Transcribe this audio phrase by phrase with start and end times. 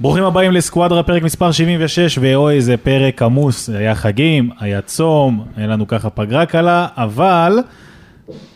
[0.00, 5.66] ברוכים הבאים לסקואדרה פרק מספר 76 ואוי איזה פרק עמוס, היה חגים, היה צום, היה
[5.66, 7.58] לנו ככה פגרה קלה, אבל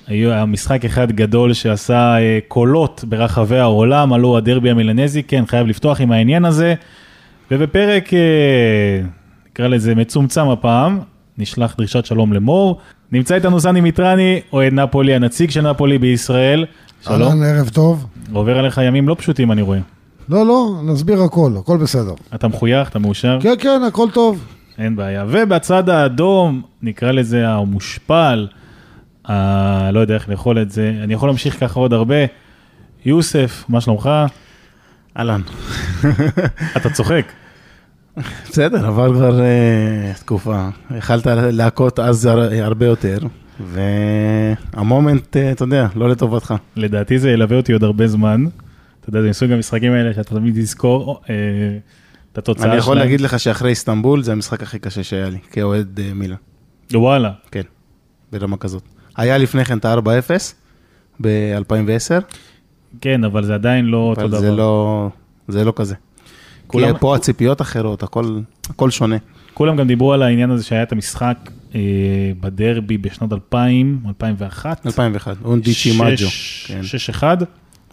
[0.06, 6.00] היה משחק אחד גדול שעשה אה, קולות ברחבי העולם, עלו הדרבי המילנזי, כן חייב לפתוח
[6.00, 6.74] עם העניין הזה,
[7.50, 9.00] ובפרק אה,
[9.50, 11.00] נקרא לזה מצומצם הפעם,
[11.38, 12.78] נשלח דרישת שלום למור,
[13.12, 16.64] נמצא איתנו סני מיטרני, אוהד נפולי, הנציג של נפולי בישראל,
[17.04, 18.06] שלום, אהלן, ערב טוב.
[18.32, 19.78] עובר עליך ימים לא פשוטים אני רואה,
[20.30, 22.14] לא, לא, נסביר הכל, הכל בסדר.
[22.34, 23.38] אתה מחוייך, אתה מאושר?
[23.42, 24.44] כן, כן, הכל טוב.
[24.78, 25.24] אין בעיה.
[25.28, 28.46] ובצד האדום, נקרא לזה המושפל,
[29.28, 29.90] ה...
[29.90, 32.14] לא יודע איך לאכול את זה, אני יכול להמשיך ככה עוד הרבה.
[33.04, 34.10] יוסף, מה שלומך?
[35.16, 35.40] אהלן.
[36.76, 37.32] אתה צוחק.
[38.50, 39.46] בסדר, עבר כבר אה,
[40.18, 40.68] תקופה.
[40.98, 43.18] יכלת להכות אז הר- הרבה יותר,
[44.74, 46.54] והמומנט, אה, אתה יודע, לא לטובתך.
[46.76, 48.44] לדעתי זה ילווה אותי עוד הרבה זמן.
[49.00, 51.34] אתה יודע, זה מסוג המשחקים האלה שאתה תמיד תזכור אה,
[52.32, 53.06] את התוצאה אני יכול שלהם.
[53.06, 56.36] להגיד לך שאחרי איסטנבול זה המשחק הכי קשה שהיה לי, כאוהד אה, מילה.
[56.94, 57.32] וואלה.
[57.50, 57.62] כן,
[58.32, 58.82] ברמה כזאת.
[59.16, 60.54] היה לפני כן את ה-4-0
[61.20, 62.24] ב-2010,
[63.00, 64.40] כן, אבל זה עדיין לא אותו אבל דבר.
[64.40, 65.08] זה לא,
[65.48, 65.94] זה לא כזה.
[66.66, 68.38] כולם- כי פה הציפיות אחרות, הכל,
[68.70, 69.16] הכל שונה.
[69.54, 71.80] כולם גם דיברו על העניין הזה שהיה את המשחק אה,
[72.40, 74.86] בדרבי בשנות 2000, 2001.
[74.86, 76.26] 2001, אונדיצ'י מג'ו.
[76.66, 76.80] כן.
[77.20, 77.24] 6-1.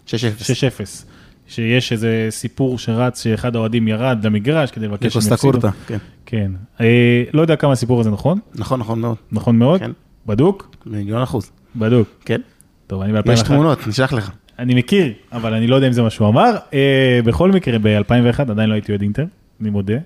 [0.08, 0.10] 6-0.
[0.10, 1.04] 6-0.
[1.48, 5.58] שיש איזה סיפור שרץ שאחד האוהדים ירד למגרש כדי לבקש לקוסטה יפסידו.
[5.86, 5.98] כן.
[6.26, 6.52] כן.
[6.80, 9.16] אה, לא יודע כמה הסיפור הזה נכון, נכון, נכון מאוד.
[9.32, 9.80] נכון מאוד.
[9.80, 9.90] כן.
[10.26, 10.76] בדוק?
[10.86, 11.50] מיליון אחוז.
[11.76, 12.08] בדוק.
[12.24, 12.40] כן.
[12.86, 13.32] טוב, אני ב-2001.
[13.32, 14.30] יש תמונות, נשלח לך.
[14.58, 16.56] אני מכיר, אבל אני לא יודע אם זה מה שהוא אמר.
[16.74, 19.24] אה, בכל מקרה, ב-2001 עדיין לא הייתי אוהד אינטר,
[19.60, 19.98] אני מודה.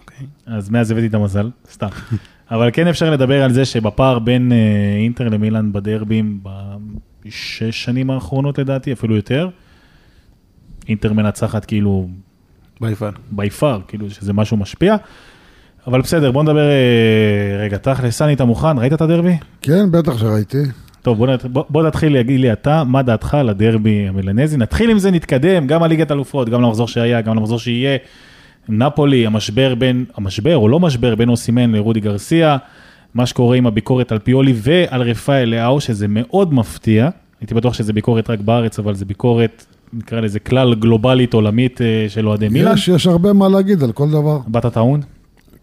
[0.00, 0.26] אוקיי.
[0.46, 1.88] אז מאז הבאתי את המזל, סתם.
[2.50, 6.40] אבל כן אפשר לדבר על זה שבפער בין אה, אינטר למילאן בדרבים
[7.26, 9.48] בשש שנים האחרונות לדעתי, אפילו יותר,
[10.88, 12.08] אינטר מנצחת כאילו
[12.80, 12.94] ביי
[13.30, 14.96] בי פאר, כאילו שזה משהו משפיע.
[15.86, 18.78] אבל בסדר, בוא נדבר אה, רגע, תכל'ס, סני, אתה מוכן?
[18.78, 19.36] ראית את הדרבי?
[19.62, 20.62] כן, בטח שראיתי.
[21.02, 24.56] טוב, בוא, בוא, בוא תתחיל להגיד לי אתה, מה דעתך על הדרבי המילנזי?
[24.56, 27.96] נתחיל עם זה, נתקדם, גם על ליגת אלופות, גם למחזור שהיה, גם למחזור שיהיה.
[28.68, 32.56] נפולי, המשבר בין, המשבר או לא משבר בין אוסימן לרודי גרסיה,
[33.16, 37.08] מה שקורה עם הביקורת על פיולי ועל רפאל לאהו, שזה מאוד מפתיע.
[37.40, 42.06] הייתי בטוח שזה ביקורת רק בארץ, אבל זה ביקורת, נקרא לזה כלל גלובלית עולמית אה,
[42.08, 42.74] של אוהדי מילאן.
[42.74, 44.38] יש, יש הרבה מה להגיד על כל דבר.
[44.46, 45.00] באת טעון?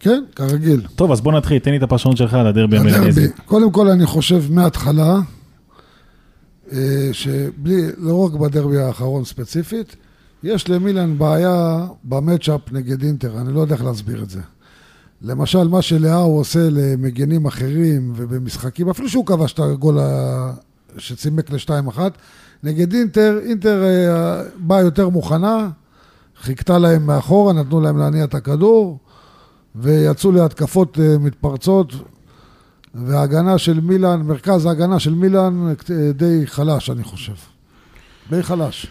[0.00, 0.80] כן, כרגיל.
[0.96, 3.20] טוב, אז בוא נתחיל, תן לי את הפרשנות שלך על הדרבי המילנזי.
[3.20, 3.42] הדרבי.
[3.44, 5.16] קודם כל, אני חושב מההתחלה,
[6.72, 9.96] אה, שבלי, לא רק בדרבי האחרון ספציפית,
[10.42, 14.40] יש למילן בעיה במצ'אפ נגד אינטר, אני לא יודע איך להסביר את זה.
[15.22, 19.98] למשל, מה שלאהו עושה למגנים אחרים ובמשחקים, אפילו שהוא כבש את הגול
[20.98, 21.98] שצימק ל-2-1,
[22.62, 25.68] נגד אינטר, אינטר אה, באה יותר מוכנה,
[26.40, 28.98] חיכתה להם מאחורה, נתנו להם להניע את הכדור,
[29.74, 31.92] ויצאו להתקפות אה, מתפרצות,
[32.94, 37.32] וההגנה של מילאן, מרכז ההגנה של מילאן אה, די חלש, אני חושב.
[38.30, 38.86] די חלש.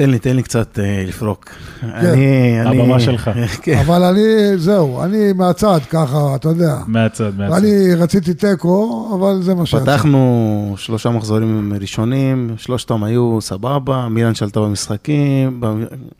[0.00, 1.50] תן לי, תן לי קצת אה, לפרוק.
[1.82, 2.80] אני, אני...
[2.82, 3.30] הבמה שלך.
[3.62, 3.78] כן.
[3.78, 4.20] אבל אני,
[4.56, 6.76] זהו, אני מהצד ככה, אתה יודע.
[6.86, 7.56] מהצד, מהצד.
[7.56, 9.82] אני רציתי תיקו, אבל זה מה שיצא.
[9.82, 15.60] פתחנו שלושה מחזורים ראשונים, שלושתם היו סבבה, מילאן שלטה במשחקים,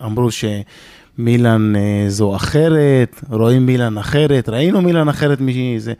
[0.05, 5.93] אמרו שמילאן אה, זו אחרת, רואים מילאן אחרת, ראינו מילאן אחרת מזה,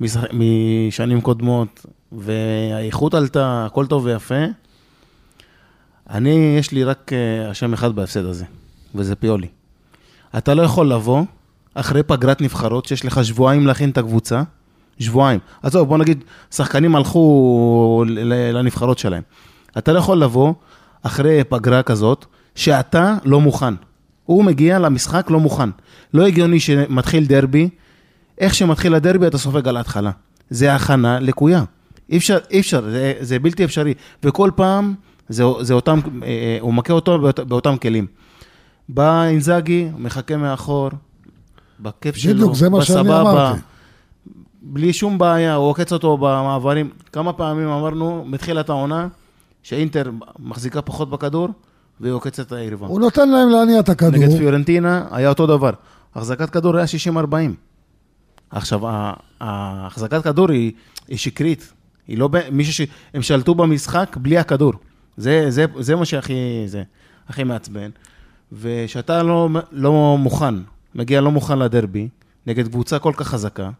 [0.00, 4.44] משח- משנים קודמות, והאיכות עלתה, הכל טוב ויפה.
[6.10, 8.44] אני, יש לי רק אה, אשם אחד בהפסד הזה,
[8.94, 9.46] וזה פיולי.
[10.38, 11.22] אתה לא יכול לבוא
[11.74, 14.42] אחרי פגרת נבחרות, שיש לך שבועיים להכין את הקבוצה,
[14.98, 15.40] שבועיים.
[15.62, 18.04] עזוב, בוא נגיד, שחקנים הלכו
[18.52, 19.22] לנבחרות שלהם.
[19.78, 20.54] אתה לא יכול לבוא
[21.02, 23.74] אחרי פגרה כזאת, שאתה לא מוכן.
[24.24, 25.68] הוא מגיע למשחק לא מוכן.
[26.14, 27.68] לא הגיוני שמתחיל דרבי,
[28.38, 30.10] איך שמתחיל הדרבי אתה סופג על ההתחלה.
[30.50, 31.64] זה הכנה לקויה.
[32.10, 33.94] אי אפשר, אי אפשר, זה, זה בלתי אפשרי.
[34.22, 34.94] וכל פעם
[35.28, 38.06] זה, זה אותם, אה, אה, הוא מכה אותו באות, באותם כלים.
[38.88, 40.90] בא אינזאגי, מחכה מאחור,
[41.80, 43.00] בכיף שלו, בדיוק, זה מה שאני.
[43.20, 43.60] אמרתי.
[44.62, 46.90] בלי שום בעיה, הוא עוקץ אותו במעברים.
[47.12, 49.08] כמה פעמים אמרנו, מתחילת העונה,
[49.62, 51.48] שאינטר מחזיקה פחות בכדור,
[52.00, 52.86] והיא עוקצת את היריבה.
[52.86, 54.20] הוא נותן להם להניע את הכדור.
[54.20, 55.70] נגד פיורנטינה היה אותו דבר.
[56.14, 57.34] החזקת כדור היה 60-40.
[58.50, 60.72] עכשיו, ה- ההחזקת כדור היא,
[61.08, 61.72] היא שקרית.
[62.08, 62.28] היא לא...
[62.52, 62.80] מישהו ש...
[63.14, 64.72] הם שלטו במשחק בלי הכדור.
[65.18, 66.34] זה, זה, זה מה שהכי...
[66.66, 66.82] זה,
[67.28, 67.90] הכי מעצבן.
[68.60, 70.54] ושאתה לא, לא מוכן,
[70.94, 72.08] מגיע לא מוכן לדרבי,
[72.46, 73.70] נגד קבוצה כל כך חזקה,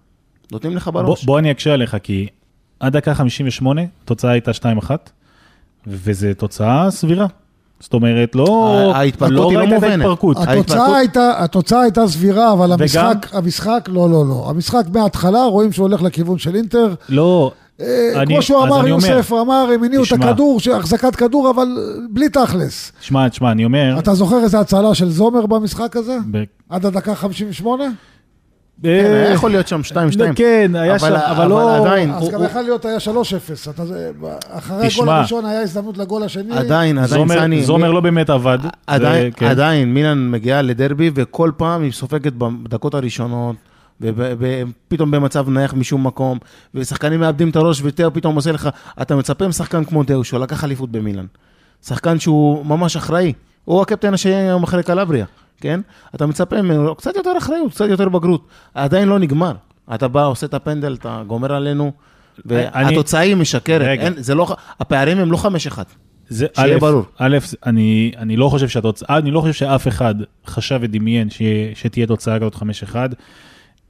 [0.52, 1.24] נותנים לך בוא, בראש.
[1.24, 2.26] בוא אני אקשה עליך, כי
[2.80, 4.90] עד דקה 58, תוצאה הייתה 2-1,
[5.86, 7.26] וזו תוצאה סבירה.
[7.80, 9.90] זאת אומרת, לא ההתפרקות לא היא לא מובנת.
[9.92, 10.36] ההתפרקות.
[10.36, 14.46] ההתפרקות- התוצאה הייתה, התוצאה הייתה סבירה, אבל וגם- המשחק, המשחק, לא, לא, לא.
[14.50, 16.94] המשחק מההתחלה, רואים שהוא הולך לכיוון של אינטר.
[17.08, 20.12] לא, אני- כמו שהוא אמר, אני אומר, יוסף, הוא אמר, הם הניעו את.
[20.12, 22.92] הכדור, החזקת כדור, אבל אה, בלי תכלס.
[23.00, 23.96] תשמע, תשמע, אני אומר...
[23.98, 26.16] אתה זוכר איזה הצלה של זומר במשחק הזה?
[26.30, 27.84] ב- עד הדקה 58?
[28.82, 29.94] כן, היה יכול להיות שם 2-2.
[30.36, 31.76] כן, היה אבל- שם, אבל אבל לא...
[31.86, 33.10] עדיין, אז הוא- גם הוא- יכול להיות היה 3-0.
[33.70, 34.10] אתה זה-
[34.50, 35.08] אחרי הגול.
[35.08, 36.52] הראשון היה הזדמנות לגול השני.
[36.56, 38.58] עדיין, עדיין, זומר- סני, זומר מי- לא באמת עבד.
[38.86, 39.46] עדיין, זה- כן.
[39.46, 43.56] עדיין, מילאן מגיעה לדרבי, וכל פעם היא סופגת בדקות הראשונות,
[44.00, 46.38] ופתאום במצב נייח משום מקום,
[46.74, 48.68] ושחקנים מאבדים את הראש, ותאו פתאום עושה לך,
[49.02, 51.26] אתה מצפה משחקן כמו דאו, שהוא לקח אליפות במילאן.
[51.86, 53.32] שחקן שהוא ממש אחראי,
[53.64, 55.26] הוא הקפטן השני היום אחרי קלבריה,
[55.60, 55.80] כן?
[56.14, 58.46] אתה מצפה ממנו קצת יותר אחריות, קצת יותר בגרות.
[58.74, 59.52] עדיין לא נגמר.
[59.94, 61.92] אתה בא, עושה את הפנדל, אתה גומר עלינו,
[62.50, 63.86] אני- והתוצאה היא משקרת.
[63.88, 64.02] רגע.
[64.02, 65.82] אין, זה לא, הפערים הם לא חמש אחד.
[66.28, 67.02] זה, שיהיה א', ברור.
[67.18, 70.14] א', אני, אני לא חושב שהתוצאה, אני לא חושב שאף אחד
[70.46, 71.28] חשב ודמיין
[71.74, 72.60] שתהיה תוצאה כזאת 5-1.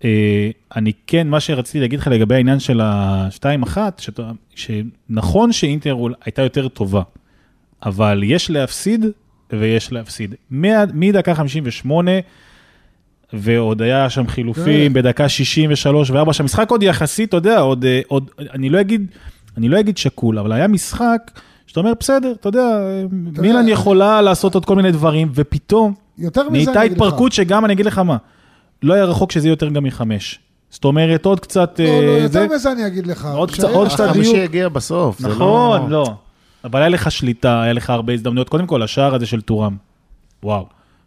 [0.04, 6.42] אה, אני כן, מה שרציתי להגיד לך לגבי העניין של ה-2-1, שאתה- שנכון שאינטר הייתה
[6.42, 7.02] יותר טובה,
[7.82, 9.04] אבל יש להפסיד
[9.52, 10.34] ויש להפסיד.
[10.94, 12.10] מדקה 58,
[13.32, 18.30] ועוד היה שם חילופים בדקה 63 ו-4, שהמשחק עוד יחסית, אתה יודע, עוד, אה, עוד,
[18.54, 19.06] אני לא אגיד,
[19.56, 21.30] אני לא אגיד שקול, אבל היה משחק
[21.66, 22.80] שאתה אומר, בסדר, אתה יודע,
[23.42, 25.94] מילן יכולה לעשות עוד כל מיני דברים, ופתאום
[26.52, 26.72] נהייתה.
[26.92, 28.16] התפרקות שגם, אני אגיד לך מה,
[28.82, 30.38] לא היה רחוק שזה יהיה יותר גם מחמש.
[30.70, 31.80] זאת אומרת, עוד קצת...
[31.80, 33.24] לא, אה, לא, זה- יותר מזה אני אגיד לך.
[33.34, 34.44] עוד קצת- עוד קצת החמישי דיוק.
[34.44, 35.18] הגיע בסוף.
[35.18, 36.14] זה נכון, לא.
[36.64, 38.48] אבל היה לך שליטה, היה לך הרבה הזדמנויות.
[38.48, 39.76] קודם כל, השער הזה של טורם,
[40.42, 40.66] וואו.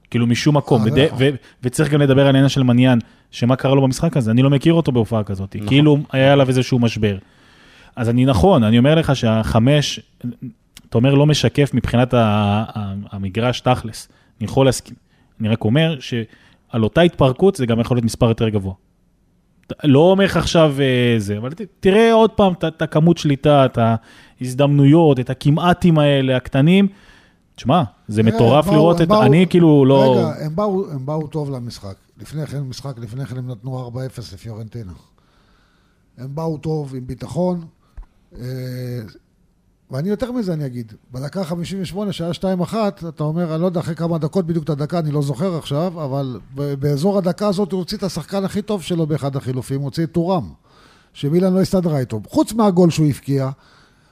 [0.10, 1.14] כאילו משום מקום, אה, וד-.
[1.18, 1.30] ו-
[1.64, 3.00] וצריך גם לדבר על העניין של מניאן,
[3.32, 5.68] שמה קרה לו במשחק הזה, אני לא מכיר אותו בהופעה כזאת, נכון.
[5.68, 7.18] כאילו היה עליו איזשהו משבר.
[7.96, 10.00] אז אני נכון, אני אומר לך שהחמש,
[10.90, 12.20] אתה אומר לא משקף מבחינת ה-
[12.76, 14.08] ה- המגרש תכלס,
[14.40, 14.96] אני יכול להסכים.
[15.42, 16.00] אני רק אומר
[16.72, 18.74] שעל אותה התפרקות זה גם יכול להיות מספר יותר גבוה.
[19.84, 23.78] לא אומר לך עכשיו אה, זה, אבל ת- תראה עוד פעם את- הכמות שליטה, את
[24.42, 26.88] ההזדמנויות, את הכמעטים האלה, הקטנים.
[27.56, 29.08] תשמע, זה תראה, מטורף באו- לראות את...
[29.08, 30.16] באו- אני כאילו לא...
[30.18, 31.96] רגע, הם באו, הם באו טוב למשחק.
[32.22, 33.98] לפני כן, משחק לפני כן הם נתנו 4-0
[34.34, 34.92] לפיורנטינה.
[36.18, 37.62] הם באו טוב, עם ביטחון.
[39.92, 42.74] ואני יותר מזה אני אגיד, בדקה 58 שהיה 2-1,
[43.10, 46.04] אתה אומר, אני לא יודע אחרי כמה דקות, בדיוק את הדקה, אני לא זוכר עכשיו,
[46.04, 50.04] אבל באזור הדקה הזאת הוא הוציא את השחקן הכי טוב שלו באחד החילופים, הוא הוציא
[50.04, 50.50] את טורם,
[51.14, 52.22] שמילן לא הסתדרה איתו.
[52.28, 53.50] חוץ מהגול שהוא הבקיע,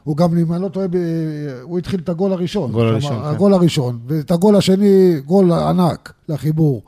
[0.04, 0.88] הוא גם, אם אני לא טועה,
[1.62, 2.72] הוא התחיל את הגול הראשון.
[2.72, 3.26] גול הראשון, כן.
[3.26, 6.84] הגול הראשון, ואת הגול השני, גול ענק לחיבור.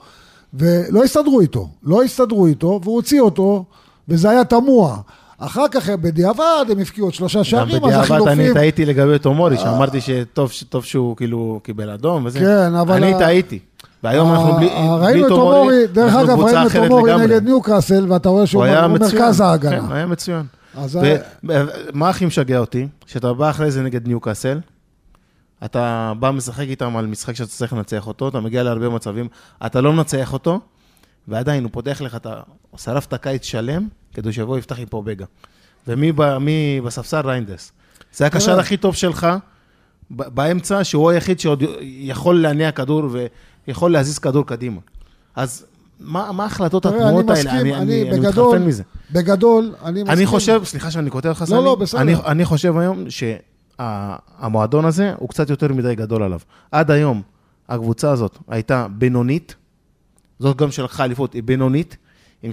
[0.54, 3.66] ולא הסתדרו איתו, לא הסתדרו איתו, והוא הוציא אותו,
[4.08, 4.98] וזה היה תמוה.
[5.46, 8.40] אחר כך, בדיעבד, הם הפקיעו עוד שלושה גם שערים, אז בדיעבד החילופים...
[8.40, 12.40] אני טעיתי לגבי תומורי, שאמרתי שטוב טוב שהוא כאילו קיבל אדום וזה.
[12.40, 13.60] כן, אבל אני טעיתי.
[14.04, 17.16] והיום אנחנו בלי אה, בלי ראינו את תומורי, דרך אגב, ראינו את תומורי.
[17.18, 18.66] נגד ניוקאסל, ואתה רואה שהוא.
[18.88, 19.96] מרכז כן, ההגנה.
[19.96, 20.46] היה מצוין.
[21.44, 22.88] ומה הכי משגע אותי?
[23.06, 24.60] שאתה בא אחרי זה נגד ניוקאסל,
[25.66, 29.28] אתה בא משחק איתם על משחק שאתה צריך לנצח אותו, אתה מגיע להרבה מצבים,
[29.66, 30.60] אתה לא מנצח אותו,
[31.28, 32.40] ועדיין הוא פותח לך, אתה
[32.78, 35.26] שרף את הקיץ שלם, כדי שיבוא יפתח עם פה בגה.
[35.88, 36.38] ומי ב-
[36.86, 37.22] בספסל?
[37.28, 37.72] ריינדס.
[38.14, 38.60] זה הקשר תראה.
[38.60, 39.28] הכי טוב שלך,
[40.10, 43.04] באמצע, שהוא היחיד שעוד יכול להניע כדור
[43.68, 44.80] ויכול להזיז כדור קדימה.
[45.36, 45.66] אז
[46.00, 47.40] מה מה ההחלטות תראה, אני התמוהות האלה?
[47.40, 48.84] מסכים, אני- אני אני אני בגדול, מתחרפן מזה.
[49.12, 50.18] בגדול, אני מסכים.
[50.18, 52.02] אני חושב, סליחה שאני קוטע אותך, לא, סני, לא, בסדר.
[52.02, 56.40] אני, אני חושב היום שהמועדון הזה הוא קצת יותר מדי גדול עליו.
[56.72, 57.22] עד היום
[57.70, 59.56] הקבוצה הזאת הייתה בינונית,
[60.42, 61.98] זאת גם שלקחה אליפות, בינונית,
[62.44, 62.52] עם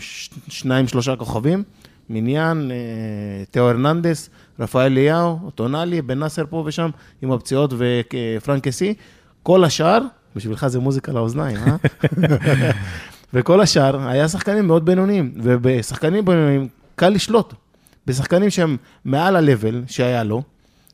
[0.48, 1.62] שניים, שלושה כוכבים,
[2.10, 4.30] מניין, אה, תאו הרננדס,
[4.60, 6.90] רפאל אליהו, טונאלי, בן נאסר פה ושם,
[7.22, 8.94] עם הפציעות ופרנקסי.
[9.42, 9.98] כל השאר,
[10.36, 11.76] בשבילך זה מוזיקה לאוזניים, אה?
[13.34, 17.54] וכל השאר היה שחקנים מאוד בינוניים, ובשחקנים בינוניים קל לשלוט.
[18.06, 20.42] בשחקנים שהם מעל ה-level שהיה לו,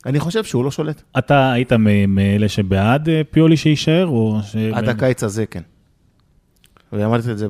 [0.06, 1.02] אני חושב שהוא לא שולט.
[1.18, 1.72] אתה היית
[2.08, 4.56] מאלה שבעד אה, פיולי שיישאר, או ש...
[4.56, 5.62] עד הקיץ הזה, כן.
[6.94, 7.46] ואמרתי את זה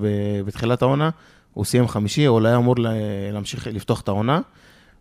[0.46, 1.10] בתחילת העונה,
[1.52, 2.90] הוא סיים חמישי, הוא אולי היה אמור לה-
[3.32, 4.40] להמשיך לפתוח את העונה,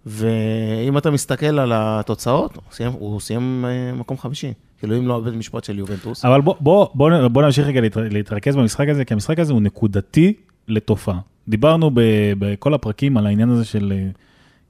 [0.06, 4.54] ואם אתה מסתכל על התוצאות, הוא סיים, הוא סיים אה, מקום חמישי.
[4.80, 6.26] כאילו, אם לא הבית משפט של יובנטוס.
[6.26, 9.62] אבל בוא, בוא, בוא, בוא נמשיך רגע להתר- להתרכז במשחק הזה, כי המשחק הזה הוא
[9.62, 10.34] נקודתי
[10.68, 11.20] לתופעה.
[11.48, 11.92] דיברנו
[12.40, 14.08] בכל הפרקים על העניין הזה של אה,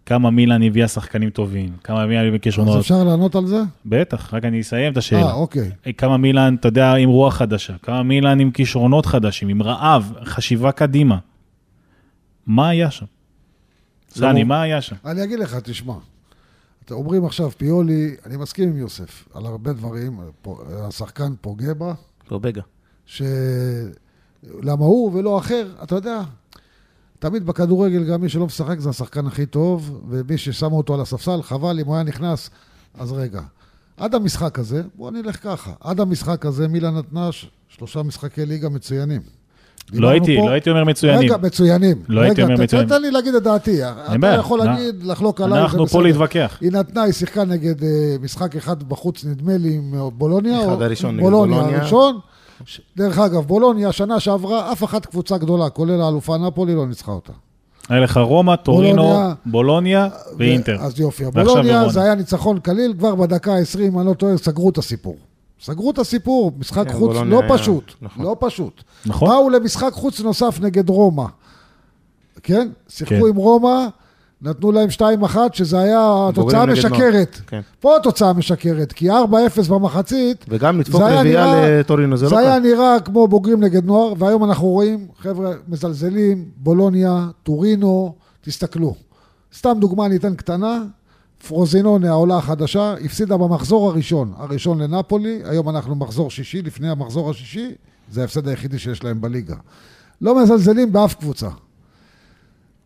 [0.06, 2.80] כמה מילאן הביאה שחקנים טובים, כמה מילאן הביאה אז כישרונות.
[2.80, 3.62] אפשר לענות על זה?
[3.86, 5.22] בטח, רק אני אסיים את השאלה.
[5.22, 5.72] אה, אוקיי.
[5.98, 10.72] כמה מילאן, אתה יודע, עם רוח חדשה, כמה מילאן עם כישרונות חדשים, עם רעב, חשיבה
[10.72, 11.18] קדימה.
[12.48, 13.06] מה היה שם?
[14.10, 14.96] סני, מה היה שם?
[15.06, 15.94] אני אגיד לך, תשמע.
[16.86, 20.20] אתם אומרים עכשיו, פיולי, אני מסכים עם יוסף על הרבה דברים,
[20.88, 21.94] השחקן פוגע בה.
[23.06, 23.22] ש...
[24.62, 26.22] למה הוא ולא אחר, אתה יודע,
[27.24, 31.42] תמיד בכדורגל גם מי שלא משחק זה השחקן הכי טוב, ומי ששם אותו על הספסל,
[31.42, 32.50] חבל אם הוא היה נכנס,
[33.00, 33.42] אז רגע.
[33.98, 38.70] עד המשחק הזה, בואו נלך ככה, עד המשחק הזה מילה נתנה ש- שלושה משחקי ליגה
[38.70, 39.22] מצוינים.
[39.94, 41.20] לא הייתי, פה- לא הייתי אומר מצוינים.
[41.32, 41.98] רגע, מצוינים.
[42.10, 42.89] לא הייתי רגע, אומר ת- מצוינים.
[42.89, 43.84] תן לי להגיד את דעתי.
[43.86, 44.34] אתה בעיה.
[44.39, 45.88] יכול נא- להגיד, לחלוק עליי, זה אנחנו.
[45.88, 46.58] פה להתווכח.
[46.62, 47.89] היא נתנה, היא שיחקה נגד אה,
[48.22, 50.60] משחק אחד בחוץ, נדמה לי, עם אה, בולוניה.
[50.65, 51.58] אחד או- הראשון נגד בולוניה.
[51.58, 51.80] בולוניה.
[51.82, 52.20] הראשון.
[52.66, 57.12] ש- דרך אגב, בולוניה, שנה שעברה, אף אחת קבוצה גדולה, כולל האלופה נפולי, לא ניצחה
[57.12, 57.34] אותה.
[57.90, 59.34] היה לך רומא, טורינו, בולוניה.
[59.46, 60.08] בולוניה
[60.38, 60.76] ואינטר.
[60.82, 61.24] אז יופי.
[61.34, 61.90] בולוניה.
[61.90, 65.16] זה היה ניצחון קליל, כבר בדקה ה-20, אני לא טועה, סגרו את הסיפור.
[65.62, 68.24] סגרו את הסיפור, משחק כן, חוץ לא היה- פשוט, נכון.
[68.26, 68.84] לא פשוט.
[69.06, 69.30] נכון?
[69.30, 71.26] באו למשחק חוץ נוסף נגד רומא,
[72.44, 72.70] כן?
[72.88, 73.28] שיחקו כן.
[73.30, 73.88] עם רומא,
[74.44, 76.94] נתנו להם 2-1, שזה היה תוצאה נגד נוער.
[76.94, 77.42] משקרת.
[77.48, 77.62] כן.
[77.80, 79.14] פה התוצאה משקרת, כי 4-0
[79.70, 82.60] במחצית, וגם לדפוק זה רביעייה לטורינו, זה לא זה היה.
[82.60, 88.96] נראה כמו בוגרים נגד נוער, והיום אנחנו רואים, חבר'ה, מזלזלים, בולוניה, טורינו, תסתכלו.
[89.58, 90.84] סתם דוגמה אני אתן קטנה,
[91.48, 97.72] פרוזינונה, העולה החדשה, הפסידה במחזור הראשון, הראשון לנפולי, היום אנחנו מחזור שישי, לפני המחזור השישי,
[98.12, 99.56] זה ההפסד היחידי שיש להם בליגה.
[100.22, 101.50] לא מזלזלים באף קבוצה.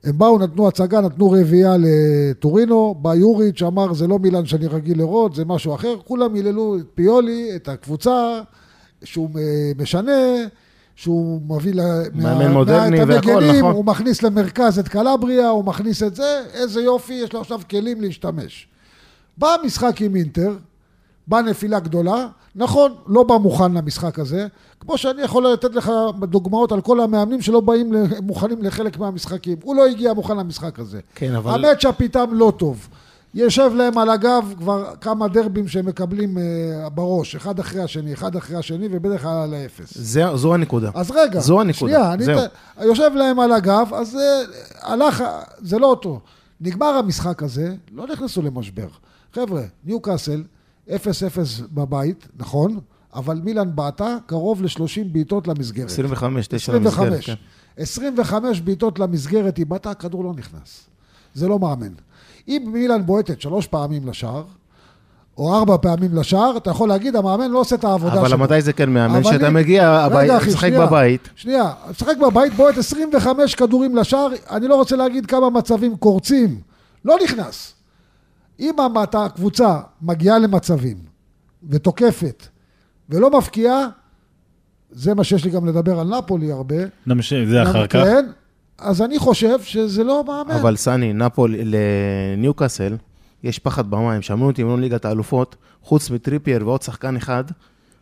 [0.04, 4.98] הם באו, נתנו הצגה, נתנו רביעייה לטורינו, בא יוריץ' אמר, זה לא מילן שאני רגיל
[4.98, 5.96] לראות, זה משהו אחר.
[6.06, 8.42] כולם היללו את פיולי, את הקבוצה,
[9.04, 10.12] שהוא אה, משנה,
[10.96, 11.82] שהוא מביא ל...
[12.14, 13.76] מאמן מודרני והכל, נכון.
[13.76, 18.02] הוא מכניס למרכז את קלבריה, הוא מכניס את זה, איזה יופי, יש לו עכשיו כלים
[18.02, 18.68] להשתמש.
[19.38, 20.56] בא המשחק עם אינטר,
[21.28, 24.48] באה נפילה גדולה, נכון, לא בא מוכן למשחק הזה,
[24.80, 29.58] כמו שאני יכול לתת לך דוגמאות על כל המאמנים שלא באים מוכנים לחלק מהמשחקים.
[29.64, 31.00] הוא לא הגיע מוכן למשחק הזה.
[31.16, 31.66] כן, אבל...
[31.66, 32.88] המצ'אפ איתם לא טוב.
[33.34, 38.36] יושב להם על הגב כבר כמה דרבים שהם מקבלים אה, בראש, אחד אחרי השני, אחד
[38.36, 39.98] אחרי השני, ובדרך כלל על האפס.
[39.98, 40.92] זה- זו הנקודה.
[40.94, 42.40] אז רגע, זו הנקודה, שנייה, אני זהו.
[42.40, 42.50] ת...
[42.84, 44.42] יושב להם על הגב, אז אה,
[44.94, 45.24] הלך,
[45.62, 46.20] זה לא אותו.
[46.62, 48.88] נגמר המשחק הזה, לא נכנסו למשבר.
[49.34, 50.44] חבר'ה, ניוקאסל,
[50.88, 50.92] 0-0
[51.72, 52.80] בבית, נכון,
[53.14, 55.88] אבל מילאן בעטה קרוב ל-30 בעיטות למסגרת.
[55.90, 57.26] 25, 9 למסגרת, 25.
[57.26, 57.36] כן.
[57.78, 60.84] 25 בעיטות למסגרת, היא בעטה, הכדור לא נכנס.
[61.34, 61.92] זה לא מאמן.
[62.48, 64.44] אם מילאן בועטת שלוש פעמים לשער,
[65.38, 68.22] או ארבע פעמים לשער, אתה יכול להגיד, המאמן לא עושה את העבודה שלו.
[68.22, 69.16] אבל מתי זה כן מאמן?
[69.16, 70.86] אבל שאתה אני- מגיע הבית, שנייה.
[70.86, 76.60] בבית, שנייה, משחק בבית, בועט 25 כדורים לשער, אני לא רוצה להגיד כמה מצבים קורצים,
[77.06, 77.74] לא נכנס.
[78.60, 78.74] אם
[79.04, 80.98] אתה קבוצה מגיעה למצבים
[81.70, 82.48] ותוקפת
[83.10, 83.88] ולא מפקיעה,
[84.92, 86.76] זה מה שיש לי גם לדבר על נפולי הרבה.
[87.08, 88.00] נמשיך, זה אחר כך.
[88.00, 88.26] כן,
[88.78, 90.52] אז אני חושב שזה לא מאמן.
[90.52, 92.96] אבל סני, נפול, לניוקאסל,
[93.44, 97.44] יש פחד במים, שמעו אותי אימון ליגת האלופות, חוץ מטריפייר ועוד שחקן אחד,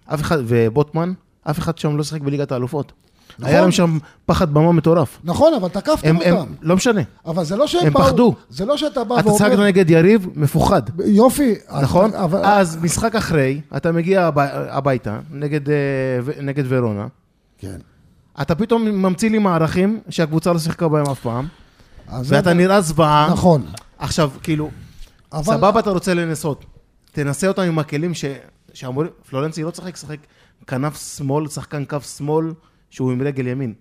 [0.05, 1.13] אף אחד, ובוטמן,
[1.49, 2.91] אף אחד שם לא שיחק בליגת האלופות.
[3.39, 3.49] נכון.
[3.53, 5.19] היה להם שם פחד במה מטורף.
[5.23, 6.51] נכון, אבל תקפתם הם, הם, אותם.
[6.61, 8.03] לא משנה, אבל זה לא שהם הם באו...
[8.03, 8.35] פחדו.
[8.49, 9.65] זה לא שאתה בא אתה שיחקת ואומר...
[9.65, 11.55] נגד יריב מפוחד, יופי.
[11.81, 12.13] נכון?
[12.13, 12.41] אבל...
[12.45, 14.39] אז משחק אחרי, אתה מגיע הב-
[14.69, 15.75] הביתה נגד, אה,
[16.41, 17.07] נגד ורונה,
[17.57, 17.77] כן.
[18.41, 21.47] אתה פתאום ממציא לי מערכים שהקבוצה לא שיחקה בהם אף פעם,
[22.07, 23.29] אז זה- ואתה נראה זוועה.
[23.31, 23.65] נכון.
[23.99, 24.69] עכשיו, כאילו,
[25.33, 25.43] אבל...
[25.43, 26.65] סבבה אתה רוצה לנסות.
[27.11, 28.25] תנסה אותם עם הכלים ש...
[28.73, 29.09] שאמורים...
[29.29, 30.17] פלורנצי לא צריך לשחק
[30.67, 32.45] כנף שמאל, שחקן כף שמאל,
[32.95, 33.73] שהוא עם רגל ימין.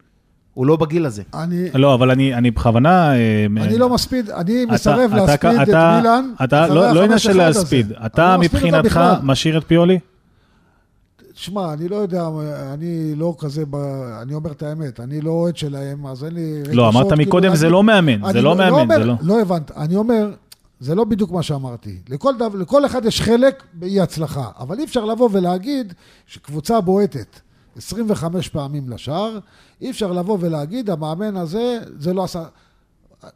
[0.54, 1.22] הוא לא בגיל הזה.
[1.34, 1.68] אני...
[1.74, 3.14] לא, אבל אני אני בכוונה...
[3.16, 6.30] אה, אני לא מספיד, אני אתה- מסרב אתה- להספיד את אתה- מילאן.
[6.44, 7.42] אתה אחרי לא לא עניין ה- של 5-1 הזה.
[7.60, 7.92] להספיד.
[7.92, 9.00] אני אתה לא מבחינתך.
[9.22, 9.98] משאיר את פיולי?
[11.34, 12.28] שמע, אני לא יודע,
[12.74, 13.74] אני לא כזה, ב...
[14.22, 16.62] אני אומר את האמת, אני לא אוהד שלהם, אז אין לי...
[16.72, 19.14] לא, אמרת כאילו מקודם, זה להגיד- לא מאמן, אני זה לא מאמן, אומר, זה לא...
[19.22, 20.30] לא הבנת, אני אומר,
[20.80, 21.98] זה לא בדיוק מה שאמרתי.
[22.08, 25.92] לכל, דבר, לכל אחד יש חלק באי הצלחה, אבל אי אפשר לבוא ולהגיד
[26.26, 27.40] שקבוצה בועטת
[27.76, 29.38] 25 פעמים לשער,
[29.80, 32.44] אי אפשר לבוא ולהגיד, המאמן הזה, זה לא עשה...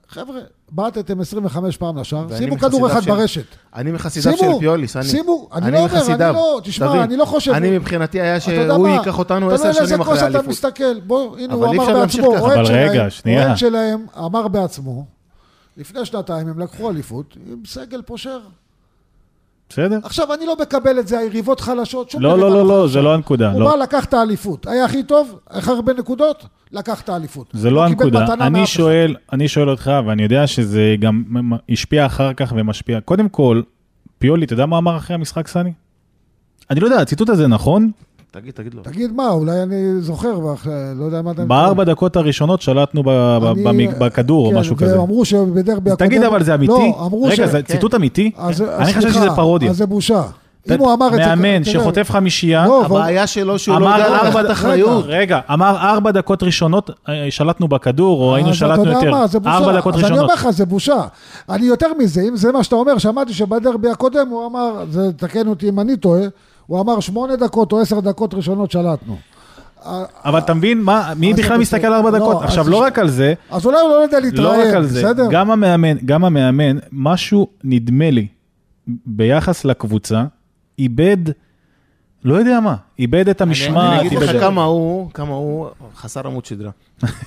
[0.08, 0.40] חבר'ה,
[0.70, 3.44] בעטתם 25 פעם לשער, שימו כדור אחד של- ברשת.
[3.74, 5.04] אני מחסידיו של שימו, פיולי, סני.
[5.04, 6.18] שימו, אני לא אומר, אני.
[6.34, 7.52] לא, תשמע, תבין, אני לא חושב...
[7.52, 8.94] אני מבחינתי היה אתה יודע שהוא מה?
[8.94, 10.46] ייקח אותנו אתה עשר יודע שנים אחרי כוס אתה האליפות.
[10.48, 12.26] מסתכל, בוא, הנה, הוא אמר בעצמו.
[12.26, 13.46] אוהד אבל שלהם, רגע, שנייה.
[13.46, 15.04] אוהד שלהם אמר בעצמו,
[15.76, 18.40] לפני שנתיים הם לקחו אליפות עם סגל פושר.
[19.68, 19.98] בסדר?
[20.02, 22.92] עכשיו, אני לא מקבל את זה, היריבות חלשות, שום לא, יריבה לא, לא, לא, חלשה.
[22.92, 23.52] זה לא הנקודה.
[23.52, 23.70] הוא לא.
[23.70, 24.66] בא, לקח את האליפות.
[24.66, 27.46] היה הכי טוב, הכי הרבה נקודות, לקח את האליפות.
[27.52, 28.26] זה לא הנקודה.
[28.40, 28.66] אני.
[28.66, 31.24] שואל, אני שואל אותך, ואני יודע שזה גם
[31.68, 33.00] השפיע אחר כך ומשפיע.
[33.00, 33.62] קודם כל,
[34.18, 35.72] פיולי, אתה יודע מה אמר אחרי המשחק, סני?
[36.70, 37.90] אני לא יודע, הציטוט הזה נכון?
[38.30, 38.82] תגיד, תגיד לו.
[38.82, 40.66] תגיד מה, אולי אני זוכר, ואח-
[40.96, 41.44] לא יודע מה אתה...
[41.44, 43.02] בארבע דקות הראשונות שלטנו
[43.98, 45.00] בכדור או כן, משהו כזה.
[45.00, 46.08] ואמרו שבדרבי הקודם...
[46.08, 46.72] תגיד אבל זה אמיתי?
[46.72, 47.50] לא, אמרו רגע, ש...
[47.50, 47.72] זה כן.
[47.74, 48.30] ציטוט אמיתי?
[48.38, 49.70] אני חשבתי סליחה, שזה פרודיה.
[49.70, 50.22] אז זה בושה.
[50.74, 51.18] אם הוא אמר את זה...
[51.34, 55.04] מאמן שחוטף חמישייה, לא, הבעיה שלו שהוא לא יודע לקחת אחריות.
[55.06, 59.10] רגע, אמר ארבע דקות ראשונות אה, שלטנו בכדור, או היינו אז שלטנו אתה יודע יותר.
[59.10, 59.56] מה, זה בושה.
[59.56, 60.22] ארבע דקות אז אני ראשונות.
[60.30, 61.00] אומר לך, זה בושה.
[61.48, 65.48] אני יותר מזה, אם זה מה שאתה אומר, שמעתי שבדרבי הקודם הוא אמר, זה, תקן
[65.48, 66.22] אותי אם אני טועה,
[66.68, 69.16] הוא אמר שמונה דקות או עשר דקות ראשונות שלטנו.
[70.24, 71.86] אבל אתה מבין, מה- מי בכלל מסתכל.
[71.86, 72.42] על ארבע לא, דקות?
[72.42, 74.98] עכשיו, לא רק על זה, אז אולי הוא לא יודע לא להתראיין, רק על זה,
[74.98, 75.26] בסדר?
[75.30, 78.26] גם המאמן, גם המאמן, משהו, נדמה לי,
[79.06, 80.24] ביחס לקבוצה,
[80.78, 81.16] איבד,
[82.24, 84.00] לא יודע מה, איבד את אני המשמעת.
[84.00, 86.70] אגיד איבד לך כמה הוא, כמה הוא חסר עמוד שדרה.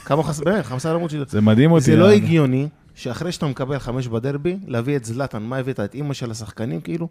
[0.05, 1.25] כמה חסר, באמת, חסר עמוד שדרה.
[1.29, 1.83] זה מדהים אותי.
[1.83, 2.11] זה לא אה.
[2.13, 5.79] הגיוני שאחרי שאתה מקבל חמש בדרבי, להביא את זלאטן, מה הבאת?
[5.79, 7.07] את אימא של השחקנים כאילו?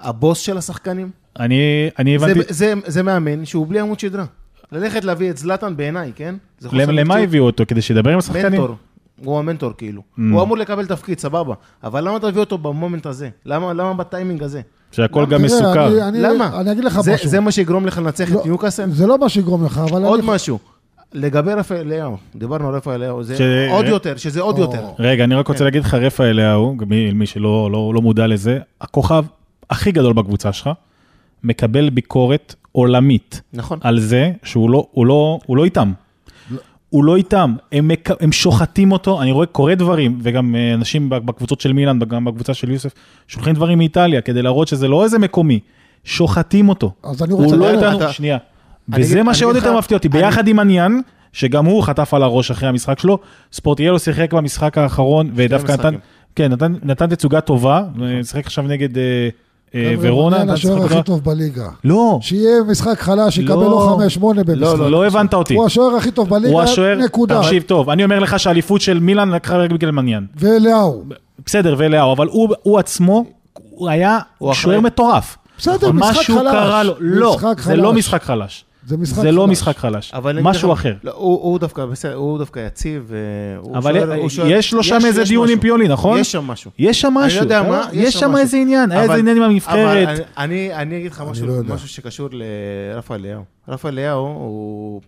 [0.00, 1.10] הבוס של השחקנים?
[1.40, 4.24] אני אני זה- הבנתי, זה- זה מאמן שהוא בלי עמוד שדרה.
[4.72, 6.34] ללכת להביא את זלאטן בעיניי, כן?
[6.58, 7.16] זה למה.
[7.18, 7.64] הביאו אותו?
[7.68, 8.60] כדי שידבר עם השחקנים?
[8.60, 8.76] מנטור.
[9.24, 10.00] הוא המנטור כאילו.
[10.02, 10.20] Mm.
[10.32, 11.54] הוא אמור לקבל תפקיד, סבבה.
[11.84, 13.28] אבל למה תביא אותו במומנט הזה?
[13.46, 14.60] למה למה בטיימינג הזה?
[14.92, 15.26] שהכל?
[15.26, 15.88] גם מסוכר.
[15.88, 16.60] אני- אני- למה?
[16.60, 17.28] אני אגיד לך זה- משהו.
[17.28, 18.90] זה מה שיגרום לך לנצח לא, את ניוקאסל?
[18.90, 20.28] זה לא מה שיגרום לך, אבל עוד אני...
[20.28, 20.58] משהו.
[21.12, 23.40] לגבי רפאל אליהו, דיברנו על רפאל אליהו, זה ש-
[23.70, 24.60] עוד יותר, שזה עוד או.
[24.62, 24.80] יותר.
[24.98, 25.64] רגע, אני רק רוצה כן.
[25.64, 29.24] להגיד לך, רפא אליהו, מי מי שלא לא- לא מודע לזה, הכוכב
[29.70, 30.70] הכי גדול בקבוצה שלך,
[31.44, 33.78] מקבל ביקורת עולמית נכון.
[33.82, 35.92] על זה שהוא לא, הוא לא, הוא לא איתם.
[36.90, 38.08] הוא לא איתם, הם, מק...
[38.20, 42.54] הם שוחטים אותו, אני רואה, קורה דברים, וגם אה, אנשים בקבוצות של מילאן, גם בקבוצה
[42.54, 42.92] של יוסף,
[43.28, 45.60] שולחים דברים מאיטליה, כדי להראות שזה לא איזה מקומי,
[46.04, 46.92] שוחטים אותו.
[47.02, 47.56] אז אני הוא רוצה...
[47.56, 48.38] לא לדעת, איתנו, אתה- שנייה.
[48.88, 52.68] וזה מה שעוד יותר מפתיע אותי, ביחד עם עניין, שגם הוא חטף על הראש אחרי
[52.68, 53.18] המשחק שלו,
[53.52, 55.94] ספורטיאלו שיחק במשחק האחרון, ודווקא נתן.
[56.34, 57.82] כן, נתן, נתן תצוגה טובה,
[58.24, 58.88] שיחק עכשיו נגד
[59.74, 60.36] אה, חבר'ה, ורונה.
[60.36, 61.02] מעניין נתן השוער הכי.
[61.02, 61.68] טוב בליגה.
[61.84, 63.70] לא, שיהיה משחק חלש, יקבל לא.
[63.70, 64.78] לו חמש, שמונה במשחק.
[64.78, 65.54] לא, לא הבנת אותי.
[65.54, 67.40] הוא השוער הכי טוב בליגה, הוא השוער, נקודה.
[67.42, 70.26] תקשיב טוב, אני אומר לך שהאליפות של מילאן לקחה רק בגלל מניין.
[70.36, 71.02] ולאו.
[71.46, 72.28] בסדר, ואליהו, אבל
[72.62, 73.24] הוא, עצמו,
[73.70, 74.18] הוא היה
[74.52, 74.80] שוער.
[74.80, 75.36] מטורף.
[75.58, 76.52] בסדר, משחק משהו חלש.
[76.52, 77.92] קרה לו, לא, זה לא.
[77.92, 78.64] משחק חלש.
[78.88, 79.50] זה משחק זה לא חלש.
[79.50, 80.94] משחק חלש, אבל אני אגיד משהו אחר.
[81.04, 83.12] לא, הוא הוא דווקא בסדר, הוא דווקא יציב.
[83.14, 83.18] אה,
[83.60, 83.96] הוא אבל
[84.48, 85.48] יש לו שם איזה דיון.
[85.48, 86.18] עם פיולי, נכון?
[86.20, 86.70] יש שם משהו.
[86.78, 88.36] יש שם אני משהו, לא יודע מה, יש שם משהו.
[88.38, 90.08] איזה עניין, היה איזה עניין עם אבל הנבחרת.
[90.08, 91.74] אני- אני אני אגיד לך אני משהו לא.
[91.74, 93.42] משהו שקשור לרפה אליהו.
[93.68, 95.00] רפה אליהו הוא...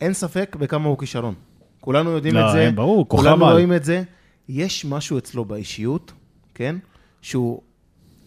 [0.00, 1.34] אין ספק בכמה הוא כישרון.
[1.80, 2.60] כולנו יודעים לא, את זה.
[2.60, 3.52] אין, ברור, כוכב כולנו על.
[3.52, 4.02] רואים את זה.
[4.48, 6.12] יש משהו אצלו באישיות,
[6.54, 6.76] כן?
[7.22, 7.60] שהוא...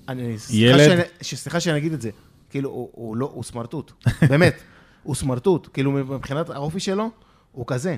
[0.10, 0.36] אני...
[0.50, 1.00] ילד.
[1.24, 2.10] סליחה שאני אגיד את זה.
[2.56, 3.30] כאילו, הוא- הוא לא...
[3.34, 3.92] הוא סמרטוט.
[4.30, 4.54] באמת.
[5.04, 5.68] הוא סמרטוט.
[5.74, 7.10] כאילו, מבחינת האופי שלו,
[7.52, 7.96] הוא כזה.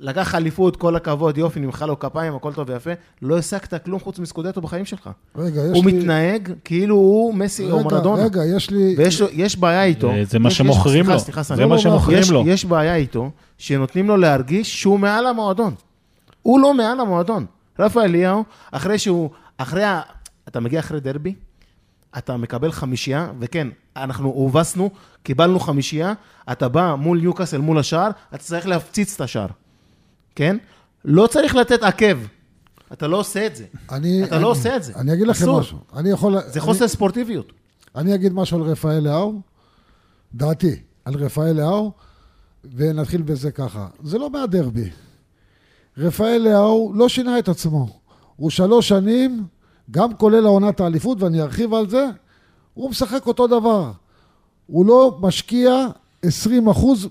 [0.00, 2.90] לקח אליפות, כל הכבוד, יופי, נמחא לו כפיים, הכל טוב ויפה.
[3.22, 5.10] לא השגת כלום חוץ מסקודטו בחיים שלך.
[5.36, 5.92] רגע, יש הוא לי...
[5.92, 8.24] מתנהג כאילו הוא מסי או רגע, מרדונה.
[8.24, 8.94] רגע, יש לי...
[8.98, 10.08] ויש לו, יש בעיה איתו.
[10.08, 11.20] זה- זה מה שמוכרים סליחה, לו.
[11.20, 11.66] סליחה, זה סליחה.
[11.66, 12.44] מה שמוכרים יש- לו.
[12.46, 15.74] יש בעיה איתו, שנותנים לו להרגיש שהוא מעל המועדון.
[16.42, 17.46] הוא לא מעל המועדון.
[17.78, 20.00] רפאל אליהו, אחרי שהוא, אחרי ה...
[20.48, 21.34] אתה מגיע אחרי דרבי,
[22.18, 24.90] אתה מקבל חמישייה, וכן, אנחנו הובסנו,
[25.22, 26.12] קיבלנו חמישייה,
[26.52, 29.46] אתה בא מול ניוקאסל, מול השער, אתה צריך להפציץ את השער,
[30.34, 30.56] כן?
[31.04, 32.16] לא צריך לתת עקב.
[32.92, 33.64] אתה לא עושה את זה.
[33.90, 34.92] אני, אתה לא עושה את זה.
[34.96, 35.60] אני אגיד לכם אסור.
[35.60, 35.78] משהו.
[35.96, 36.38] אני יכול...
[36.40, 37.52] זה אני- חוסר ספורטיביות.
[37.96, 39.40] אני אגיד משהו על רפאל לאהו,
[40.34, 41.92] דעתי על רפאל לאהו,
[42.76, 43.88] ונתחיל בזה ככה.
[44.02, 44.90] זה לא מהדרבי.
[45.98, 48.00] רפאל לאהו לא שינה את עצמו.
[48.36, 49.44] הוא שלוש שנים,
[49.90, 52.06] גם כולל העונת האליפות, ואני ארחיב על זה,
[52.74, 53.92] הוא משחק אותו דבר.
[54.66, 55.86] הוא לא משקיע
[56.26, 56.28] 20%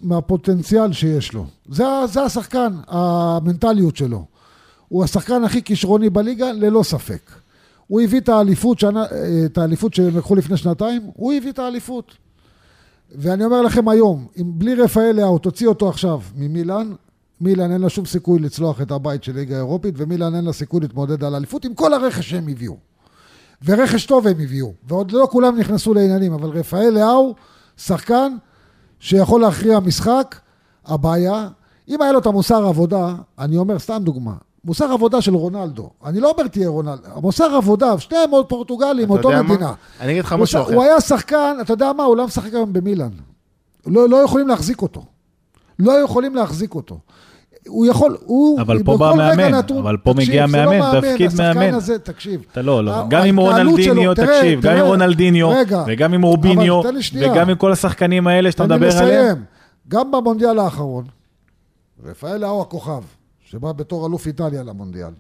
[0.03, 1.45] מהפוטנציאל שיש לו.
[1.69, 4.25] זה, זה השחקן, המנטליות שלו.
[4.87, 7.31] הוא השחקן הכי כישרוני בליגה, ללא ספק.
[7.87, 11.59] הוא הביא את האליפות, שנה, אה, את האליפות שהם לקחו לפני שנתיים, הוא הביא את
[11.59, 12.17] האליפות.
[13.15, 16.93] ואני אומר לכם היום, אם בלי רפאל לאהו, תוציא אותו עכשיו ממילאן,
[17.41, 20.79] מילאן אין לה שום סיכוי לצלוח את הבית של ליגה אירופית, ומילאן אין לה סיכוי
[20.79, 22.77] להתמודד על האליפות עם כל הרכש שהם הביאו.
[23.65, 27.35] ורכש טוב הם הביאו, ועוד לא כולם נכנסו לעניינים, אבל רפאל לאהו,
[27.77, 28.35] שחקן
[28.99, 30.35] שיכול להכריע משחק,
[30.85, 31.47] הבעיה,
[31.89, 34.33] אם היה לו את המוסר עבודה, אני אומר סתם דוגמה,
[34.65, 39.31] מוסר עבודה של רונלדו, אני לא אומר תהיה רונלדו, המוסר עבודה, שניהם עוד פורטוגלים, אותו
[39.31, 39.53] יודע מה?
[39.53, 39.73] מדינה.
[40.01, 40.73] אני אגיד לך משהו אחר.
[40.75, 43.09] הוא היה שחקן, אתה יודע מה, הוא לא משחק היום במילאן.
[43.85, 45.05] לא, לא יכולים להחזיק אותו.
[45.79, 46.99] לא יכולים להחזיק אותו.
[47.67, 48.61] הוא יכול, הוא...
[48.61, 51.73] אבל פה בא מאמן, נתון- אבל פה תקשיב, מגיע לא מאמן, תפקיד השחקן מאמן.
[51.73, 52.45] הזה, תקשיב.
[52.51, 55.51] אתה לא, לא, גם עם רונלדיניו, תקשיב, גם עם רונלדיניו,
[55.87, 56.81] וגם עם רוביניו.
[57.21, 59.25] וגם עם כל השחקנים האלה שאתה מדבר עליהם.
[59.25, 59.43] לסיים.
[59.87, 61.05] גם במונדיאל האחרון,
[62.05, 63.01] רפאל לאו הכוכב,
[63.45, 65.11] שבא בתור אלוף איטליה למונדיאל.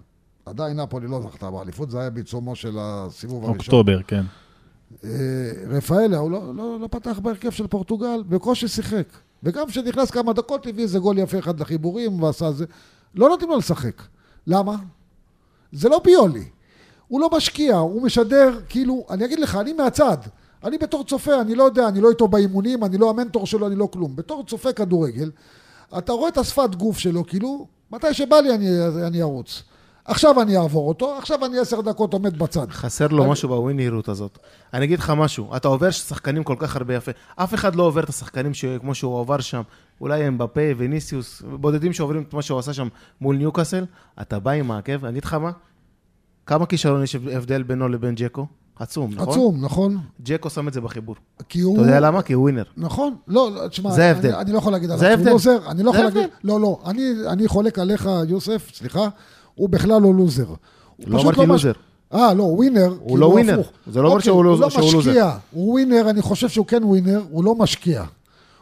[0.45, 3.57] עדיין נפולי לא זכתה באליפות, זה היה בעיצומו של הסיבוב הראשון.
[3.59, 4.23] אוקטובר, כן.
[5.03, 5.09] אה,
[5.69, 9.03] רפאלה, הוא לא, לא, לא פתח בהרכב של פורטוגל, בקושי שיחק.
[9.43, 12.65] וגם כשנכנס כמה דקות הביא איזה גול יפה אחד לחיבורים ועשה זה.
[13.15, 14.01] לא נותנים לו לשחק.
[14.47, 14.75] למה?
[15.71, 16.45] זה לא ביולי.
[17.07, 20.17] הוא לא משקיע, הוא משדר, כאילו, אני אגיד לך, אני מהצד.
[20.63, 23.75] אני בתור צופה, אני לא יודע, אני לא איתו באימונים, אני לא המנטור שלו, אני
[23.75, 24.15] לא כלום.
[24.15, 25.31] בתור צופה כדורגל,
[25.97, 28.67] אתה רואה את השפת גוף שלו, כאילו, מתי שבא לי אני,
[29.07, 29.63] אני ארוץ.
[30.07, 32.67] עכשיו אני אעבור אותו, עכשיו אני עשר דקות עומד בצד.
[32.71, 34.39] חסר לו אני- משהו בווינריות הזאת.
[34.73, 37.11] אני אגיד לך משהו, אתה עובר שחקנים כל כך הרבה יפה.
[37.35, 39.61] אף אחד לא עובר את השחקנים שכמו שהוא עבר שם.
[40.01, 42.87] אולי אמבפה, וניסיוס, בודדים שעוברים את מה שהוא עשה שם
[43.21, 43.85] מול ניוקאסל.
[44.21, 45.51] אתה בא עם העקב, אני אגיד לך מה?
[46.45, 48.45] כמה כישרון יש הבדל בינו לבין ג'קו?
[48.79, 49.29] עצום, נכון?
[49.29, 49.97] עצום, נכון?
[50.23, 51.15] ג'קו שם את זה בחיבור.
[51.49, 51.75] כי הוא...
[51.75, 52.21] אתה יודע למה?
[52.21, 52.63] כי הוא ווינר.
[52.77, 54.29] נכון, לא, לא, תשמע, זה ההבדל.
[54.33, 55.29] אני, אני לא יכול להגיד עליו זה ההבדל.
[55.31, 56.29] לוזר, אני לא יכול להגיד.
[56.43, 59.07] לא, לא, אני, אני חולק עליך, יוסף, סליחה,
[59.57, 60.45] הוא בכלל לא לוזר.
[61.07, 61.71] לא אמרתי מש- לוזר.
[62.13, 62.93] אה, לא, ווינר.
[62.99, 63.53] הוא לא ווינר.
[63.53, 63.71] הפוך.
[63.87, 64.97] זה לא אומר אוקיי, שהוא לא- הוא לא שהוא לוזר.
[65.09, 68.03] משקיע, הוא ווינר, אני חושב שהוא כן ווינר, הוא לא משקיע.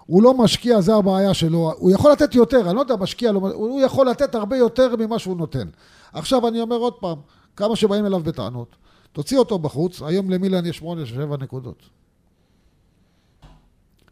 [0.06, 1.72] הוא לא משקיע, זה הבעיה שלו.
[1.78, 5.20] הוא יכול לתת יותר, אני לא יודע, משקיע, לא, הוא יכול לתת הרבה יותר ממה
[5.20, 5.68] שהוא נותן.
[6.14, 7.18] עכשיו אני אומר עוד פעם,
[7.56, 8.76] כמה שבאים אליו בטענות,
[9.14, 11.84] תוציא אותו בחוץ, היום למילן יש שמונה, שבע נקודות.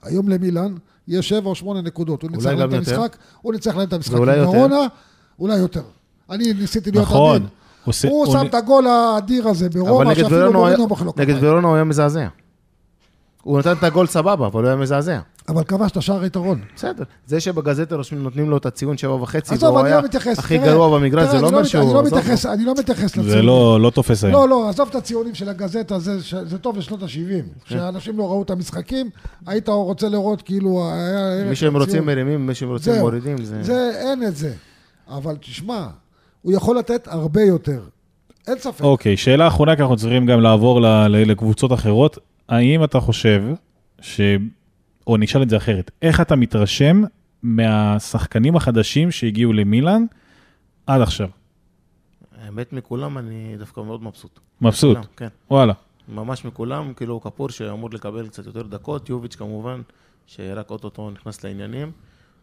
[0.03, 0.75] היום למילן
[1.07, 2.21] יש שבע או שמונה נקודות.
[2.21, 2.73] הוא ניצח להם את.
[2.73, 4.67] המשחק, הוא ניצח להם את המשחק ואולי יותר.
[5.39, 5.81] אולי יותר.
[6.29, 7.35] אני ניסיתי להיות נכון.
[7.35, 7.47] עדין.
[7.83, 10.87] הוא עושה- הוא הוא שם נ- את הגול האדיר הזה אבל ברומא, שאפילו היה- מורינו
[10.87, 11.19] מחלוק.
[11.19, 12.27] נגד ורונה הוא היה מזעזע.
[13.43, 15.19] הוא נתן את הגול סבבה, אבל הוא היה מזעזע.
[15.49, 16.61] אבל כבש את השער היתרון.
[16.75, 17.03] בסדר.
[17.27, 20.39] זה שבגזטה רושמים, נותנים לו את הציון שבע וחצי, והוא היה לא מתייחס.
[20.39, 21.83] הכי תראה, גרוע במגרש, זה לא אומר מת- שהוא...
[21.83, 23.45] אני לא מתייחס- אני לא מתייחס זה לציונים.
[23.47, 24.33] לא לא תופס היום.
[24.33, 27.65] לא, לא, עזוב את הציונים של הגזטה, זה, ש- זה טוב לשנות ה-70.
[27.65, 29.09] כשאנשים לא ראו את המשחקים,
[29.45, 32.05] היית רוצה לראות כאילו היה מי שהם רוצים לציון.
[32.05, 32.99] מרימים, מי שהם רוצים.
[32.99, 33.63] מורידים, זה...
[33.63, 34.53] זה, אין את זה.
[35.09, 35.87] אבל תשמע,
[36.43, 37.81] הוא יכול לתת הרבה יותר.
[38.47, 38.83] אין ספק.
[38.83, 42.17] אוקיי, שאלה אחרונה, כי אנחנו צריכים גם לעבור ל- ל- לקבוצות אחרות.
[42.49, 43.43] האם אתה חושב
[44.01, 44.21] ש...
[45.07, 47.03] או נשאל את זה אחרת, איך אתה מתרשם
[47.43, 50.05] מהשחקנים החדשים שהגיעו למילאן
[50.87, 51.29] עד עכשיו?
[52.45, 54.39] האמת, מכולם אני דווקא מאוד מבסוט.
[54.61, 55.27] מבסוט, מכולם, כן.
[55.51, 55.73] וואלה.
[56.09, 59.81] ממש מכולם, כאילו כפור שאמור לקבל קצת יותר דקות, יוביץ' כמובן,
[60.27, 61.91] שרק אוטוטו נכנס לעניינים.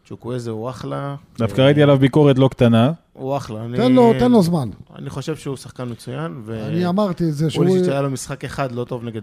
[0.07, 1.15] צ'וקוויזה הוא אחלה.
[1.37, 2.91] דווקא ראיתי עליו ביקורת לא קטנה.
[3.13, 3.65] הוא אחלה.
[3.65, 4.69] אני- תן לו, תן לו זמן.
[4.95, 6.65] אני חושב שהוא שחקן מצוין, ו...
[6.67, 7.65] אני אמרתי את זה שהוא...
[7.65, 9.21] פוליסיץ' היה לו משחק אחד לא טוב נגד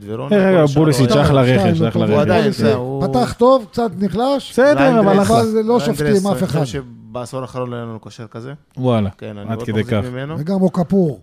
[0.64, 2.10] השאר פוליסיץ' הוא היה- אחלה רכש, אחלה לא טוב.
[2.10, 2.20] הוא רכש.
[2.30, 4.50] עדיין, זה, הוא- פתח טוב, קצת נחלש.
[4.52, 5.42] בסדר, אבל אחלה.
[5.64, 6.56] לא שופטים אף אחד.
[6.58, 8.52] אני חושב שבעשור האחרון לא היה לנו קשר כזה.
[8.76, 10.04] וואלה, כן, אני עד מאוד כדי מחזיק כך.
[10.12, 10.34] ממנו.
[10.38, 11.20] וגם הוא כפור.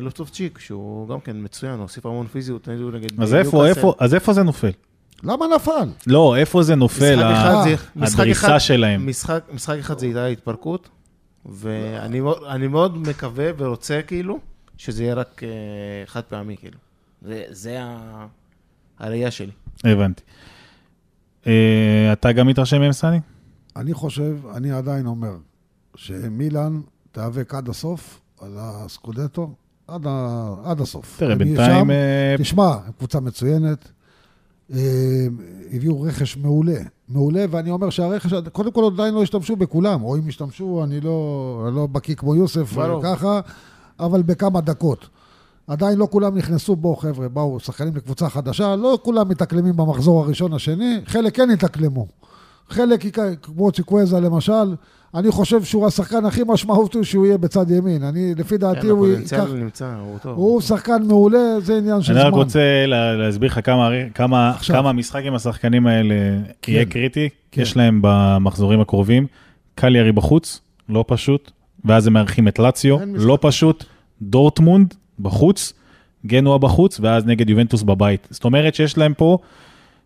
[0.00, 3.20] ולוטובצ'יק, שהוא גם כן מצוין, הוא הוסיף המון פיזיות נגד
[3.98, 4.70] אז איפה זה נופל?
[5.22, 5.88] למה נפל?
[6.06, 7.22] לא, איפה זה נופל,
[7.96, 9.06] הדריסה שלהם?
[9.06, 10.88] משחק, אחד זה הייתה התפרקות,
[11.46, 14.38] ואני מאוד, מקווה ורוצה כאילו,
[14.76, 15.48] שזה יהיה רק אה,
[16.06, 16.78] חד פעמי כאילו.
[17.50, 17.78] זה.
[18.98, 19.52] הראייה שלי.
[19.84, 20.22] הבנתי.
[21.46, 23.20] אה, אתה גם מתרשם מהם, סני?
[23.76, 25.36] אני חושב, אני עדיין אומר,
[25.94, 26.80] שמילאן
[27.12, 29.54] תיאבק עד הסוף על הסקודטו,
[29.86, 31.16] עד, ה, עד הסוף.
[31.18, 31.84] תראה, בינתיים...
[31.84, 33.90] שם, אה, תשמע, קבוצה מצוינת, אה,
[35.72, 40.28] הביאו רכש מעולה, מעולה, ואני אומר שהרכש, קודם כל עדיין לא השתמשו בכולם, או אם
[40.28, 42.76] השתמשו, אני לא, לא בקיא כמו יוסף.
[43.02, 43.40] ככה,
[44.00, 45.08] אבל בכמה דקות.
[45.66, 50.52] עדיין לא כולם נכנסו בו, חבר'ה, באו שחקנים לקבוצה חדשה, לא כולם מתאקלמים במחזור הראשון,
[50.52, 52.06] השני, חלק כן התאקלמו.
[52.72, 53.00] חלק,
[53.42, 54.74] כמו צ'יקוויזה למשל,
[55.14, 58.02] אני חושב שהוא השחקן הכי משמעותי שהוא יהיה בצד ימין.
[58.02, 59.52] אני, לפי דעתי, כן, הוא הפוטנציאל ייקח...
[59.54, 60.38] נמצא, הוא טוב.
[60.38, 62.28] הוא שחקן מעולה, זה עניין של אני זמן.
[62.28, 64.52] רק רוצה לה- להסביר לך כמה, כמה.
[64.66, 66.14] כמה המשחק עם השחקנים האלה
[66.68, 67.28] יהיה קריטי.
[67.52, 67.62] כן.
[67.62, 69.26] יש להם במחזורים הקרובים,
[69.74, 71.50] קליארי בחוץ, לא פשוט,
[71.84, 72.96] ואז הם מארחים את לאציו.
[73.14, 73.84] לא פשוט,
[74.22, 75.72] דורטמונד בחוץ,
[76.26, 78.28] גנואה בחוץ, ואז נגד יובנטוס בבית.
[78.30, 79.38] זאת אומרת שיש להם פה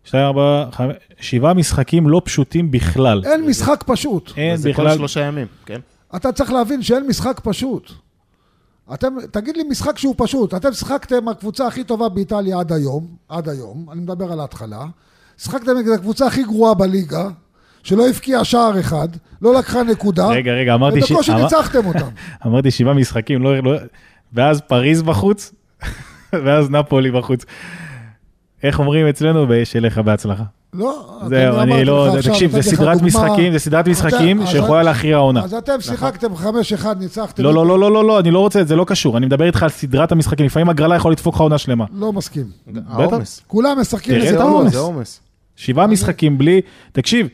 [0.07, 3.21] שתיים, ארבע, חמש, שבעה משחקים לא פשוטים בכלל.
[3.25, 4.31] אין משחק פשוט.
[4.37, 5.79] אין זה כל בכלל, שלושה ימים, כן?
[6.15, 7.91] אתה צריך להבין שאין משחק פשוט.
[8.93, 10.53] אתם, תגיד לי משחק שהוא פשוט.
[10.53, 14.85] אתם שיחקתם הקבוצה הכי טובה באיטליה עד היום, עד היום, אני מדבר על ההתחלה.
[15.37, 17.27] שיחקתם נגד הקבוצה הכי גרועה בליגה,
[17.83, 19.07] שלא הבקיעה שער אחד,
[19.41, 22.07] לא לקחה נקודה, רגע, רגע, אמרתי ש- ובקושי ניצחתם אותם.
[22.45, 23.71] אמרתי שבעה משחקים, לא, לא,
[24.33, 25.53] ואז פריז בחוץ,
[26.45, 27.45] ואז נפולי בחוץ.
[28.63, 29.45] איך אומרים אצלנו?
[29.63, 30.43] שיהיה לך בהצלחה.
[30.73, 33.01] לא, זהו, אמרתי אני לא, לך זה- עכשיו, תקשיב, זה סדרת.
[33.01, 35.43] משחקים, זה סדרת משחקים אז- שיכולה להכריע העונה.
[35.43, 36.45] אז אתם שיחקתם 5-1,
[36.99, 37.43] ניצחתם.
[37.43, 39.63] לא, לא, לא, לא, לא, לא, אני לא רוצה זה, לא קשור, אני מדבר איתך
[39.63, 41.85] על סדרת המשחקים, לפעמים הגרלה יכול לדפוק לך עונה שלמה.
[41.93, 42.43] לא מסכים.
[42.89, 43.41] העומס.
[43.47, 45.21] כולם משחקים תראה איזה את זה העומס.
[45.55, 47.27] שבעה משחקים בלי, תקשיב,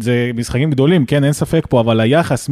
[0.00, 2.48] זה משחקים גדולים, כן, אין ספק פה, אבל היחס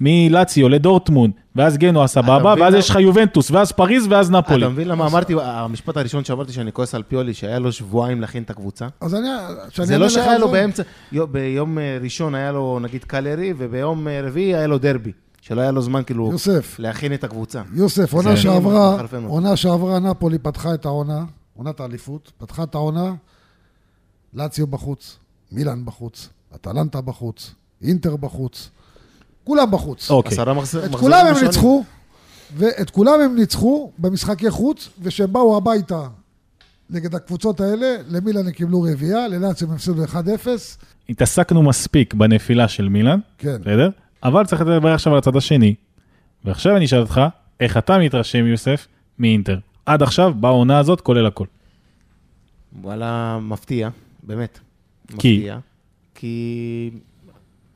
[0.00, 4.64] מלציו לדורטמונד, ואז גנוע סבבה, ואז יש לך יובנטוס, ואז פריז, ואז נפולי.
[4.64, 8.42] אתה מבין למה אמרתי, המשפט הראשון שאמרתי שאני כועס על פיולי, שהיה לו שבועיים להכין
[8.42, 8.86] את הקבוצה?
[9.00, 9.28] אז אני...
[9.68, 10.48] שאני זה לא שהיה לו.
[10.48, 10.82] באמצע,
[11.12, 15.12] יו- ביום אה, ראשון היה לו נגיד קלרי, וביום אה, רביעי היה לו דרבי.
[15.40, 17.62] שלא היה לו זמן כאילו יוסף, להכין את הקבוצה.
[17.72, 18.96] יוסף, עונה שעברה.
[19.26, 21.24] עונה שעברה נפולי פתחה את העונה,
[21.56, 23.14] עונת האליפות, פתחה את העונה,
[24.34, 25.18] לאציו בחוץ,
[25.52, 28.70] מילאן בחוץ, אטלנטה בחוץ, אינטר בחוץ,
[29.48, 30.10] כולם בחוץ.
[30.10, 30.32] אוקיי.
[30.32, 31.46] עשרה מחז- את מחזורים כולם הם ראשונים.
[31.46, 31.84] ניצחו,
[32.56, 36.08] ואת כולם הם ניצחו במשחקי חוץ, וכשהם באו הביתה
[36.90, 40.16] נגד הקבוצות האלה, למילאן הם קיבלו רביעייה, ללאציו הם הפסידו 1-0,
[41.08, 43.56] התעסקנו מספיק בנפילה של מילאן, כן.
[43.60, 43.90] בסדר?
[44.22, 45.74] אבל צריך לדבר עכשיו על הצד השני.
[46.44, 47.20] ועכשיו אני אשאל אותך,
[47.60, 48.86] איך אתה מתרשם, יוסף,
[49.18, 49.58] מאינטר?
[49.86, 51.46] עד עכשיו, בעונה הזאת, כולל הכל.
[52.82, 53.88] וואלה, מפתיע,
[54.22, 54.58] באמת.
[55.08, 55.14] כי?
[55.14, 55.58] מפתיע.
[56.14, 56.90] כי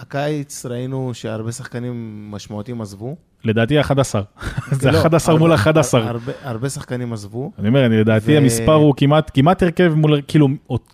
[0.03, 3.17] הקיץ ראינו שהרבה שחקנים משמעותיים עזבו.
[3.45, 4.23] לדעתי 11.
[4.73, 6.11] זה לא, 11 מול הרבה- 11.
[6.45, 7.53] הרבה- שחקנים עזבו.
[7.59, 10.49] אני אומר, לדעתי המספר הוא כמעט, הרכב מול, כאילו,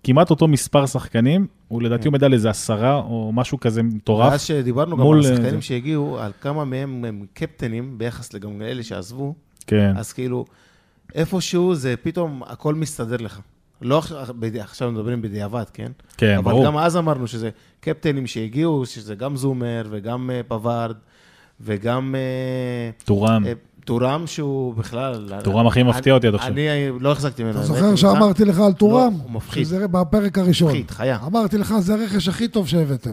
[0.04, 4.30] כמעט אותו מספר שחקנים, הוא לדעתי עומד על איזה עשרה או משהו כזה מטורף.
[4.30, 5.60] ואז שדיברנו גם על אה, השחקנים.
[5.60, 9.34] שהגיעו, על כמה מהם הם קפטנים ביחס לגם לאלה שעזבו,
[9.66, 9.92] כן.
[9.96, 10.44] אז כאילו,
[11.14, 13.40] איפשהו זה פתאום הכל מסתדר לך.
[13.82, 15.92] לא עכשיו- מדברים בדיעבד, כן?
[16.16, 16.64] כן, אבל ברור.
[16.64, 20.96] גם אז אמרנו שזה קפטנים שהגיעו, שזה גם זומר וגם אה, פווארד
[21.60, 23.46] וגם אה, טורם.
[23.46, 23.52] אה,
[23.84, 25.32] טורם שהוא בכלל...
[25.44, 26.52] טורם הכי אני- מפתיע אותי עד עכשיו.
[26.52, 26.66] אני
[27.00, 27.56] לא החזקתי ממנו.
[27.58, 27.96] אתה זוכר.
[27.96, 29.12] שאמרתי לך על טורם?
[29.12, 29.64] לא, הוא מפחיד.
[29.64, 30.68] שזה בפרק הראשון.
[30.68, 31.18] מפחיד, חיה.
[31.26, 33.10] אמרתי לך, זה הרכש הכי טוב שהבאתם.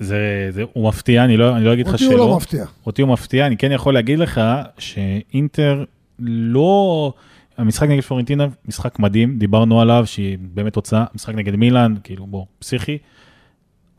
[0.00, 0.16] זה,
[0.50, 2.22] זה, הוא מפתיע, אני לא, אני לא אגיד לך אותי שלא.
[2.22, 2.64] הוא לא מפתיע.
[2.86, 4.40] אותי הוא מפתיע, אני כן יכול להגיד לך
[4.78, 5.84] שאינטר
[6.18, 7.12] לא...
[7.58, 12.44] המשחק נגד פלורנטינה, משחק מדהים, דיברנו עליו, שהיא באמת תוצאה, משחק נגד מילאן, כאילו בוא,
[12.58, 12.98] פסיכי,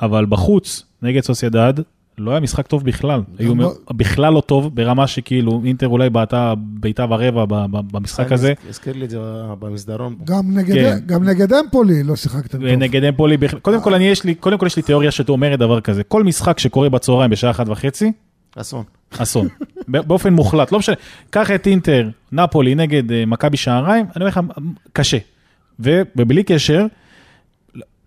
[0.01, 1.73] אבל בחוץ, נגד סוסיידד,
[2.17, 3.21] לא היה משחק טוב בכלל.
[3.37, 8.31] היו לא- בכלל לא טוב, ברמה שכאילו אינטר אולי בעטה בעיטה ורבע ב- ב- במשחק
[8.31, 8.53] הזה.
[8.69, 9.17] הזכיר לי את זה
[9.59, 10.15] במסדרון.
[10.23, 10.97] גם נגד, כן.
[11.05, 12.67] גם נגד אמפולי לא שיחקתם טוב.
[12.73, 16.03] ונגד אמפולי, קודם כל אני יש לי, קודם כל יש לי תיאוריה שאומרת דבר כזה,
[16.03, 18.11] כל משחק שקורה בצהריים בשעה אחת וחצי,
[18.55, 18.83] אסון.
[19.17, 19.47] אסון.
[19.87, 20.95] באופן מוחלט, לא משנה.
[21.29, 24.39] קח את אינטר, נפולי נגד אה, מכבי שעריים, אני אומר לך,
[24.93, 25.17] קשה.
[25.79, 26.85] ובלי קשר,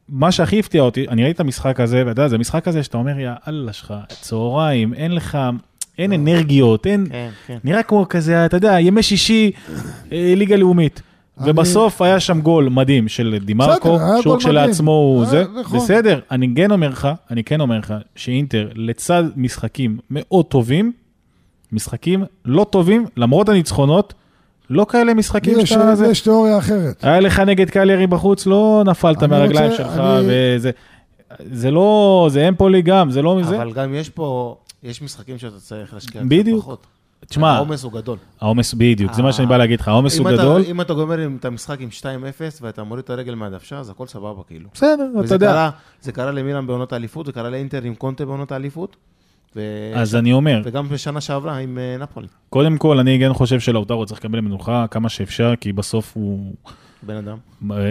[0.08, 2.96] מה שהכי הפתיע אותי, אני ראיתי את המשחק הזה, ואתה יודע, זה משחק כזה שאתה
[2.98, 5.38] אומר, יא אללה שלך, צהריים, אין לך,
[5.98, 7.58] אין אנרגיות, אין, כן, כן.
[7.64, 9.50] נראה כמו כזה, אתה יודע, ימי שישי,
[10.12, 11.02] אה, ליגה לאומית.
[11.38, 15.30] ובסוף היה שם גול מדהים של דימרקו, שהוא כשלעצמו הוא מדהים.
[15.44, 15.78] זה, אה, נכון.
[15.80, 20.92] בסדר, אני כן אומר לך, אני כן אומר לך, שאינטר לצד משחקים מאוד טובים,
[21.72, 24.14] משחקים לא טובים, למרות הניצחונות,
[24.70, 25.94] לא כאלה משחקים יש, שאתה...
[25.94, 27.04] זה- יש תיאוריה אחרת.
[27.04, 30.70] היה לך נגד קליירי בחוץ, לא נפלת מהרגליים רוצה- שלך, אני- וזה...
[31.52, 33.56] זה לא, זה אמפולי גם, זה לא מזה.
[33.56, 36.82] אבל גם יש פה, יש משחקים שאתה צריך להשקיע קצת בדיוק.
[37.26, 38.18] תשמע, העומס הוא גדול.
[38.40, 40.62] העומס בדיוק, זה מה שאני בא להגיד לך, העומס הוא גדול.
[40.70, 42.04] אם אתה גומר את המשחק עם 2-0
[42.60, 44.68] ואתה מוריד את הרגל מהדוושה, אז הכל סבבה כאילו.
[44.74, 45.70] בסדר, אתה יודע.
[46.00, 48.96] זה קרה למילאן בעונות האליפות, זה קרה לאינטר עם קונטה בעונות האליפות,
[49.56, 53.60] ו- אז אני אומר, וגם בשנה שעברה עם אה, נפולי, קודם כל, אני כן חושב
[53.60, 56.54] שלאוטרו צריך לקבל מנוחה כמה שאפשר, כי בסוף הוא...
[57.02, 57.36] בן אדם.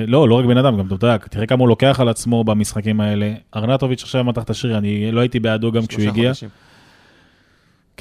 [0.07, 3.01] לא, לא רק בן אדם, גם אתה יודע, תראה כמה הוא לוקח על עצמו במשחקים
[3.01, 3.33] האלה.
[3.55, 6.29] ארנטוביץ' עכשיו מתח את השריר, אני לא הייתי בעדו גם כשהוא הגיע.
[6.29, 6.49] חודשים.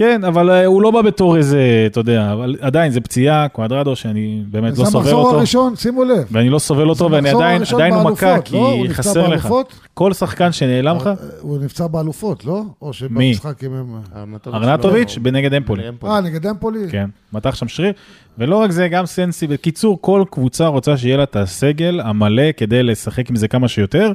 [0.01, 3.97] כן, אבל אה, הוא לא בא בתור איזה, אתה יודע, אבל עדיין זה פציעה, קואדרדו,
[3.97, 6.27] שאני באמת לא זה סובל המחזור אותו, הראשון, שימו לב.
[6.31, 8.41] ואני לא סובל זה אותו, ואני המחזור עדיין עדיין הוא מכה, לא?
[8.45, 9.29] כי נפצע חסר לך.
[9.29, 9.75] באלופות?
[9.95, 12.63] כל שחקן שנעלם לך, אה, הוא נפצע באלופות, לא?
[12.83, 12.93] או?
[12.93, 14.01] שבמשחק עם...
[14.47, 15.83] ארנטוביץ' לא- בנגד אמפולי.
[16.05, 16.91] אה, נגד אמפולי?
[16.91, 17.93] כן, מתח שם שריר,
[18.39, 22.83] ולא רק זה, גם סנסי, בקיצור, כל קבוצה רוצה שיהיה לה את הסגל המלא כדי
[22.83, 24.13] לשחק עם זה כמה שיותר.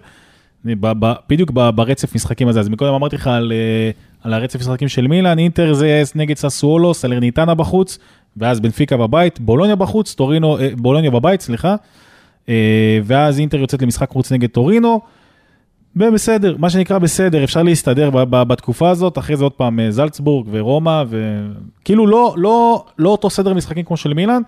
[1.29, 3.91] בדיוק ברצף משחקים הזה, אז מקודם אמרתי לך על, אה,
[4.25, 7.97] על הרצף משחקים של מילאן, אינטר זה נגד ססואלו, סלרניטנה בחוץ,
[8.37, 11.75] ואז בנפיקה בבית, בולוניה בחוץ, טורינו, אה, בולוניה בבית, סליחה,
[12.49, 15.01] אה, ואז אינטר יוצאת למשחק חוץ נגד טורינו,
[15.95, 21.03] ובסדר, מה שנקרא בסדר, אפשר להסתדר בתקופה הזאת, אחרי זה עוד פעם אה, זלצבורג ורומא,
[21.09, 24.41] וכאילו לא, לא, לא אותו סדר משחקים כמו של מילאן,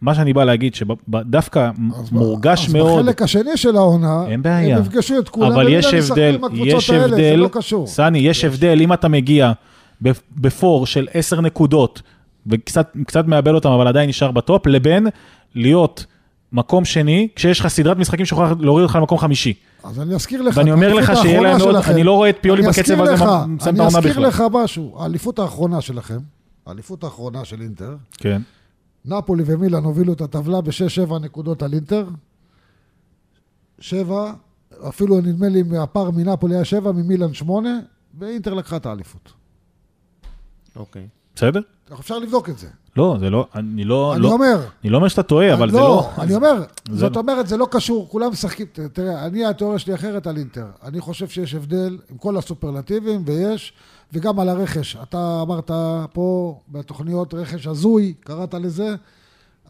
[0.00, 4.76] מה שאני בא להגיד, שדווקא אז מורגש אז מאוד, בחלק השני של העונה, אין בעיה.
[4.76, 7.86] הם יפגשו את כולם, אבל יש הבדל, יש האלה, זה הבדל, לא קשור.
[7.86, 9.52] סני, יש הבדל אם אתה מגיע
[10.02, 10.06] בפ-
[10.36, 12.02] בפור של 10 נקודות,
[12.46, 15.06] וקצת קצת מאבד אותם, אבל עדיין נשאר בטופ, לבין
[15.54, 16.04] להיות
[16.52, 19.54] מקום שני, כשיש לך סדרת משחקים שיכולה להוריד אותך למקום חמישי.
[19.84, 22.62] אז אני אזכיר לך, ואני אומר לך שיהיה להם שלכם- אני לא רואה את פיולי
[22.62, 24.26] אני בקצב אזכיר הזה מסיים את אני העונה אזכיר בכלל.
[24.26, 26.18] לך משהו, האליפות האחרונה שלכם,
[26.66, 28.42] האליפות האחרונה של אינטר, כן.
[29.04, 32.08] נפולי ומילאן הובילו את הטבלה ב-6-7 נקודות על אינטר.
[33.78, 34.34] שבע,
[34.88, 37.80] אפילו נדמה לי הפער מנפולי היה שבע, ממילאן שמונה,
[38.18, 39.32] ואינטר לקחה את האליפות.
[40.76, 41.08] אוקיי.
[41.34, 41.60] בסדר?
[41.92, 42.68] אפשר לבדוק את זה.
[42.98, 45.76] לא, זה לא, אני לא, אני לא, אומר, אני לא אומר שאתה טועה, אבל זה
[45.78, 46.10] לא...
[46.18, 49.94] אני אומר, זה זאת לא- אומרת, זה לא קשור, כולם משחקים, תראה, אני, התיאוריה שלי
[49.94, 50.66] אחרת על אינטר.
[50.84, 53.72] אני חושב שיש הבדל עם כל הסופרלטיבים, ויש,
[54.12, 54.96] וגם על הרכש.
[55.02, 55.70] אתה אמרת
[56.12, 58.94] פה בתוכניות רכש הזוי, קראת לזה,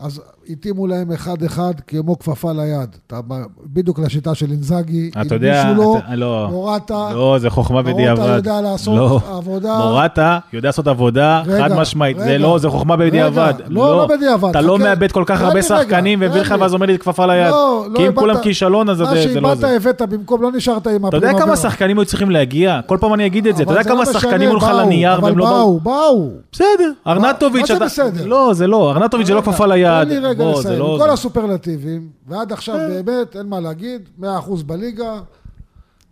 [0.00, 2.96] אז התאימו להם אחד-אחד כמו כפפה ליד.
[3.06, 3.20] אתה,
[3.66, 8.34] בדיוק לשיטה של אינזאגי, אתה יודע, לו, אתה- לא, מורטה, לא, זה חוכמה מורטה בדיעבד.
[8.36, 9.20] יודע לעשות לא.
[9.36, 9.78] עבודה.
[9.78, 13.54] מורטה יודע לעשות עבודה רגע, חד משמעית, זה רגע, לא, זה חוכמה רגע, בדיעבד.
[13.68, 14.84] לא, לא בדיעבד, אתה לא חכה.
[14.84, 16.58] מאבד כל כך הרבה לי שחקנים והביא לך לי.
[16.60, 17.50] ואז עומד להתקפה ליד.
[17.50, 19.76] לא, לא כי אם כולם כישלון, אז זה מה זה לא שאיבדת זה.
[19.76, 21.32] הבאת במקום, לא נשארת עם אתה יודע.
[21.38, 22.80] כמה שחקנים היו צריכים להגיע?
[22.86, 23.62] כל פעם אני אגיד את זה.
[23.62, 25.44] אתה אבל יודע לא כמה משנה, שחקנים היו לך על באו, הנייר אבל והם לא
[25.44, 25.80] באו?
[25.80, 26.30] באו, באו.
[26.52, 28.26] בסדר, ארנטוביץ', מה זה?
[28.26, 29.87] לא, זה לא, זה לא כפפה ליד.
[29.88, 30.78] תן לי רגע בוא, לסיים.
[30.78, 31.12] לא עם כל זה.
[31.12, 34.24] הסופרלטיבים, ועד עכשיו באמת, אין מה להגיד, 100%
[34.66, 35.20] בליגה,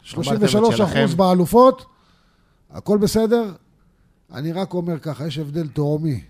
[0.04, 0.16] 33%
[0.76, 1.06] שלכם.
[1.16, 1.84] באלופות,
[2.70, 3.44] הכל בסדר.
[4.34, 6.20] אני רק אומר ככה, יש הבדל תהומי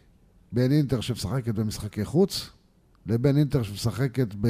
[0.52, 2.50] בין אינטר שמשחקת במשחקי חוץ,
[3.06, 4.48] לבין אינטר שמשחקת ב...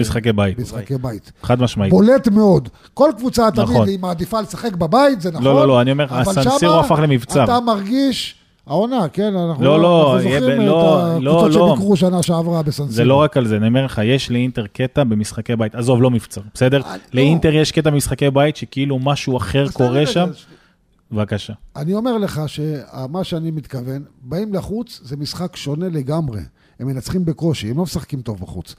[0.00, 0.58] משחקי בית.
[0.58, 1.32] משחקי בית.
[1.42, 1.90] חד משמעית.
[1.90, 2.68] בולט מאוד.
[2.94, 3.88] כל קבוצה תמיד נכון.
[3.88, 5.44] היא מעדיפה לשחק בבית, זה נכון.
[5.44, 7.44] לא, לא, אני אומר, אבל הסנסירו שמה הפך למבצר.
[7.44, 8.37] אתה מרגיש,
[8.68, 11.74] העונה, כן, אנחנו לא, לא, אנחנו זוכרים ב- את לא, הקבוצות לא, לא.
[11.74, 12.92] שביקרו שנה שעברה בסנסירו.
[12.92, 15.74] זה לא רק על זה, אני אומר לך, יש לאינטר קטע במשחקי בית.
[15.74, 16.82] עזוב, לא מבצר, בסדר?
[16.82, 16.98] אה, לא.
[17.12, 20.28] לאינטר יש קטע במשחקי בית שכאילו משהו אחר קורה שם.
[21.12, 21.52] בבקשה.
[21.76, 26.40] אני אומר לך שמה שאני מתכוון, באים לחוץ, זה משחק שונה לגמרי.
[26.80, 28.74] הם מנצחים בקושי, הם לא משחקים טוב בחוץ.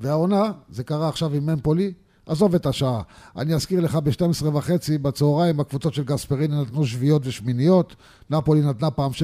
[0.00, 1.92] והעונה, זה קרה עכשיו עם ממפולי,
[2.26, 3.02] עזוב את השעה.
[3.36, 7.96] אני אזכיר לך ב-12 וחצי בצהריים, הקבוצות של גספריני נתנו שביעיות ושמיניות,
[8.30, 9.14] נפולי נתנה פעם 6-0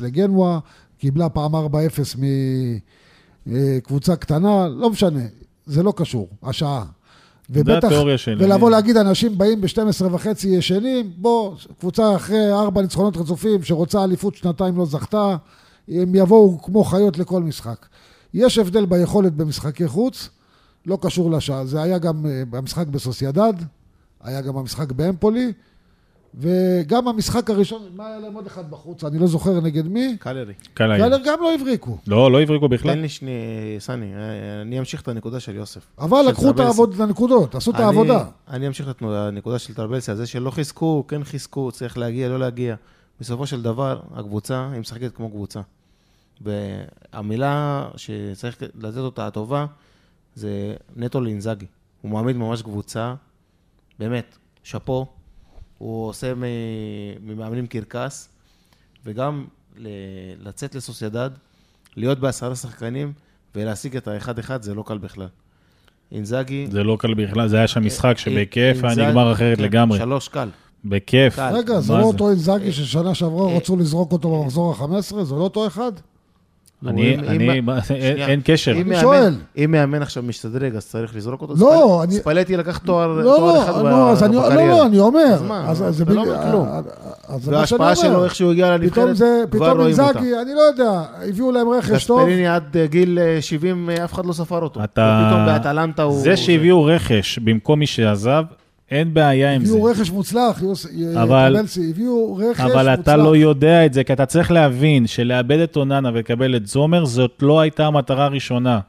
[0.00, 0.58] לגנואה,
[0.98, 1.58] קיבלה פעם 4-0
[3.46, 5.22] מקבוצה קטנה, לא משנה,
[5.66, 6.84] זה לא קשור, השעה.
[7.50, 7.88] ובטח.
[8.38, 14.34] ולבוא להגיד, אנשים באים ב-12 וחצי ישנים, בוא, קבוצה אחרי ארבע ניצחונות רצופים, שרוצה אליפות
[14.34, 15.36] שנתיים לא זכתה,
[15.88, 17.86] הם יבואו כמו חיות לכל משחק.
[18.34, 20.28] יש הבדל ביכולת במשחקי חוץ,
[20.88, 21.66] לא קשור לשעה.
[21.66, 23.52] זה היה גם אה, במשחק בסוסיידד,
[24.22, 25.52] היה גם במשחק באמפולי,
[26.34, 29.04] וגם המשחק הראשון, מה היה להם עוד אחד בחוץ?
[29.04, 30.16] אני לא זוכר נגד מי.
[30.20, 30.54] קלרי.
[30.74, 31.04] קל היה.
[31.08, 31.98] קלר גם לא הבריקו.
[32.06, 32.94] לא, לא הבריקו בכלל.
[32.94, 33.30] תן לי שני,
[33.78, 34.18] סני, אה,
[34.62, 35.80] אני אמשיך את הנקודה של יוסף.
[35.98, 36.62] אבל של לקחו את טרבלסי.
[36.66, 38.24] העבוד, את הנקודות, עשו את אני- העבודה.
[38.48, 42.74] אני אמשיך את הנקודה של טרבלסי, זה שלא חיזקו, כן חיזקו, צריך להגיע, לא להגיע.
[43.20, 45.60] בסופו של דבר, הקבוצה, היא משחקת כמו קבוצה.
[46.40, 49.66] והמילה שצריך לתת אותה הטובה,
[50.38, 51.66] זה נטו לאינזאגי.
[52.02, 53.14] הוא מעמיד ממש קבוצה,
[53.98, 55.06] באמת, שאפו.
[55.78, 56.32] הוא עושה
[57.20, 58.28] ממאמנים קרקס,
[59.04, 59.44] וגם
[59.76, 59.88] ל-
[60.48, 61.30] לצאת לסוסיידד,
[61.96, 63.12] להיות בעשרה שחקנים
[63.54, 65.28] ולהשיג את האחד-אחד, זה לא קל בכלל.
[66.12, 66.66] אינזאגי...
[66.70, 69.98] זה לא קל בכלל, זה היה שם משחק אה, שבכיף היה נגמר אחרת כן, לגמרי.
[69.98, 70.48] שלוש קל.
[70.84, 71.38] בכיף.
[71.38, 72.02] רגע, זה לא?
[72.02, 75.24] אותו אינזאגי ששנה שעברה אה, רצו לזרוק אותו במחזור ה-15?
[75.24, 75.92] זה לא אותו אחד?
[76.86, 77.60] אני, אני,
[78.00, 78.72] אין- קשר.
[78.72, 79.34] אני שואל.
[79.64, 81.54] אם מאמן עכשיו משתדרג, אז צריך לזרוק אותו?
[81.58, 84.14] לא, אני- ספלטי לקח תואר לא, תואר אחד לא, ב- לא, לא,
[84.48, 84.68] בקריירה.
[84.68, 85.24] לא, אני אומר.
[85.32, 86.68] אז מה, אתה לא אומר כלום.
[86.68, 86.80] זה
[87.28, 88.24] מה שאני וההשפעה שלו.
[88.24, 90.04] איך שהוא הגיע פתאום לנבחרת, זה, כבר פתאום רואים אותה.
[90.18, 92.18] אינזאגי, אני לא יודע, הביאו להם רכש טוב.
[92.20, 94.84] גספריני עד אה, גיל אה, 70, אה, אף אחד לא ספר אותו.
[94.84, 95.22] אתה...
[95.26, 96.18] ופתאום באטלנטה הוא...
[96.20, 98.44] זה שהביאו רכש במקום מי שעזב,
[98.90, 99.72] אין בעיה עם זה.
[99.72, 100.62] הביאו רכש מוצלח,
[101.14, 102.74] טרבלסי, הביאו רכש מוצלח.
[102.74, 106.66] אבל אתה לא יודע את זה, כי אתה צריך להבין שלאבד את אוננה ולקבל את
[106.66, 108.80] זומר, זאת לא הייתה המטרה הראשונה.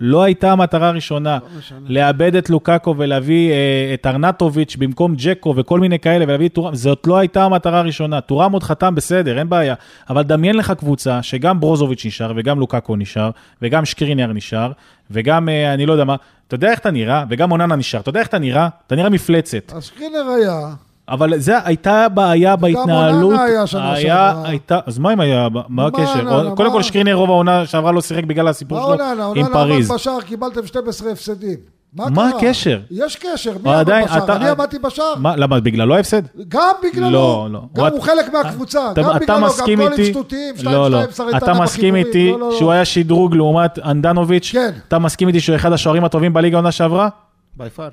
[0.00, 1.38] לא הייתה המטרה הראשונה.
[1.86, 6.74] לאבד את לוקאקו ולהביא אה, את ארנטוביץ' במקום ג'קו וכל מיני כאלה, ולהביא את טורם,
[6.74, 8.20] זאת לא הייתה המטרה הראשונה.
[8.20, 9.74] טורם עוד חתם, בסדר, אין בעיה.
[10.10, 13.30] אבל דמיין לך קבוצה שגם ברוזוביץ' נשאר, וגם לוקאקו נשאר,
[13.62, 14.72] וגם שקריניאר נשאר,
[15.10, 18.00] וגם, אה, אני לא יודע מה, אתה יודע איך אתה נראה, וגם אוננה נשאר.
[18.00, 18.68] אתה יודע איך אתה נראה?
[18.86, 19.72] אתה נראה מפלצת.
[19.76, 20.74] אז שקרינר היה,
[21.08, 23.22] אבל זה הייתה בעיה בהתנהלות.
[23.32, 24.00] אוננה היה שנה היה,
[24.32, 24.48] שעברה.
[24.48, 26.54] הייתה, אז מה אם היה, מה הקשר?
[26.56, 26.72] קודם?
[26.72, 29.90] כל שקרינר רוב העונה שעברה לא שיחק בגלל הסיפור שלו עם פריז.
[29.90, 31.56] עמד בשער, קיבלתם 12 הפסדים.
[31.92, 32.28] מה?
[32.28, 32.80] הקשר?
[32.90, 34.24] יש קשר, מי עמד בשער?
[34.24, 35.14] אתה- אני עמדתי בשער.
[35.18, 36.22] מה, למה, בגללו ההפסד?
[36.48, 37.60] גם בגללו, לא, לא.
[37.74, 40.04] גם הוא- הוא חלק מהקבוצה, אתה- גם אתה בגללו, גם גולים?
[40.04, 41.02] שטותיים, לא, לא.
[41.02, 41.94] 2-2 סרטנה אתה מסכים.
[41.96, 42.56] איתי לא, לא, לא.
[42.58, 44.50] שהוא היה שדרוג לעומת אנדנוביץ'?
[44.52, 44.70] כן.
[44.88, 47.08] אתה מסכים איתי שהוא אחד השוערים הטובים בליגה העונה שעברה?
[47.56, 47.88] בי פאר.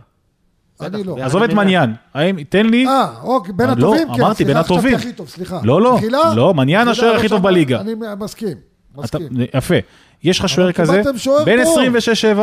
[0.81, 1.15] אני לא.
[1.21, 1.93] עזוב את מניין.
[2.13, 2.87] האם, תן לי...
[2.87, 4.07] אה, אוקיי, בין אה, הטובים?
[4.07, 4.95] לא, כן, אמרתי, בין סליחה, חשבתי הטובים.
[4.95, 5.59] הכי טוב, סליחה.
[5.63, 5.99] לא, לא?
[6.35, 7.81] לא, מניין השוער לא הכי טוב שמע- בליגה.
[7.81, 8.57] אני מסכים,
[8.97, 9.27] מסכים.
[9.53, 9.75] יפה.
[10.23, 11.15] יש לך שוער כזה, טוב.
[12.37, 12.39] 26-7,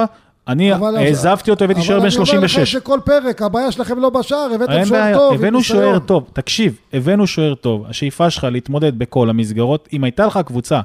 [0.48, 2.58] אני העזבתי אותו, הבאתי שוער בן אבל אני אומר לך 36.
[2.76, 5.98] את זה כל פרק, הבעיה שלכם לא בשער, הבאתם שוער טוב, הבאנו שוער.
[5.98, 6.30] טוב.
[6.32, 7.84] תקשיב, הבאנו שוער טוב.
[7.88, 10.80] השאיפה שלך להתמודד בכל המסגרות, אם הייתה לך קבוצה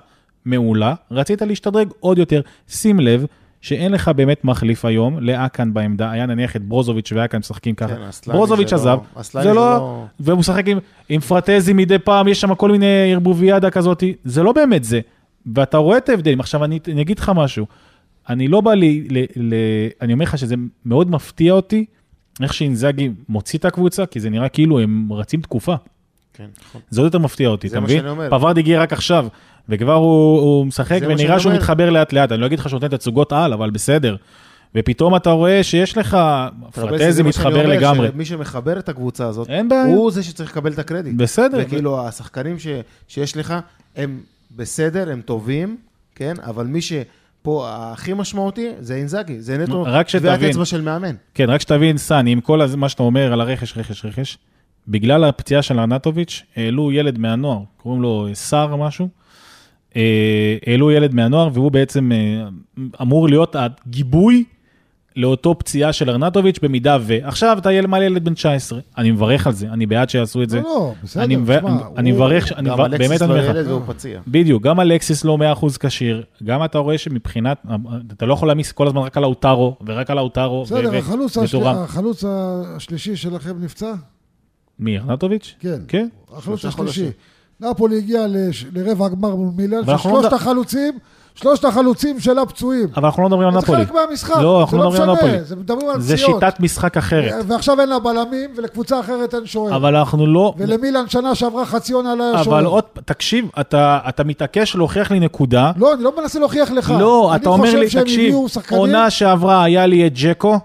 [0.46, 2.42] מעולה, רצית להשתדרג עוד יותר.
[2.70, 3.26] שים לב
[3.66, 7.96] שאין לך באמת מחליף היום לאקן בעמדה, היה נניח את ברוזוביץ' ואקן משחקים ככה.
[7.96, 8.02] כן,
[8.34, 10.78] ברוזוביץ' זה עזב, לא- זה לא, לא- והוא משחק עם,
[11.10, 15.00] עם פרטזי מדי פעם, יש שם כל מיני ערבוביאדה כזאת, זה לא באמת זה.
[15.56, 16.40] ואתה רואה את ההבדלים.
[16.40, 17.66] עכשיו, אני, אני אגיד לך משהו,
[18.30, 19.54] אני לא בא לי, ל, ל,
[20.02, 20.56] אני אומר לך שזה
[20.86, 21.86] מאוד מפתיע אותי,
[22.42, 25.76] איך שאינזאגי מוציא את הקבוצה, כי זה נראה כאילו הם רצים תקופה.
[26.38, 26.82] כן, נכון.
[26.90, 28.06] זה עוד יותר מפתיע אותי, אתה מבין?
[28.30, 29.28] פווארד הגיע רק עכשיו,
[29.70, 31.62] וכבר הוא, הוא משחק, ונראה שהוא אומר.
[31.62, 34.16] מתחבר לאט לאט, אני לא אגיד לך שהוא נותן תצוגות על, אבל בסדר.
[34.76, 36.18] ופתאום אתה רואה שיש לך,
[36.74, 38.08] פרטזי מתחבר לגמרי.
[38.12, 39.50] שמי שמחבר את הקבוצה הזאת.
[39.88, 41.16] הוא זה שצריך לקבל את הקרדיט.
[41.16, 41.58] בסדר.
[41.62, 42.68] וכאילו, השחקנים ש,
[43.08, 43.54] שיש לך,
[43.96, 44.20] הם
[44.56, 45.78] בסדר, הם טובים,
[46.16, 46.34] כן?
[46.44, 50.10] אבל מי שפה הכי משמעותי זה אינזאגי, זה נטו רק טביעת
[50.40, 50.50] שתבין.
[50.50, 51.16] אצבע של מאמן.
[51.34, 54.38] כן, רק שתבין, סני, עם כל מה שאתה אומר על הרכש, רכש, רכש,
[54.88, 59.08] בגלל הפציעה של ארנטוביץ', העלו ילד מהנוער, קוראים לו סער משהו,
[59.96, 60.02] אה,
[60.68, 62.48] העלו ילד מהנוער, והוא בעצם אה,
[63.02, 64.44] אמור להיות הגיבוי
[65.18, 67.18] לאותו פציעה של ארנטוביץ' במידה ו...
[67.24, 70.50] עכשיו אתה ילד, מעלה ילד בן 19, אני מברך על זה, אני בעד שיעשו את
[70.50, 70.58] זה.
[70.58, 73.50] לא, לא, בסדר, אני מב- תשמע, אני הוא- מברך, אני גם באמת אני לא אומר
[73.50, 73.56] לך.
[73.56, 74.20] ילד והוא פציע.
[74.28, 77.66] בדיוק, גם אלקסיס לא 100% כשיר, גם אתה רואה שמבחינת,
[78.14, 81.38] אתה לא יכול להעמיס כל הזמן רק על האוטרו, ורק על האוטרו, בסדר, ו- החלוץ
[81.38, 81.68] וטורם.
[81.76, 83.94] השל- החלוץ השלישי שלכם נפצע?
[84.80, 85.56] מי, ארנטוביץ'?
[85.60, 85.80] כן.
[85.88, 86.08] כן.
[86.38, 87.10] החלוץ השלישי.
[87.60, 88.26] נפולי הגיע
[88.74, 90.98] לרבע הגמר מול אנחנו לא ששלושת החלוצים,
[91.36, 92.88] שלושת החלוצים שלה פצועים.
[92.96, 93.86] אבל אנחנו לא מדברים על זה נפולי.
[93.86, 95.44] חלק מהמשחק, לא, זה אנחנו לא לא מדברים על נפולי.
[95.44, 96.42] זה מדברים על זה פציעות.
[96.42, 97.46] שיטת משחק אחרת.
[97.48, 99.76] ועכשיו אין לה בלמים, ולקבוצה אחרת אין שוער.
[99.76, 100.54] אבל אנחנו לא...
[100.58, 102.58] ולמילאן שנה שעברה חצי עונה לא היה שוער.
[102.58, 105.72] אבל עוד, תקשיב, אתה, אתה מתעקש להוכיח לי נקודה.
[105.78, 106.94] לא, אני לא מנסה להוכיח לך.
[107.00, 108.36] לא, אתה אומר לי, תקשיב,
[108.72, 110.60] עונה שעברה היה לי את ג'קו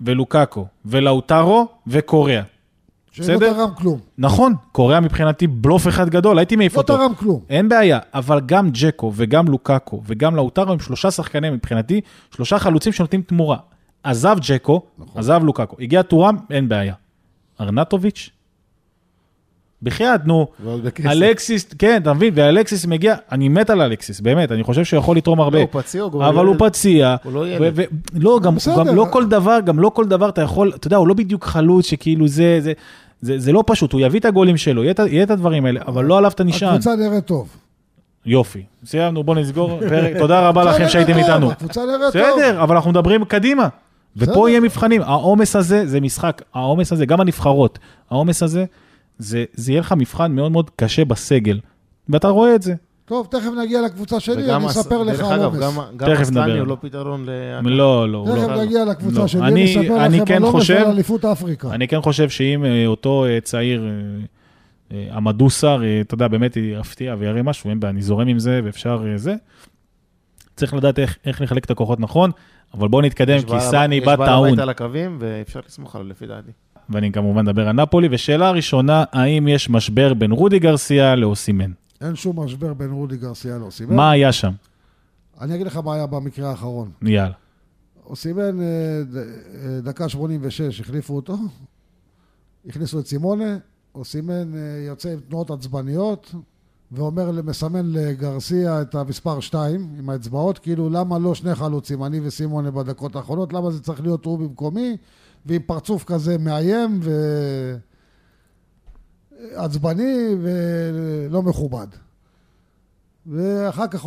[0.00, 2.42] ולוקאקו ולאוטרו וקוריאה.
[3.22, 3.38] שלא?
[3.38, 3.98] תרם כלום.
[4.18, 6.96] נכון, קוריאה מבחינתי בלוף אחד גדול, הייתי מעיף לא אותו.
[6.96, 7.40] תרם כלום.
[7.50, 12.00] אין בעיה, אבל גם ג'קו וגם לוקאקו וגם לאוטרו הם שלושה שחקנים מבחינתי,
[12.34, 13.56] שלושה חלוצים שנותנים תמורה.
[14.02, 15.18] עזב ג'קו, נכון.
[15.20, 16.94] עזב לוקאקו, הגיע טורם, אין בעיה.
[17.60, 18.30] ארנטוביץ'?
[19.82, 20.46] בחייאת, נו.
[21.06, 25.16] אלקסיס, כן, אתה מבין, ואלקסיס מגיע, אני מת על אלקסיס, באמת, אני חושב שהוא יכול
[25.16, 25.58] לתרום הרבה.
[25.58, 26.56] לא, הוא פציע, הוא כבר אבל הוא.
[26.58, 27.16] פציע.
[27.24, 27.72] הוא לא ילד.
[27.76, 27.82] ו-
[28.14, 28.56] לא, גם.
[28.76, 31.44] גם לא כל דבר, גם לא כל דבר אתה יכול, אתה יודע, הוא לא בדיוק
[31.44, 32.72] חלוץ שכאילו זה, זה,
[33.24, 36.04] זה, זה לא פשוט, הוא יביא את הגולים שלו, יהיה יהיה את הדברים האלה, אבל
[36.04, 36.68] לא עליו אתה נשען.
[36.68, 37.48] הקבוצה נראית טוב.
[38.26, 41.50] יופי, סיימנו, בוא נסגור, פרק, תודה רבה לכם שהייתם איתנו.
[41.50, 42.22] הקבוצה נראית טוב.
[42.22, 43.68] בסדר, אבל אנחנו מדברים קדימה.
[44.16, 47.78] ופה יהיה מבחנים, העומס הזה זה משחק, העומס הזה, גם הנבחרות,
[48.10, 48.64] העומס הזה,
[49.18, 51.60] זה, זה יהיה לך מבחן מאוד מאוד קשה בסגל,
[52.08, 52.74] ואתה רואה את זה.
[53.06, 55.58] טוב, תכף נגיע לקבוצה שלי, אני אספר לך על עומס.
[55.58, 56.58] גם- נדבר.
[56.58, 57.30] הוא לא פתרון ל...
[57.70, 58.62] לא, לא, תכף לא.
[58.64, 59.26] נגיע לקבוצה לא.
[59.26, 61.70] שלי, אני- אני אספר לכם כן על עומס חושב- ועל אליפות אפריקה.
[61.70, 63.84] אני כן חושב שאם אה, אותו אה, צעיר,
[64.90, 69.02] המדוסר, אה, אתה יודע, באמת יפתיע ויראה משהו, אין בעיה, אני זורם עם זה ואפשר
[69.16, 69.34] זה.
[70.56, 72.30] צריך לדעת איך, איך לחלק את הכוחות נכון,
[72.74, 75.60] אבל בואו נתקדם, יש כי בעל- סני יש בא בעל טעון, הבית על הקווים, ואפשר
[75.68, 76.50] לסמוך עליו לפי דעתי.
[76.90, 78.08] ואני כמובן מדבר על נפולי.
[78.10, 81.70] ושאלה ראשונה, האם יש משבר בין רודי גרסיה לאוסימן?
[82.04, 83.96] אין שום משבר בין רודי גרסיה לאוסימן.
[83.96, 84.52] מה היה שם?
[85.40, 86.90] אני אגיד לך מה היה במקרה האחרון.
[87.02, 87.34] יאללה.
[88.06, 91.36] אוסימן, אה, אה, דקה 86, החליפו אותו,
[92.66, 93.56] הכניסו את סימונה,
[93.94, 96.34] אוסימן אה, יוצא עם תנועות עצבניות,
[96.92, 102.70] ואומר, מסמן לגרסיה את המספר 2 עם האצבעות, כאילו למה לא שני חלוצים, אני וסימונה
[102.70, 104.96] בדקות האחרונות, למה זה צריך להיות הוא במקומי,
[105.46, 107.00] ועם פרצוף כזה מאיים
[109.52, 111.86] ועצבני ולא מכובד.
[113.26, 114.06] ואחר כך,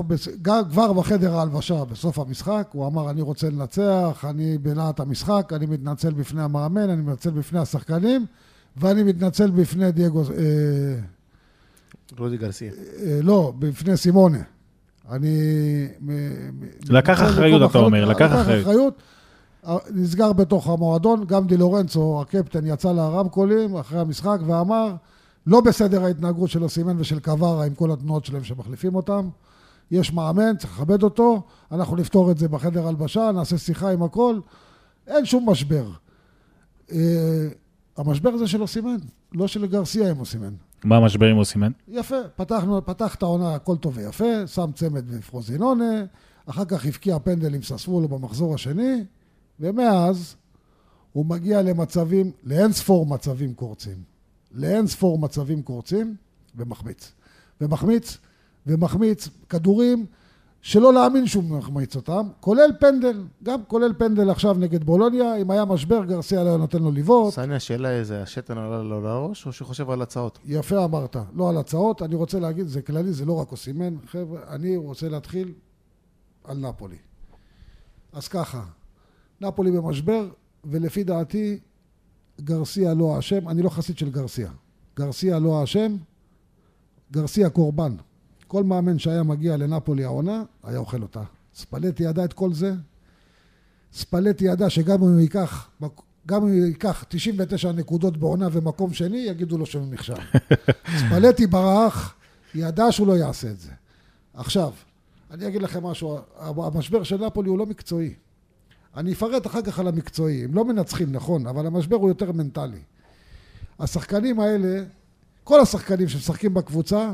[0.70, 6.14] כבר בחדר ההלבשה, בסוף המשחק, הוא אמר, אני רוצה לנצח, אני בלהט המשחק, אני מתנצל
[6.14, 8.26] בפני המאמן, אני מתנצל בפני השחקנים,
[8.78, 11.00] ואני מתנצל בפני דייגו, אה,
[12.18, 12.72] רודי גרסיה.
[12.72, 14.42] אה, לא, בפני סימונה.
[15.12, 15.38] אני...
[16.90, 19.02] לקח אחריות, אתה אומר, לקח אחריות.
[19.68, 24.94] אה, נסגר בתוך המועדון, גם די לורנצו, הקפטן, יצא לרמקולים אחרי המשחק ואמר,
[25.48, 29.30] לא בסדר ההתנהגות של אוסימן ושל קווארה עם כל התנועות שלהם שמחליפים אותם.
[29.92, 31.42] יש מאמן, צריך לכבד אותו,
[31.72, 34.40] אנחנו נפתור את זה בחדר הלבשה, נעשה שיחה עם הכל.
[35.08, 35.90] אין שום משבר.
[36.92, 37.48] אה,
[37.98, 38.98] המשבר זה של אוסימן,
[39.34, 40.54] לא של גרסיה עם אוסימן.
[40.84, 41.72] מה המשבר עם אוסימן?
[41.88, 46.06] יפה, פתחנו, פתח את העונה, הכל טוב ויפה, שם צמד בפרוזינונה,
[46.46, 49.04] אחר כך הבקיע פנדל עם ססוולו במחזור השני,
[49.60, 50.36] ומאז
[51.14, 54.17] הוא מגיע למצבים, לאין ספור מצבים קורצים.
[54.52, 56.16] לאין ספור מצבים קורצים,
[56.56, 57.12] ומחמיץ.
[57.62, 58.18] ומחמיץ,
[58.68, 60.06] ומחמיץ כדורים
[60.62, 65.66] שלא להאמין שהוא מחמיץ אותם, כולל פנדל, גם כולל פנדל עכשיו נגד בולוניה, אם היה
[65.66, 67.34] משבר גרסיה לא נותן לו לבעוט.
[67.34, 70.40] סני, השאלה איזה השתן עלה לו לראש, או שהוא חושב על הצעות?
[70.46, 74.40] יפה אמרת, לא על הצעות, אני רוצה להגיד, זה כללי, זה לא רק אוסימן, חבר'ה,
[74.48, 75.54] אני רוצה להתחיל
[76.44, 76.98] על נפולי.
[78.14, 78.64] אז ככה,
[79.42, 80.30] נפולי במשבר,
[80.66, 81.60] ולפי דעתי,
[82.42, 84.52] גרסיה לא האשם, אני לא חסיד של גרסיה.
[84.98, 85.96] גרסיה לא האשם,
[87.12, 87.96] גרסיה קורבן.
[88.48, 91.24] כל מאמן שהיה מגיע לנפולי העונה, היה אוכל אותה.
[91.56, 92.74] ספלטי ידע את כל זה.
[93.94, 95.70] ספלטי ידע שגם אם הוא ייקח,
[96.28, 100.14] גם אם הוא ייקח 99 נקודות בעונה ומקום שני, יגידו לו שהוא נכשל.
[101.00, 102.16] ספלטי ברח,
[102.56, 103.72] ידע שהוא לא יעשה את זה.
[104.34, 104.72] עכשיו,
[105.32, 108.14] אני אגיד לכם משהו, המשבר של נפולי הוא לא מקצועי.
[108.96, 112.82] אני אפרט אחר כך על המקצועי, הם לא מנצחים, נכון, אבל המשבר הוא יותר מנטלי.
[113.80, 114.84] השחקנים האלה,
[115.44, 117.14] כל השחקנים שמשחקים בקבוצה,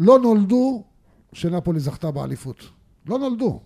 [0.00, 0.84] לא נולדו
[1.32, 2.56] שנפולי זכתה באליפות.
[3.06, 3.60] לא נולדו.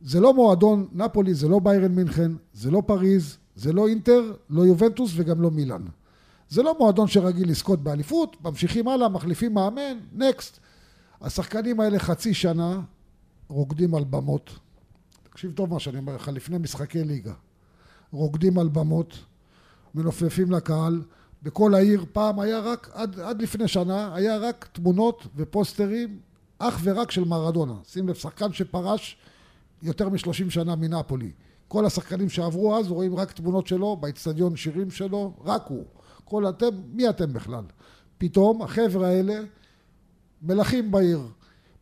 [0.00, 4.62] זה לא מועדון, נפולי זה לא ביירן מינכן, זה לא פריז, זה לא אינטר, לא
[4.62, 5.82] יובנטוס וגם לא מילאן.
[6.48, 10.58] זה לא מועדון שרגיל לזכות באליפות, ממשיכים הלאה, מחליפים מאמן, נקסט.
[11.20, 12.80] השחקנים האלה חצי שנה
[13.48, 14.58] רוקדים על במות.
[15.34, 17.32] תקשיב טוב מה שאני אומר לך, לפני משחקי ליגה.
[18.12, 19.18] רוקדים על במות,
[19.94, 21.02] מנופפים לקהל.
[21.42, 26.18] בכל העיר פעם היה רק, עד, עד לפני שנה, היה רק תמונות ופוסטרים
[26.58, 27.74] אך ורק של מרדונה.
[27.84, 29.16] שים לב, שחקן שפרש
[29.82, 31.30] יותר משלושים שנה מנפולי.
[31.68, 35.84] כל השחקנים שעברו אז רואים רק תמונות שלו, באצטדיון שירים שלו, רק הוא.
[36.24, 37.64] כל אתם, מי אתם בכלל?
[38.18, 39.34] פתאום החבר'ה האלה
[40.42, 41.20] מלכים בעיר.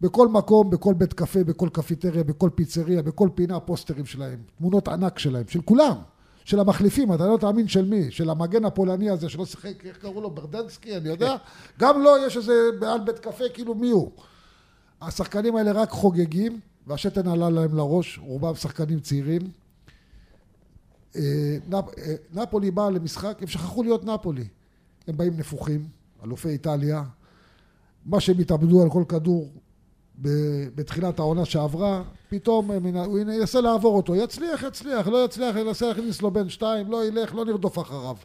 [0.03, 5.19] בכל מקום, בכל בית קפה, בכל קפיטריה, בכל פיצריה, בכל פינה פוסטרים שלהם, תמונות ענק
[5.19, 5.97] שלהם, של כולם,
[6.45, 10.21] של המחליפים, אתה לא תאמין של מי, של המגן הפולני הזה שלא שיחק, איך קראו
[10.21, 11.37] לו, ברדנסקי, אני יודע,
[11.79, 14.11] גם לו לא, יש איזה בעל בית קפה, כאילו מי הוא.
[15.01, 19.43] השחקנים האלה רק חוגגים, והשתן עלה להם לראש, רובם שחקנים צעירים.
[21.17, 21.23] אה,
[21.73, 24.45] אה, נפולי באה למשחק, הם שכחו להיות נפולי.
[25.09, 25.89] הם באים נפוחים,
[26.25, 27.03] אלופי איטליה.
[28.07, 29.51] מה שהם התאבדו על כל כדור
[30.75, 34.15] בתחילת העונה שעברה, פתאום הוא ינסה לעבור אותו.
[34.15, 38.17] יצליח, יצליח, לא יצליח, ינסה להכניס לו בין שתיים, לא ילך, לא נרדוף אחריו.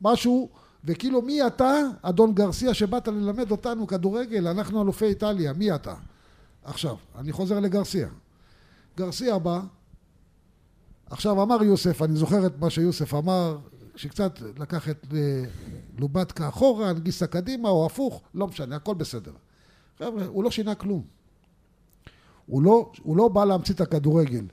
[0.00, 0.48] משהו,
[0.84, 5.94] וכאילו מי אתה, אדון גרסיה, שבאת ללמד אותנו כדורגל, אנחנו אלופי איטליה, מי אתה?
[6.64, 8.08] עכשיו, אני חוזר לגרסיה.
[8.96, 9.60] גרסיה בא,
[11.10, 13.58] עכשיו אמר יוסף, אני זוכר את מה שיוסף אמר,
[13.96, 15.44] שקצת לקח את אה,
[15.98, 19.32] לובטקה אחורה, הנגיסה קדימה או הפוך, לא משנה, הכל בסדר.
[19.98, 21.19] חבר'ה, הוא לא שינה כלום.
[22.50, 24.44] הוא לא, הוא לא בא להמציא את הכדורגל.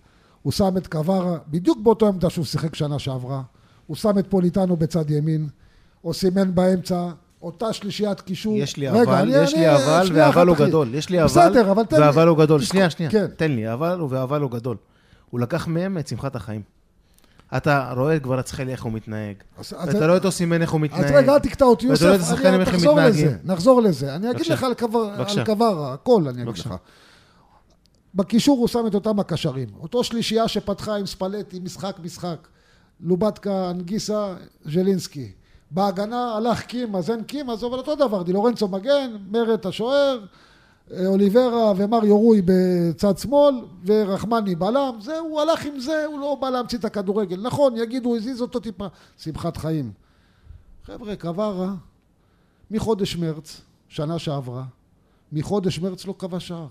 [0.41, 3.41] הוא שם את קווארה בדיוק באותו עמדה שהוא שיחק שנה שעברה.
[3.87, 5.47] הוא שם את פוליטנו בצד ימין,
[6.03, 7.09] או סימן באמצע,
[7.41, 8.57] אותה שלישיית קישור.
[8.57, 10.95] יש לי רגע, אבל, אני, יש אני, לי אבל, והאבל הוא גדול.
[10.95, 12.01] יש לי אבל, בסדר, אבל תן לי.
[12.01, 12.61] והאבל הוא גדול.
[12.61, 13.27] שנייה, שנייה, כן.
[13.35, 14.77] תן לי, אבל והאבל הוא גדול.
[15.29, 16.61] הוא לקח מהם את שמחת החיים.
[17.57, 19.35] אתה רואה את גברצחלי איך הוא מתנהג,
[19.71, 21.03] ואתה רואה את אוסימן איך הוא מתנהג.
[21.03, 24.15] אז רגע, אל תקטע אותי, יוסף, נחזור לזה, נחזור לזה.
[24.15, 24.73] אני אגיד לך על
[25.45, 26.73] קווארה, הכל אני אגיד לך.
[28.17, 29.67] בקישור הוא שם את אותם הקשרים.
[29.79, 32.47] אותו שלישייה שפתחה עם ספלטי, משחק משחק.
[32.99, 35.31] לובטקה, אנגיסה, ז'לינסקי.
[35.71, 40.25] בהגנה הלך קים, אז אין קים, אז אבל אותו דבר, דילורנצו מגן, מרד השוער,
[40.91, 43.55] אה, אוליברה ומר יורוי בצד שמאל,
[43.85, 47.41] ורחמני בלם, זה, הוא הלך עם זה, הוא לא בא להמציא את הכדורגל.
[47.41, 48.87] נכון, יגידו, הזיז אותו טיפה,
[49.17, 49.91] שמחת חיים.
[50.85, 51.73] חבר'ה, קווארה,
[52.71, 54.63] מחודש מרץ, שנה שעברה,
[55.31, 56.67] מחודש מרץ לא קבע שער.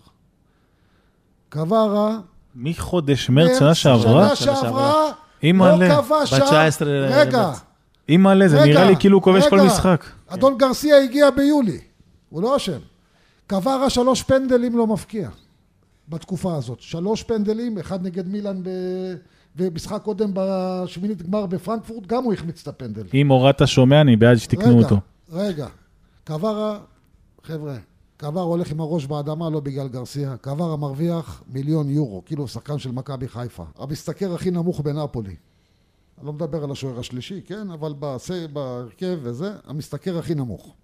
[1.49, 2.19] קווארה...
[2.55, 4.37] מחודש מרץ שנה שעברה?
[4.37, 6.71] שנה שעברה לא קבע שער.
[7.09, 7.53] רגע.
[8.09, 10.05] אימא'לה, זה נראה לי כאילו הוא כובש כל משחק.
[10.29, 11.79] אדון גרסיה הגיע ביולי,
[12.29, 12.79] הוא לא אשם.
[13.49, 15.29] קווארה שלוש פנדלים לא מפקיע
[16.09, 16.81] בתקופה הזאת.
[16.81, 18.69] שלוש פנדלים, אחד נגד מילאן ב...
[19.57, 23.03] ומשחק קודם בשמינית גמר בפרנקפורט, גם הוא החמיץ את הפנדל.
[23.15, 25.01] אם הורדת שומע, אני בעד שתקנו אותו.
[25.33, 25.67] רגע, רגע.
[26.27, 26.79] קווארה,
[27.43, 27.77] חבר'ה,
[28.21, 30.37] קווארה הולך עם הראש באדמה לא בגלל גרסיה.
[30.37, 33.65] קווארה מרוויח מיליון יורו, כאילו שחקן של מכבי חיפה.
[33.79, 35.37] המשתכר הכי נמוך בנפולי.
[36.19, 37.71] אני לא מדבר על השוער השלישי, כן?
[37.71, 37.95] אבל
[38.53, 40.75] בהרכב וזה, המשתכר הכי נמוך.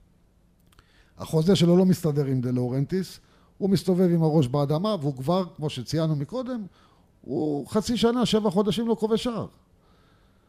[1.18, 3.20] החוזה שלו לא מסתדר עם דה לאורנטיס,
[3.58, 6.66] הוא מסתובב עם הראש באדמה, והוא כבר, כמו שציינו מקודם,
[7.22, 9.46] הוא חצי שנה, שבע חודשים לא כובש שער.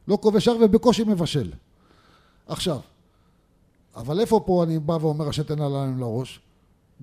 [0.08, 1.52] לא כובש שער ובקושי מבשל.
[2.48, 2.80] עכשיו,
[3.96, 6.40] אבל איפה פה אני בא ואומר השתן עליהם לראש?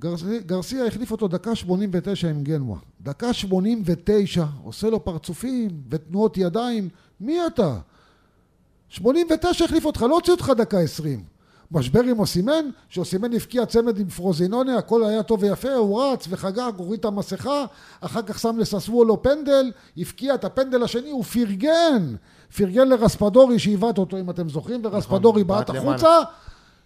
[0.01, 2.79] גרסיה, גרסיה החליף אותו דקה 89 עם גנואה.
[3.01, 6.89] דקה 89, עושה לו פרצופים ותנועות ידיים.
[7.21, 7.79] מי אתה?
[8.89, 11.25] 89 החליף אותך, לא הוציא אותך דקה 20.
[11.73, 16.73] משבר עם אוסימן, שאוסימן הפקיע צמד עם פרוזינונה, הכל היה טוב ויפה, הוא רץ וחגג,
[16.77, 17.65] הוריד את המסכה,
[18.01, 22.15] אחר כך שם לססוולו פנדל, הפקיע את הפנדל השני, הוא פרגן,
[22.57, 26.19] פרגן לרספדורי שעיוות אותו אם אתם זוכרים, ורספדורי נכון, בעט החוצה,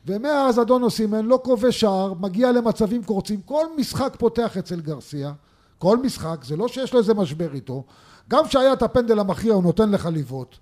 [0.07, 5.33] ומאז אדון אוסימן לא כובש שער, מגיע למצבים קורצים, כל משחק פותח אצל גרסיה,
[5.79, 7.85] כל משחק, זה לא שיש לו איזה משבר איתו.
[8.29, 10.57] גם כשהיה את הפנדל המכריע, הוא נותן לך לבעוט.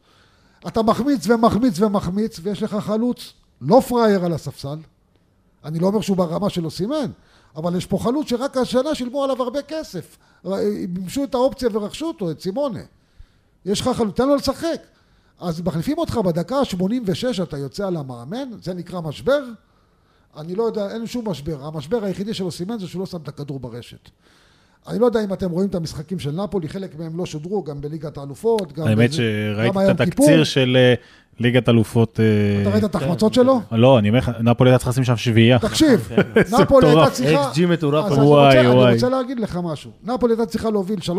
[0.67, 4.79] אתה מחמיץ ומחמיץ ומחמיץ, ויש לך חלוץ לא פראייר על הספסל.
[5.65, 7.11] אני לא אומר שהוא ברמה שלו סימן,
[7.57, 10.19] אבל יש פה חלוץ שרק השנה שילמו עליו הרבה כסף.
[10.89, 12.81] מימשו את האופציה ורכשו אותו, את סימונה.
[13.65, 14.83] יש לך חלוץ, תן לו לשחק.
[15.43, 19.41] אז מחליפים אותך בדקה ה-86, אתה יוצא על המאמן, זה נקרא משבר?
[20.37, 21.67] אני לא יודע, אין שום משבר.
[21.67, 24.11] המשבר היחידי שלו סימן זה שהוא לא שם את הכדור ברשת.
[24.89, 27.81] אני לא יודע אם אתם רואים את המשחקים של נפולי, חלק מהם לא שודרו, גם
[27.81, 28.87] בליגת האלופות, גם...
[28.87, 30.45] האמת בזה- שראיתי את היום התקציר.
[30.45, 30.95] של אה,
[31.41, 32.21] ליגת אלופות...
[32.21, 33.61] אה, אתה ראית את ההחמצות שלו?
[33.73, 35.59] לא, אני אומר לך, נפולי הייתה צריכה לשים שם שביעייה.
[35.59, 36.09] תקשיב,
[36.47, 37.13] זה נפולי הייתה מטורף.
[37.13, 37.51] צריכה...
[37.53, 38.05] XG מטורף.
[38.05, 38.95] אז אני וואי, רוצה- אני וואי.
[38.95, 39.91] רוצה להגיד לך משהו.
[40.05, 41.11] נפולי הייתה צריכה להוביל 3-0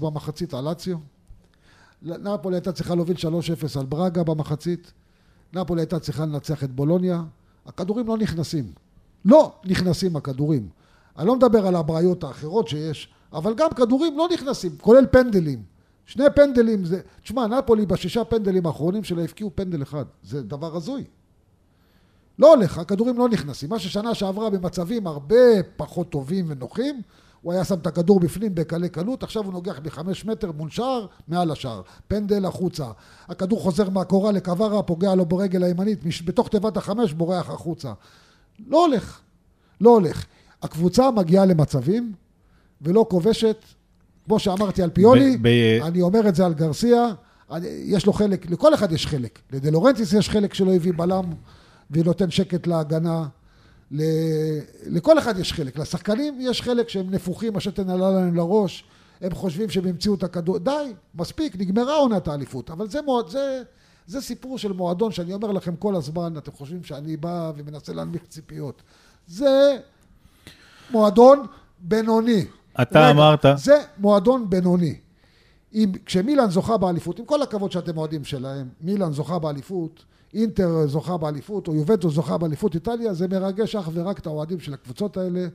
[0.00, 0.96] במחצית על לאציו.
[2.04, 4.92] נפולי הייתה צריכה להוביל 3-0 על ברגה במחצית.
[5.52, 7.22] נפולי הייתה צריכה לנצח את בולוניה.
[7.66, 8.72] הכדורים לא נכנסים.
[9.24, 10.68] לא נכנסים הכדורים.
[11.18, 15.62] אני לא מדבר על הבעיות האחרות שיש, אבל גם כדורים לא נכנסים, כולל פנדלים.
[16.06, 17.00] שני פנדלים זה...
[17.22, 20.04] תשמע, נפולי בשישה פנדלים האחרונים שלה הבקיעו פנדל אחד.
[20.22, 21.04] זה דבר הזוי.
[22.38, 23.70] לא הולך, הכדורים לא נכנסים.
[23.70, 27.02] מה ששנה שעברה במצבים הרבה פחות טובים ונוחים,
[27.42, 31.06] הוא היה שם את הכדור בפנים בקלי קלות, עכשיו הוא נוגח בחמש מטר מול שער,
[31.28, 31.82] מעל השער.
[32.08, 32.86] פנדל החוצה.
[33.28, 37.92] הכדור חוזר מהקורה לקווארה, פוגע לו ברגל הימנית, מש- בתוך תיבת החמש בורח החוצה.
[38.68, 39.20] לא הולך.
[39.80, 40.24] לא הולך.
[40.62, 42.12] הקבוצה מגיעה למצבים
[42.82, 43.56] ולא כובשת,
[44.24, 47.06] כמו שאמרתי על פיולי, ב- ב- אני אומר את זה על גרסיה,
[47.64, 49.38] יש לו חלק, לכל אחד יש חלק.
[49.52, 51.24] לדלורנטיס יש חלק שלא הביא בלם
[51.90, 53.26] ונותן שקט להגנה.
[53.92, 54.02] ל...
[54.86, 55.78] לכל אחד יש חלק.
[55.78, 58.84] לשחקנים יש חלק שהם נפוחים, השתן עלה להם לראש,
[59.20, 60.58] הם חושבים שהם המציאו את הכדור.
[60.58, 62.70] די, מספיק, נגמרה עונת האליפות.
[62.70, 63.62] אבל זה, מועד, זה,
[64.06, 68.22] זה סיפור של מועדון שאני אומר לכם כל הזמן, אתם חושבים שאני בא ומנסה להנמיך
[68.28, 68.82] ציפיות.
[69.26, 69.78] זה
[70.90, 71.46] מועדון
[71.78, 72.44] בינוני.
[72.82, 74.94] אתה אמרת- זה מועדון בינוני.
[75.74, 80.04] אם, כשמילאן זוכה באליפות, עם כל הכבוד שאתם אוהדים שלהם, מילאן זוכה באליפות,
[80.34, 84.74] אינטר זוכה באליפות, או יובנטוס זוכה באליפות איטליה, זה מרגש אך ורק את האוהדים של
[84.74, 85.46] הקבוצות האלה.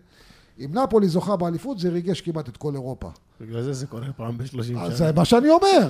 [0.59, 3.09] אם נפולי זוכה באליפות, זה ריגש כמעט את כל אירופה.
[3.41, 4.89] בגלל זה זה קורה פעם ב-30 שנה.
[4.89, 5.89] זה מה שאני אומר.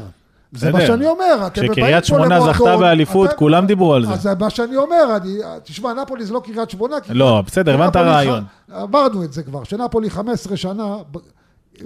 [0.52, 0.82] זה מה.
[0.88, 1.48] שאני אומר.
[1.54, 4.14] כשקריית שמונה זכתה באליפות, כולם דיברו על זה.
[4.14, 5.18] אז זה מה שאני אומר.
[5.64, 6.96] תשמע, נפולי זה לא קריית שמונה.
[7.10, 8.44] לא, בסדר, הבנת הרעיון.
[8.72, 10.98] אמרנו את זה כבר, שנפולי 15 שנה,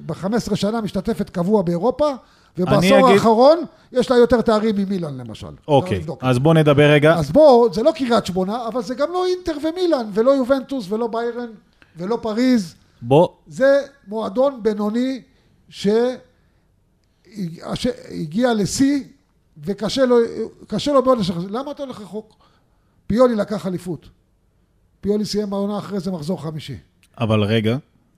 [0.05, 2.09] ב-15 שנה משתתפת קבוע באירופה,
[2.57, 3.59] ובעשור אגיד- האחרון
[3.91, 5.47] יש לה יותר תארים ממילאן למשל.
[5.67, 6.23] אוקיי, לבדוק.
[6.23, 7.15] אז בוא נדבר רגע.
[7.15, 11.07] אז בואו, זה לא קריית שמונה, אבל זה גם לא אינטר ומילאן, ולא יובנטוס, ולא
[11.07, 11.49] ביירן,
[11.97, 12.75] ולא פריז.
[13.01, 15.21] בוא, זה מועדון בינוני
[17.73, 19.03] שהגיע לשיא,
[19.63, 20.17] וקשה לו,
[21.03, 21.47] מאוד לשחרר.
[21.49, 22.35] למה אתה הולך רחוק?
[23.07, 24.09] פיולי לקח אליפות.
[25.01, 26.75] פיולי סיים העונה אחרי זה מחזור חמישי.
[27.19, 27.77] אבל רגע,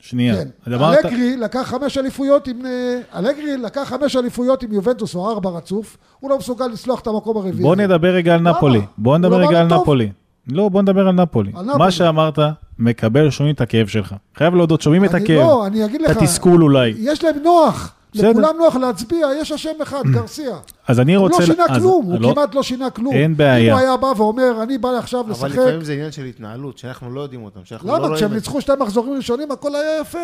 [0.10, 0.36] שנייה.
[0.36, 0.48] כן.
[0.68, 2.66] אלגרי לקח חמש אליפויות עם...
[2.66, 7.08] אה, אלגרי לקח חמש אליפויות עם יובנטוס או ארבע רצוף, הוא לא מסוגל לסלוח את
[7.08, 7.64] המקום הרביעי.
[7.64, 8.42] בוא נדבר רגע על?
[8.42, 8.82] נפולי.
[8.98, 9.68] בוא נדבר רגע על.
[9.68, 10.12] נפולי.
[10.48, 11.52] לא, בוא נדבר על נפולי.
[11.56, 11.78] על נפולי.
[11.78, 12.40] מה שאמרת,
[12.80, 14.16] מקבל, שומעים את הכאב שלך.
[14.36, 15.40] חייב להודות, שומעים את הכאב.
[15.40, 16.18] לא, אני אגיד את לך.
[16.18, 16.94] התסכול אולי.
[16.98, 17.94] יש להם נוח.
[18.14, 18.30] בסדר.
[18.30, 20.58] לכולם נוח להצביע, יש אשם אחד, גרסיה.
[20.88, 21.40] אז אני הוא רוצה...
[21.40, 23.14] לא שינה אז- כלום, הוא לא- כמעט לא שינה כלום.
[23.14, 23.74] אין בעיה.
[23.74, 26.78] אם הוא היה בא ואומר, אני בא עכשיו אבל לשחק, לפעמים זה עניין של התנהלות,
[26.78, 28.02] שאנחנו לא יודעים אותם, שאנחנו לא למה?
[28.04, 28.16] רואים...
[28.16, 30.20] כשהם את- ניצחו שתי מחזורים ראשונים, הכל היה יפה.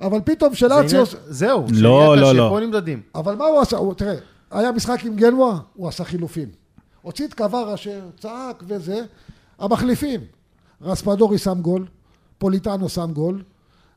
[0.00, 1.00] אבל פתאום זה שלאציו...
[1.00, 2.48] עניין- זהו, לא, לא, לא.
[2.50, 3.00] פה נמדדים.
[3.14, 3.76] אבל מה הוא עשה?
[3.76, 4.14] הוא, תראה,
[4.50, 6.48] היה משחק עם גנואה, הוא עשה חילופים.
[7.02, 9.00] הוציא את קווארה שצעק וזה,
[9.58, 10.20] המחליפים.
[10.82, 11.86] רספדורי שם גול,
[12.38, 13.42] פוליטאנו שם גול,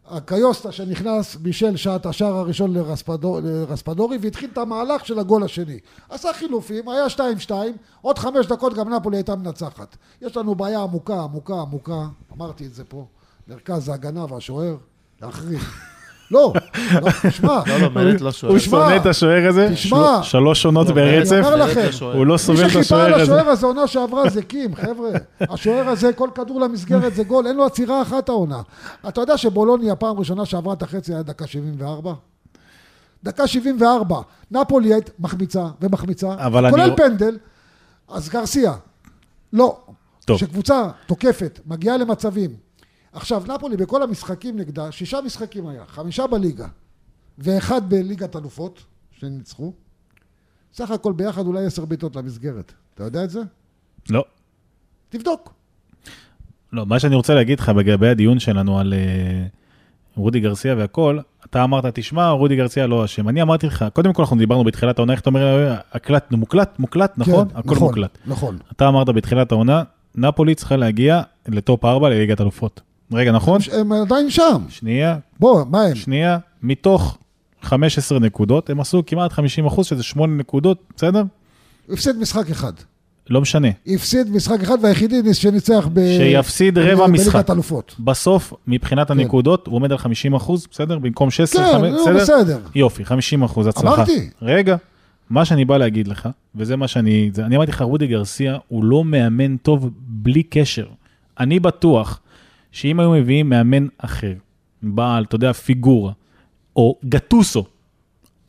[0.10, 5.80] הקיוסטה שנכנס בישל שעת השער הראשון לרספדור, לרספדורי והתחיל את המהלך של הגול השני.
[6.10, 7.06] עשה חילופים, היה
[7.48, 7.52] 2-2,
[8.02, 9.98] עוד חמש דקות גם נפולי הייתה מנצחת.
[10.22, 13.06] יש לנו בעיה עמוקה, עמוקה, עמוקה, אמרתי את זה פה,
[13.48, 14.76] מרכז ההגנה והשוער,
[15.22, 15.62] להחריב.
[16.32, 16.54] לא,
[17.02, 18.52] לא, תשמע, לא, לא, מלט לא שואל.
[18.52, 20.20] הוא שונא את השוער הזה, תשמע.
[20.24, 22.14] של- שלוש עונות לא, ברצף, אני אומר מלט לכם, לא.
[22.14, 23.24] הוא לא מי סובל את שחיפה השוער על הזה.
[23.36, 25.10] השוער הזה עונה שעברה זה קים, חבר'ה.
[25.42, 28.62] השוער הזה, כל כדור למסגרת זה גול, אין לו עצירה אחת העונה.
[29.08, 32.14] אתה יודע שבולוניה פעם ראשונה שעברה את החצי היה דקה 74?
[33.24, 34.20] דקה 74.
[34.52, 37.38] נפולי היית מחמיצה ומחמיצה, אבל אני- כולל פנדל,
[38.10, 38.74] אז גרסיה.
[39.54, 39.78] לא.
[40.26, 40.38] טוב.
[40.38, 42.69] כשקבוצה תוקפת, מגיעה למצבים.
[43.14, 46.68] עכשיו, נפולי בכל המשחקים נגדה, שישה משחקים היה, חמישה בליגה,
[47.38, 49.74] ואחד בליגת אלופות, שניצחו.
[50.74, 52.74] סך הכל ביחד אולי עשר בעיטות למסגרת.
[52.94, 53.42] אתה יודע את זה?
[54.10, 54.24] לא.
[55.10, 55.54] תבדוק.
[56.74, 59.46] לא, מה שאני רוצה להגיד לך לגבי הדיון שלנו על אה,
[60.16, 63.30] רודי גרסיה והכל, אתה אמרת, תשמע, רודי גרסיה לא אשם.
[63.30, 67.14] אני אמרתי לך, קודם כל אנחנו דיברנו בתחילת העונה, איך אתה אומר, הקלטנו, מוקלט, מוקלט,
[67.18, 67.50] נכון?
[67.50, 68.18] כן, הכל נכון, מוקלט.
[68.26, 68.58] נכון.
[68.72, 69.84] אתה אמרת בתחילת העונה,
[70.16, 72.82] נפולי צריכה להגיע לטופ 4 לליגת אלופות.
[73.14, 73.60] רגע, נכון?
[73.74, 74.62] הם עדיין שם.
[74.70, 75.96] שנייה, בוא, מה הם?
[75.96, 76.38] שנייה.
[76.64, 77.18] מתוך
[77.62, 81.24] 15 נקודות, הם עשו כמעט 50 אחוז, שזה 8 נקודות, בסדר?
[81.90, 82.74] הפסיד משחק אחד.
[83.30, 83.68] לא משנה.
[83.88, 86.00] הפסיד משחק אחד והיחידי שניצח ב...
[86.18, 87.34] שיפסיד רבע ב- משחק.
[87.34, 87.96] בליגת אלופות.
[88.00, 91.00] בסוף, מבחינת הנקודות, הוא עומד על 50 אחוז, בסדר?
[91.00, 92.60] במקום 16, כן, 5, נו, בסדר.
[92.76, 93.96] יופי, 50 אחוז הצלחה.
[93.96, 94.30] אמרתי.
[94.42, 94.76] רגע,
[95.30, 98.84] מה שאני בא להגיד לך, וזה מה שאני, זה, אני אמרתי לך, רודי גרסיה הוא
[98.84, 100.86] לא מאמן טוב בלי קשר.
[101.40, 102.20] אני בטוח
[102.72, 104.34] שאם היו מביאים מאמן אחר,
[104.84, 106.12] בעל, אתה יודע, פיגורה,
[106.76, 107.66] או גטוסו,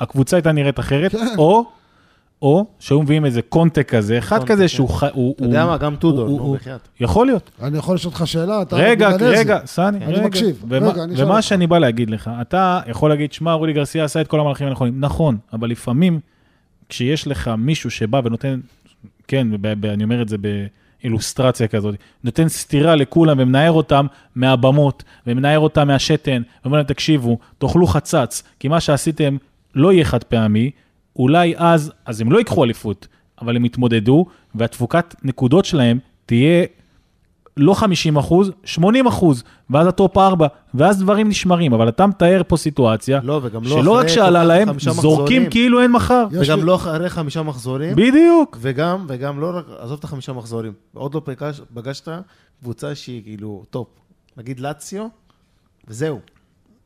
[0.00, 1.26] הקבוצה הייתה נראית אחרת, כן.
[1.38, 1.64] או,
[2.42, 4.68] או שהיו מביאים איזה קונטה כזה, אחד כזה כן.
[4.68, 4.88] שהוא...
[4.96, 5.06] אתה
[5.44, 6.88] יודע הוא- מה, גם טודור, הוא- נו, בחייאת.
[7.00, 7.50] יכול להיות.
[7.62, 8.62] אני יכול לשאול אותך שאלה?
[8.62, 9.08] אתה רגע.
[9.20, 10.26] רגע, סני, אני רגע.
[10.26, 10.64] מקשיב.
[10.68, 11.42] ומה- רגע, אני ומה אותך.
[11.42, 15.00] שאני בא להגיד לך, אתה יכול להגיד, שמע, רודי גרסיה עשה את כל המהלכים הנכונים.
[15.00, 16.20] נכון, אבל לפעמים,
[16.88, 18.60] כשיש לך מישהו שבא ונותן,
[19.28, 20.36] כן, ב- ב- אני אומר את זה
[21.02, 21.94] באילוסטרציה כזאת,
[22.24, 28.68] נותן סטירה לכולם ומנער אותם מהבמות, ומנער אותם מהשתן, ואומר להם, תקשיבו, תאכלו חצץ, כי
[28.68, 29.36] מה שעשיתם
[29.74, 30.70] לא יהיה חד פעמי,
[31.16, 33.08] אולי אז, אז הם לא ייקחו אליפות,
[33.40, 36.64] אבל הם יתמודדו, והתפוקת נקודות שלהם תהיה
[37.56, 42.42] לא 50 אחוז, 80 אחוז, ואז ה top 4, ואז דברים נשמרים, אבל אתה מתאר
[42.48, 45.50] פה סיטואציה, לא, וגם לא שלא רק שעלה להם, זורקים מחזורים.
[45.50, 46.26] כאילו אין מחר.
[46.30, 47.96] וגם לי- לא אחרי חמישה מחזורים.
[47.96, 48.56] בדיוק.
[48.60, 52.08] וגם, וגם לא רק, עזוב את החמישה מחזורים, עוד לא פגש, פגשת
[52.62, 53.88] קבוצה שהיא כאילו top,
[54.36, 55.06] נגיד לאציו,
[55.88, 56.18] וזהו.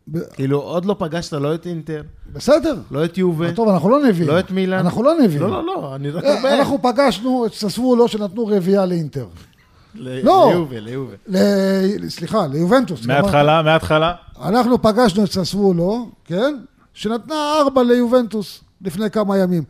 [0.09, 2.03] ב- כאילו, עוד לא פגשת לא את אינטר,
[2.33, 2.75] בסדר.
[2.91, 4.29] לא את יובה, טוב, אנחנו לא נביאים.
[4.31, 4.79] לא את מילאן.
[4.79, 5.43] אנחנו לא נביאים.
[5.43, 6.55] לא, לא, לא, אני רק אה, אומר.
[6.59, 9.27] אנחנו פגשנו את ססוולו שנתנו רביעייה לאינטר.
[9.95, 10.49] לא.
[10.53, 11.15] ליובה, ליובה.
[11.29, 13.07] ל- סליחה, ליובנטוס.
[13.07, 14.15] מההתחלה, מההתחלה.
[14.43, 16.57] אנחנו פגשנו את ססוולו, כן?
[16.95, 19.63] שנתנה ארבע ליובנטוס לפני כמה ימים.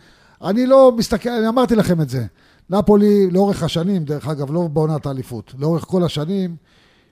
[0.44, 2.24] אני לא מסתכל, אני אמרתי לכם את זה.
[2.70, 6.56] נפולי לאורך השנים, דרך אגב, לא בעונת האליפות, לאורך כל השנים,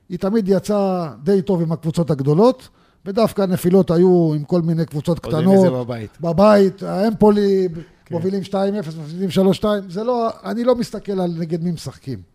[0.09, 2.69] היא תמיד יצאה די טוב עם הקבוצות הגדולות,
[3.07, 5.73] ודווקא הנפילות היו עם כל מיני קבוצות עוד קטנות.
[5.73, 6.11] בבית.
[6.21, 7.69] בבית, האמפולי
[8.05, 8.15] כן.
[8.15, 8.55] מובילים 2-0,
[9.03, 9.29] מפסידים
[9.61, 12.32] 3-2, זה לא, אני לא מסתכל על נגד מי משחקים.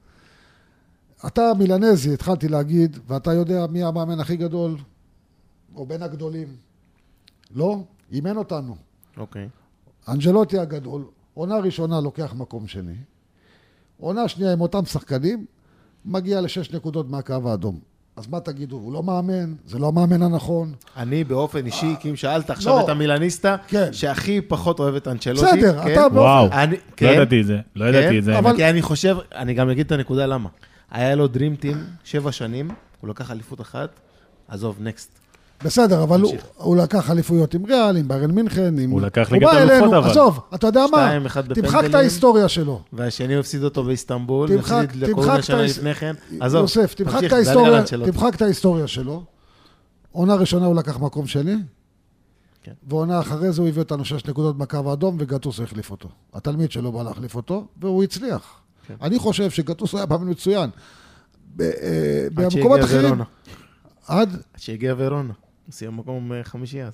[1.25, 4.75] אתה מילנזי, התחלתי להגיד, ואתה יודע מי המאמן הכי גדול,
[5.75, 6.47] או בין הגדולים.
[7.55, 7.77] לא,
[8.11, 8.75] אימן אותנו.
[9.17, 9.47] אוקיי.
[10.09, 11.03] אנג'לוטי הגדול,
[11.33, 12.93] עונה ראשונה לוקח מקום שני,
[13.99, 15.45] עונה שנייה עם אותם שחקנים,
[16.05, 17.79] מגיע לשש נקודות מהקו האדום.
[18.15, 20.73] אז מה תגידו, הוא לא מאמן, זה לא המאמן הנכון.
[20.97, 22.83] אני באופן אישי, כי אם שאלת עכשיו לא.
[22.83, 23.93] את המילניסטה, כן.
[23.93, 25.91] שהכי פחות אוהב את אנצ'לוטי, בסדר, כן?
[25.91, 27.11] אתה באופן- וואו, לא כן.
[27.15, 28.33] ידעתי את זה, לא ידעתי את זה.
[28.55, 30.49] כי אני חושב, אני גם אגיד את הנקודה למה.
[30.91, 32.69] היה לו דרימטים שבע שנים,
[33.01, 33.89] הוא לקח אליפות אחת,
[34.47, 35.19] עזוב, נקסט.
[35.63, 36.35] בסדר, אבל הוא.
[36.55, 38.89] הוא לקח אליפויות עם ריאל, עם ביירן מינכן, עם...
[38.89, 40.09] הוא לקח ליגת אלופות, אלינו, אבל.
[40.09, 40.97] עזוב, אתה יודע מה?
[40.97, 41.95] שתיים, אחד תמחק את.
[41.95, 42.81] ההיסטוריה שלו.
[42.93, 46.15] והשני הפסיד אותו באיסטנבול, תמחק לקורונה את שנה לפני כן.
[46.39, 46.93] עזוב, יוסף.
[46.93, 49.23] תמחק את ההיסטוריה שלו.
[50.11, 51.55] עונה ראשונה הוא לקח מקום שני,
[52.63, 52.71] כן.
[52.87, 56.09] ועונה אחרי זה הוא הביא אותנו שש נקודות בקו האדום, וגטוס החליף אותו.
[56.33, 58.59] התלמיד שלו בא להחליף אותו, והוא הצליח.
[58.87, 58.93] כן.
[59.01, 60.69] אני חושב שגטוס היה מאמן מצוין.
[61.55, 61.69] ב- אה,
[62.27, 63.23] עד במקומות שהגיע אחרים, ורונה.
[64.07, 65.33] עד, עד שהגיע ורונה.
[65.65, 66.91] הוא סיים מקום אה, חמישי אז.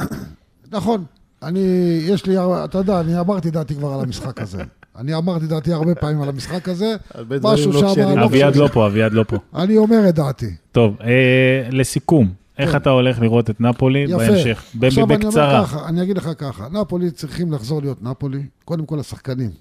[0.72, 1.04] נכון.
[1.44, 1.60] אני,
[2.04, 2.36] יש לי,
[2.66, 4.64] אתה יודע, אני אמרתי דעתי כבר על המשחק הזה.
[4.98, 6.96] אני אמרתי דעתי הרבה פעמים על המשחק הזה.
[7.44, 8.02] משהו לא שם.
[8.18, 8.56] לא אביעד.
[8.56, 9.38] לא פה, אביעד לא פה.
[9.56, 10.56] אני אומר את דעתי.
[10.72, 12.78] טוב, אה, לסיכום, איך כן.
[12.78, 14.18] אתה הולך לראות את נפולי יפה.
[14.18, 14.64] בהמשך?
[14.80, 15.64] ב- עכשיו אני אומר בקצרה.
[15.66, 19.52] ככה, אני אגיד לך ככה, נפולי צריכים לחזור להיות נפולי, קודם כל השחקנים.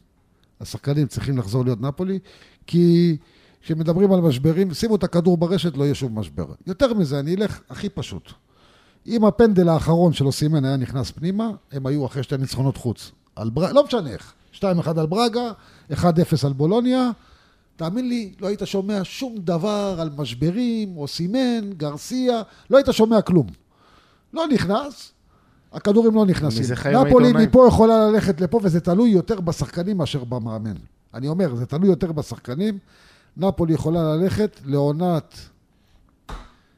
[0.62, 2.18] השחקנים צריכים לחזור להיות נפולי,
[2.66, 3.16] כי
[3.62, 6.46] כשמדברים על משברים, שימו את הכדור ברשת, לא יהיה שום משבר.
[6.66, 8.30] יותר מזה, אני אלך הכי פשוט.
[9.06, 13.10] אם הפנדל האחרון של אוסימן היה נכנס פנימה, הם היו אחרי שתי ניצחונות חוץ.
[13.36, 13.72] על בר...
[13.72, 14.34] לא משנה איך.
[14.54, 14.64] 2-1
[14.96, 15.52] על ברגה,
[15.92, 15.96] 1-0
[16.46, 17.10] על בולוניה.
[17.76, 23.46] תאמין לי, לא היית שומע שום דבר על משברים, אוסימן, גרסיה, לא היית שומע כלום.
[24.32, 25.11] לא נכנס,
[25.72, 26.64] הכדורים לא נכנסים.
[27.06, 27.32] נפולי.
[27.46, 30.76] מפה יכולה ללכת לפה, וזה תלוי יותר בשחקנים מאשר במאמן.
[31.14, 32.78] אני אומר, זה תלוי יותר בשחקנים.
[33.36, 35.38] נפולי יכולה ללכת לעונת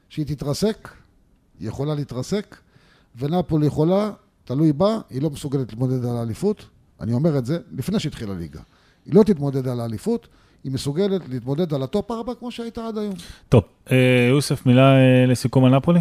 [0.08, 0.88] שהיא תתרסק,
[1.60, 2.56] היא יכולה להתרסק,
[3.18, 4.10] ונפולי יכולה,
[4.44, 6.64] תלוי בה, היא לא מסוגלת להתמודד על האליפות.
[7.00, 8.60] אני אומר את זה לפני שהתחילה הליגה.
[9.06, 10.28] היא לא תתמודד על האליפות,
[10.64, 13.14] היא מסוגלת להתמודד על ה top 4 כמו שהייתה עד היום.
[13.48, 16.00] טוב, אה, יוסף, מילה אה, לסיכום על נפולי?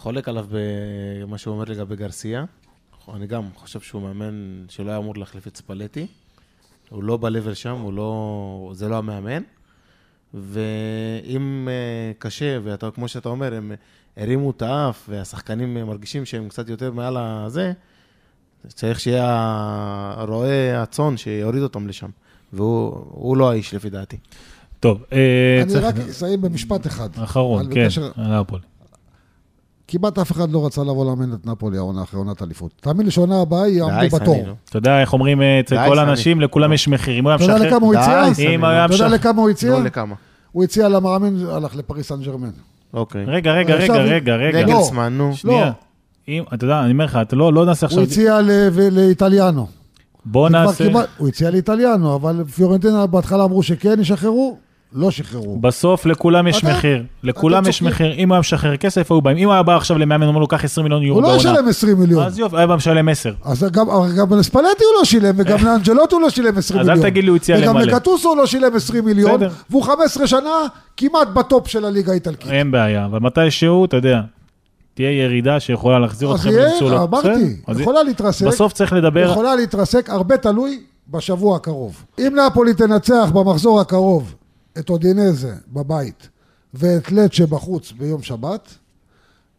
[0.00, 2.44] חולק עליו במה שהוא אומר לגבי גרסיה.
[3.14, 6.06] אני גם חושב שהוא מאמן שלא היה אמור להחליף את ספלטי.
[6.90, 8.70] הוא לא ב-level שם, הוא לא...
[8.74, 9.42] זה לא המאמן.
[10.34, 13.72] ואם אה, קשה, ואתה, כמו שאתה אומר, הם
[14.16, 17.72] הרימו את האף, והשחקנים מרגישים שהם קצת יותר מעל הזה,
[18.68, 19.26] צריך שיהיה
[20.16, 22.10] הרועה הצאן שיוריד אותם לשם.
[22.52, 24.16] והוא לא האיש, לפי דעתי.
[24.80, 25.84] טוב, אה, אני צריך...
[25.84, 27.08] רק אסיים במשפט אחד.
[27.14, 28.69] אחרון, כן, על נפולי.
[29.90, 32.72] כמעט אף אחד לא רצה לבוא לאמן את נפולי העונה אחרי עונת אליפות.
[32.80, 34.42] תאמין לי שעונה הבאה יעמדו בתור.
[34.46, 34.54] נו.
[34.68, 35.98] אתה יודע איך אומרים אה, אצל כל.
[35.98, 37.18] האנשים, לכולם יש מחיר.
[37.18, 37.68] אם הוא היה אתה יודע משחרר...
[37.68, 38.28] לכמה הוא הציע?
[38.28, 39.14] די, סני, אם היה אתה יודע משחרר...
[39.30, 39.76] לכמה הוא הציע?
[40.52, 42.50] הוא הציע למאמן, הלך לפריס סן ג'רמן.
[42.94, 43.24] אוקיי.
[43.24, 44.60] רגע, רגע, רגע, רגע, רגע.
[44.60, 44.74] לא.
[44.74, 45.36] נגלסמן, נו.
[45.36, 45.72] שנייה.
[46.54, 47.98] אתה יודע, אני אומר לך, אתה לא לא נעשה עכשיו...
[47.98, 48.40] הוא הציע
[48.92, 49.66] לאיטליאנו.
[50.24, 50.88] בוא נעשה...
[51.18, 54.56] הוא הציע לאיטליאנו, אבל פיורנטינה בהתחלה אמרו שכן ישחררו,
[54.94, 55.58] לא שחררו.
[55.58, 57.02] בסוף לכולם יש אתה- מחיר.
[57.22, 57.82] לכולם יש.
[57.82, 58.12] מחיר.
[58.14, 59.36] אם הוא היה משחרר כסף, היו באים.
[59.36, 61.50] אם הוא היה בא עכשיו למאמן, אומר לו, קח 20 מיליון יורו הוא לא בעונה.
[61.58, 62.26] ישלם 20 מיליון.
[62.26, 63.32] אז יופי, היה בא משלם 10.
[63.44, 63.86] אז גם,
[64.16, 67.10] גם לספלטי הוא לא שילם, וגם לאנג'לוטו הוא לא שילם 20 אז אל מיליון.
[67.10, 67.92] תגיד לי, הוא הציע וגם למלא.
[67.92, 69.40] לקטוסו הוא לא שילם 20 מיליון.
[69.70, 70.50] והוא 15 שנה
[70.96, 72.50] כמעט בטופ של הליגה האיטלקית.
[72.50, 74.20] אין בעיה, אבל מתישהו, אתה יודע,
[74.94, 77.08] תהיה ירידה שיכולה להחזיר אתכם יהיה, למצולות.
[77.08, 80.80] אמרתי, יכולה להתרסק, בסוף צריך לדבר, יכולה להתרסק, הרבה תלוי
[81.10, 82.04] בשבוע הקרוב.
[82.18, 84.34] אם נפולי תנצח במחזור הקרוב
[84.78, 86.28] את אודינזה בבית
[86.74, 88.74] ואת לצ'ה בחוץ ביום שבת,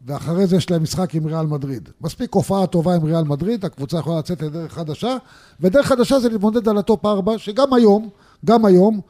[0.06, 1.88] ואחרי זה יש להם משחק עם ריאל מדריד.
[2.00, 5.16] מספיק הופעה טובה עם ריאל מדריד, הקבוצה יכולה לצאת לדרך חדשה,
[5.60, 8.08] ודרך חדשה זה להתמודד על הטופ 4, שגם היום,
[8.44, 9.00] גם היום,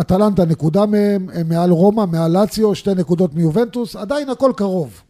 [0.00, 5.02] אטלנטה נקודה מהם, הם מעל רומא, מעל לאציו, שתי נקודות מיובנטוס, עדיין הכל קרוב.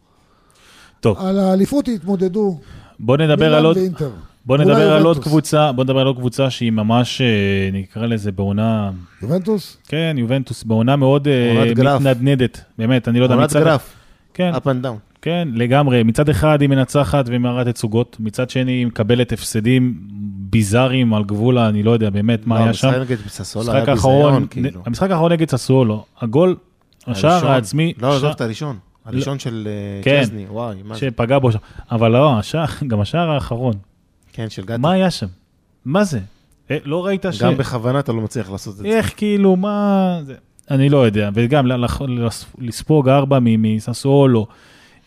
[0.99, 2.59] טוב, על האליפות יתמודדו
[2.99, 3.77] בוא נדבר על עוד...
[3.77, 4.11] ואינטר.
[4.49, 5.23] בוא נדבר על עוד.
[5.23, 7.27] קבוצה, בוא נדבר על עוד קבוצה שהיא ממש, אה,
[7.73, 8.91] נקרא לזה בעונה,
[9.21, 9.77] יובנטוס?
[9.87, 11.73] כן, יובנטוס, בעונה מאוד אה.
[11.95, 13.93] מתנדנדת, באמת, אני לא יודע, עונת מצד, גרף,
[14.33, 15.19] כן, up and down.
[15.21, 19.93] כן, לגמרי, מצד אחד היא מנצחת ומראה תצוגות, מצד שני היא מקבלת הפסדים
[20.49, 22.87] ביזאריים על גבול, ה- אני לא יודע באמת מה לא, היה שם.
[22.87, 24.81] המשחק נגד ססולה המשחק היה האחרון, ביזיון, כאילו.
[24.85, 26.55] המשחק האחרון נגד ססוולו, הגול,
[27.07, 27.47] השער.
[27.51, 28.77] העצמי, לא, עזוב את הראשון.
[29.05, 30.23] הראשון של אה, כן.
[30.49, 30.99] וואי, מה זה?
[30.99, 31.59] שפגע בו שם,
[31.91, 33.73] אבל לא, השער, גם השער האחרון,
[34.33, 34.77] כן, של גטה.
[34.77, 35.27] מה היה שם?
[35.85, 36.19] מה זה?
[36.71, 37.41] אה, לא ראית ש...
[37.41, 38.85] גם בכוונה אתה לא מצליח לעשות את זה.
[38.85, 40.19] איך כאילו, מה...
[40.23, 40.35] זה...
[40.71, 41.67] אני לא יודע, וגם
[42.59, 44.47] לספוג ארבע מססוולו.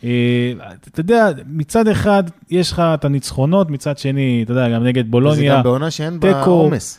[0.05, 0.53] אה,
[0.89, 5.57] אתה יודע, מצד אחד יש לך את הניצחונות, מצד שני, אתה יודע, גם נגד בולוניה,
[5.57, 6.45] גם בעונה שאין בה.
[6.45, 6.99] עומס.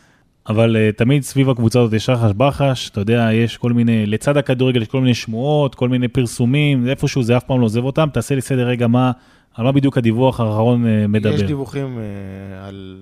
[0.50, 4.38] אבל uh, תמיד סביב הקבוצה הזאת יש רחש בחש, אתה יודע, יש כל מיני, לצד
[4.38, 8.08] הכדורגל יש כל מיני שמועות, כל מיני פרסומים, איפשהו זה אף פעם לא עוזב אותם,
[8.14, 9.12] תעשה לי סדר רגע מה,
[9.54, 11.34] על מה בדיוק הדיווח האחרון uh, מדבר.
[11.34, 12.98] יש דיווחים אה, על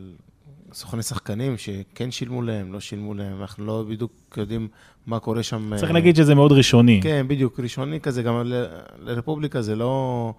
[0.74, 4.68] סוכני שחקנים שכן שילמו להם, לא שילמו להם, אנחנו לא בדיוק יודעים
[5.08, 5.72] מה קורה שם.
[5.76, 7.00] צריך אה, להגיד שזה מאוד ראשוני.
[7.04, 8.66] כן, בדיוק, ראשוני כזה, גם ל-
[9.00, 10.34] לרפובליקה זה לא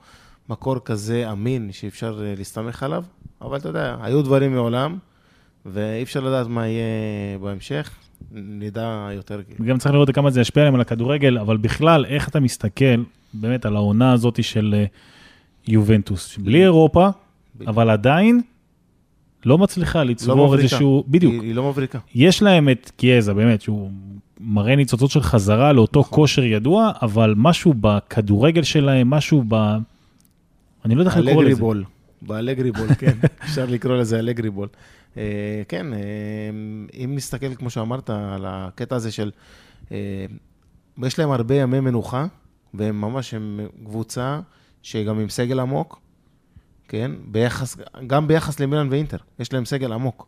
[0.49, 3.05] מקור כזה אמין שאפשר אה, להסתמך עליו,
[3.43, 4.97] אבל אתה יודע, היו דברים מעולם,
[5.67, 7.91] ואי אפשר לדעת מה יהיה בהמשך,
[8.33, 9.41] נדע יותר.
[9.61, 13.03] וגם צריך לראות כמה זה ישפיע עליהם על הכדורגל, אבל בכלל, איך אתה מסתכל
[13.35, 14.85] באמת על העונה הזאת של אה,
[15.69, 17.09] יובנטוס, בלי אירופה.
[17.67, 18.41] אבל עדיין
[19.45, 20.63] לא מצליחה לא לצבור מבריקה.
[20.63, 21.99] איזשהו, בדיוק, היא, היא לא מבריקה.
[22.15, 23.91] יש להם את קיאזה, באמת, שהוא
[24.41, 26.19] מראה ניצוצות של חזרה לאותו נכון.
[26.19, 29.55] כושר ידוע, אבל משהו בכדורגל שלהם, משהו ב...
[30.85, 31.61] אני לא יודע איך לקרוא לזה.
[31.61, 31.85] בול,
[32.23, 34.69] באלגרי בול, כן, אפשר לקרוא לזה אלגרי בול.
[35.17, 35.99] אה, כן, אה,
[37.05, 39.31] אם נסתכל, כמו שאמרת, על הקטע הזה של...
[39.93, 40.27] אה,
[41.03, 42.27] יש להם הרבה ימי מנוחה,
[42.75, 44.41] והם ממש, הם קבוצה
[44.83, 46.01] שגם עם סגל עמוק,
[46.89, 47.11] כן?
[47.25, 47.77] ביחס,
[48.07, 50.27] גם ביחס למילן ואינטר, יש להם סגל עמוק.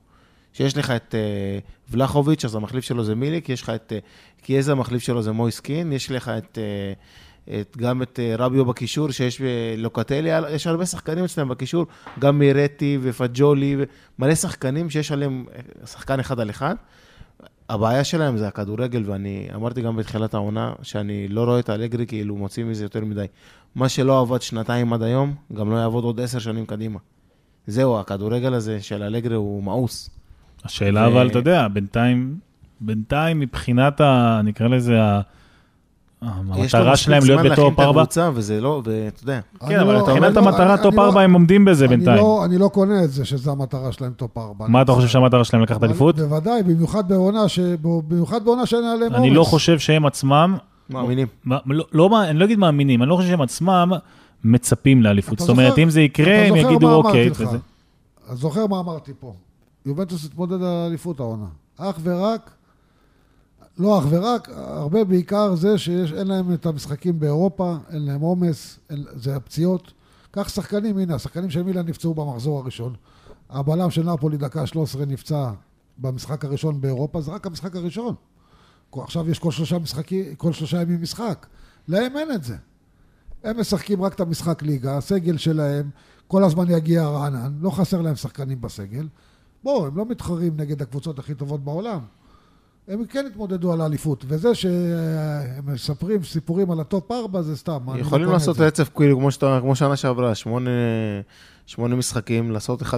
[0.52, 1.58] שיש לך את אה,
[1.90, 3.98] ולחוביץ', אז המחליף שלו זה מיליק, יש לך את אה,
[4.42, 9.10] קיאזה, המחליף שלו זה מויסקין, יש לך את, אה, את, גם את אה, רביו בקישור,
[9.10, 9.40] שיש
[9.76, 11.86] לוקטלי, יש הרבה שחקנים אצלם בקישור,
[12.18, 13.76] גם מירטי ופג'ולי,
[14.18, 15.44] מלא שחקנים שיש עליהם
[15.86, 16.74] שחקן אחד על אחד.
[17.68, 22.36] הבעיה שלהם זה הכדורגל, ואני אמרתי גם בתחילת העונה, שאני לא רואה את אלגרי כאילו
[22.36, 23.26] מוציא מזה יותר מדי.
[23.74, 26.98] מה שלא עבד שנתיים עד היום, גם לא יעבוד עוד עשר שנים קדימה.
[27.66, 30.10] זהו, הכדורגל הזה של אלגרי הוא מאוס.
[30.64, 32.38] השאלה ו- אבל, אתה יודע, בינתיים,
[32.80, 34.40] בינתיים מבחינת ה...
[34.44, 35.20] נקרא לזה, ה-
[36.28, 38.00] המטרה מספיק שלהם להיות זמן להכין בטופ את 4.
[38.02, 41.20] הקבוצה, וזה לא, ואתה יודע, כן, אבל מבחינת אני לא- המטרה טופ אני לא- 4
[41.20, 42.16] הם עומדים בזה אני בינתיים.
[42.16, 44.66] לא, אני לא קונה את זה שזו המטרה שלהם טופ 4.
[44.68, 46.16] מה אתה חושב שהמטרה שלהם לקחת אליפות?
[46.16, 47.48] בוודאי, במיוחד בעונה,
[48.66, 49.14] שאין עליהם עומס.
[49.14, 50.56] אני לא חושב שהם עצמם,
[50.90, 51.26] מאמינים.
[51.66, 53.92] לא- לא אני לא אגיד מאמינים, אני לא חושב שהם עצמם
[54.44, 55.34] מצפים לאליפות.
[55.34, 57.26] אתה זאת אומרת, אם זה יקרה, אתה הם זוכר יגידו מה אוקיי.
[57.26, 57.48] אמרתי לך?
[57.48, 57.58] וזה-
[58.26, 59.32] אתה זוכר מה אמרתי פה?
[59.86, 61.44] יובנטוס התמודד על אליפות העונה.
[61.78, 62.50] אך ורק,
[63.78, 68.78] לא אך ורק, הרבה בעיקר זה שאין להם את המשחקים באירופה, אין להם עומס,
[69.14, 69.92] זה הפציעות.
[70.30, 72.94] קח שחקנים, הנה, השחקנים של מילאן נפצעו במחזור הראשון.
[73.50, 75.50] הבלם של נפולי דקה 13 נפצע
[75.98, 78.14] במשחק הראשון באירופה, זה רק המשחק הראשון.
[78.92, 81.46] עכשיו יש כל שלושה משחקים, כל שלושה ימים משחק.
[81.88, 82.56] להם אין את זה.
[83.44, 85.90] הם משחקים רק את המשחק ליגה, הסגל שלהם
[86.26, 89.08] כל הזמן יגיע רענן, לא חסר להם שחקנים בסגל.
[89.64, 92.00] בואו, הם לא מתחרים נגד הקבוצות הכי טובות בעולם.
[92.88, 94.24] הם כן התמודדו על האליפות.
[94.28, 97.78] וזה שהם מספרים סיפורים על הטופ 4 זה סתם.
[97.94, 98.60] לא יכולים לעשות.
[98.60, 100.70] רצף כאילו כמו שאתה- כמו שנה שעברה, שמונה-
[101.66, 102.92] שמונה משחקים, לעשות 1-0,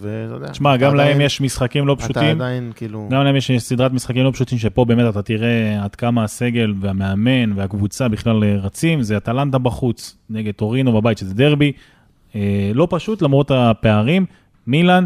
[0.00, 0.48] ואתה יודע.
[0.48, 2.40] תשמע, אתה גם להם עדיין- יש משחקים לא אתה פשוטים.
[2.40, 3.08] עדיין כאילו...
[3.10, 7.52] גם להם יש סדרת משחקים לא פשוטים, שפה באמת אתה תראה עד כמה הסגל והמאמן
[7.56, 9.02] והקבוצה בכלל רצים.
[9.02, 11.72] זה אטלנטה בחוץ נגד טורינו בבית, שזה דרבי.
[12.34, 12.40] אה,
[12.74, 14.26] לא פשוט למרות הפערים.
[14.66, 15.04] מילאן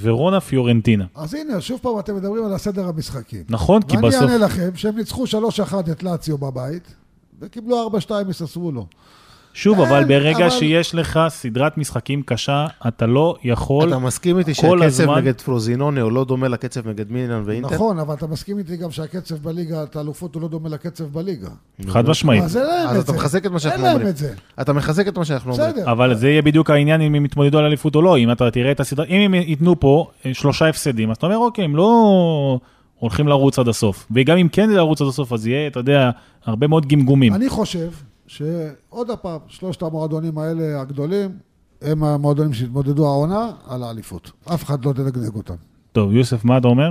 [0.00, 1.04] ורונה פיורנטינה.
[1.14, 3.44] אז הנה, שוב פעם אתם מדברים על הסדר המשחקים.
[3.48, 4.22] נכון, כי ואני בסוף...
[4.22, 6.94] אענה לכם שהם ניצחו 3-1 את לאציו בבית,
[7.40, 8.86] וקיבלו 4-2 מססוולו.
[9.58, 13.88] שוב, אבל אין, ברגע אבל- שיש לך סדרת משחקים קשה, אתה לא יכול...
[13.88, 17.74] אתה מסכים איתי שהקצב הזמן- נגד פרוזינוני הוא לא דומה לקצב נגד מילאן ואינטר?
[17.74, 21.48] נכון, אבל אתה מסכים איתי גם שהקצב בליגה, את האלופות הוא לא דומה לקצב בליגה.
[21.88, 22.42] חד משמעית.
[22.44, 23.18] אז אין להם אז את אתה זה.
[23.18, 24.08] מחזק את מה אין שאנחנו להם אומרים.
[24.08, 24.34] את זה.
[24.60, 25.70] אתה מחזק את מה שאנחנו אומרים.
[25.70, 25.92] בסדר.
[25.92, 28.18] אבל זה יהיה בדיוק העניין אם הם יתמודדו על אליפות או לא.
[28.18, 31.38] אם אתה תראה את הסדרה, אם הם ייתנו פה אה, שלושה הפסדים, אז אתה אומר,
[31.38, 32.58] אוקיי, הם לא
[32.98, 34.06] הולכים לרוץ עד הסוף.
[34.10, 36.10] וגם אם כן זה לרוץ עד הסוף, אז יהיה, אתה יודע,
[36.44, 37.34] הרבה מאוד גמגומים.
[37.34, 37.88] אני חושב
[38.26, 41.30] שעוד הפעם, שלושת המועדונים האלה הגדולים,
[41.82, 44.30] הם המועדונים שהתמודדו העונה על האליפות.
[44.54, 45.54] אף אחד לא תנגנג אותם.
[45.92, 46.90] טוב, יוסף, מה אתה אומר?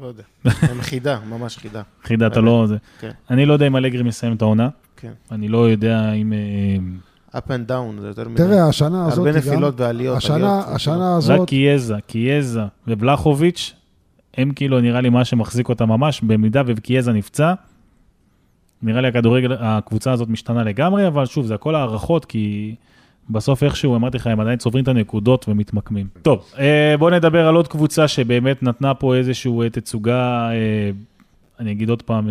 [0.00, 0.22] לא יודע.
[0.70, 1.82] הם חידה, ממש חידה.
[2.02, 2.64] חידה, אתה לא...
[2.68, 2.76] זה.
[3.00, 3.10] כן.
[3.30, 4.68] אני לא יודע אם אלגרי מסיים את העונה.
[4.96, 5.12] כן.
[5.30, 6.32] אני לא יודע אם...
[6.32, 8.36] אה, up and down, זה יותר מדי.
[8.36, 9.38] תראה, השנה הזאת הרבה.
[9.38, 10.16] נפילות ועליות.
[10.16, 13.74] השנה, השנה רק הזאת, קיאזה, קיאזה ובלחוביץ',
[14.34, 17.54] הם כאילו נראה לי מה שמחזיק אותם ממש, במידה וקיאזה נפצע,
[18.82, 22.74] נראה לי הכדורגל, הקבוצה הזאת משתנה לגמרי, אבל שוב, זה הכל הערכות, כי
[23.30, 26.06] בסוף איכשהו, אמרתי לך, הם עדיין צוברים את הנקודות ומתמקמים.
[26.22, 30.90] טוב, אה, בואו נדבר על עוד קבוצה שבאמת נתנה פה איזושהי אה, תצוגה, אה,
[31.60, 32.28] אני אגיד עוד פעם,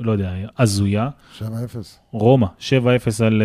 [0.00, 1.08] לא יודע, הזויה.
[1.38, 1.42] 7-0.
[2.12, 2.62] רומא, 7-0
[3.26, 3.42] על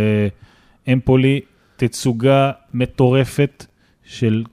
[0.93, 1.39] אמפולי,
[1.76, 3.66] תצוגה מטורפת
[4.03, 4.43] של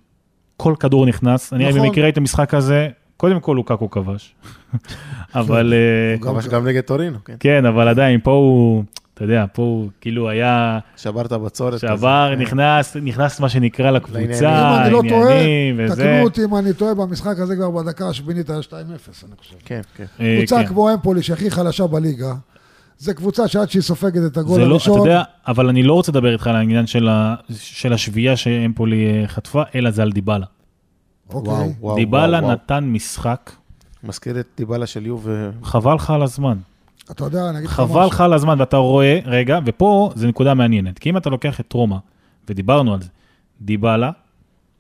[0.57, 1.53] כל כדור נכנס.
[1.53, 1.81] אני נכון.
[1.81, 2.89] במקרה הייתי במשחק הזה,
[3.23, 4.35] קודם כל לוקקו כבש.
[5.35, 7.35] אבל אה, גם- כבש גם נגד טורינו, כן.
[7.41, 11.81] כן, אבל עדיין, פה הוא, אתה יודע, פה הוא כאילו היה, שברת בצורת.
[11.81, 12.43] שעבר, כזה.
[12.43, 15.95] נכנס, נכנס מה שנקרא לקבוצה, לא עניינים וזה.
[15.97, 18.87] תקנו אותי אם אני טועה, במשחק הזה כבר בדקה השמינית היה 2-0, אני
[19.39, 19.57] חושב.
[19.65, 20.05] כן, כן.
[20.21, 20.69] אה, קבוצה כן.
[20.69, 22.35] כמו אמפולי, שהכי חלשה בליגה,
[22.99, 25.93] זה קבוצה שעד שהיא סופגת את הגול זה לא, הראשון, אתה יודע, אבל אני לא
[25.95, 30.13] רוצה לדבר איתך על העניין של ה- של השביעייה שאמפולי אה, חטפה, אלא זה על
[30.13, 30.47] דיבלה.
[31.35, 31.53] אוקיי.
[31.53, 32.41] וואו, וואו, דיבלה.
[32.41, 33.51] נתן משחק,
[34.05, 35.23] מזכיר את דיבלה של יוב.
[35.25, 36.59] ו- חבל לך על הזמן.
[37.11, 38.11] אתה יודע, אני אגיד לך חבל משהו.
[38.11, 41.73] לך על הזמן, ואתה רואה, רגע, ופה זו נקודה מעניינת, כי אם אתה לוקח את
[41.73, 41.97] רומא,
[42.49, 43.09] ודיברנו על זה,
[43.61, 44.11] דיבלה,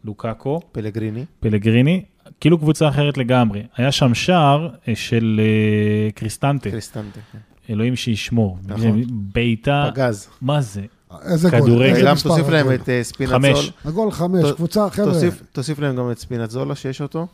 [0.04, 1.24] לוקאקו, פלגריני.
[1.40, 2.04] פלגריני,
[2.40, 3.62] כאילו קבוצה אחרת לגמרי.
[3.76, 7.20] היה שם שער אה, של אה, קריסטנטה, קריסטנטה.
[7.32, 7.38] כן.
[7.70, 8.58] אלוהים שישמור.
[8.66, 9.02] נכון.
[9.08, 10.28] בעיטה, פגז.
[10.40, 10.82] מה זה?
[11.22, 12.14] איזה גול, כדורגל.
[12.22, 12.72] תוסיף להם.
[12.74, 13.38] את אה, ספינצול.
[13.40, 13.72] חמש.
[13.84, 17.26] הגול חמש, קבוצה, חבר'ה, תוסיף- תוסיף להם גם את ספינצולה שיש אותו.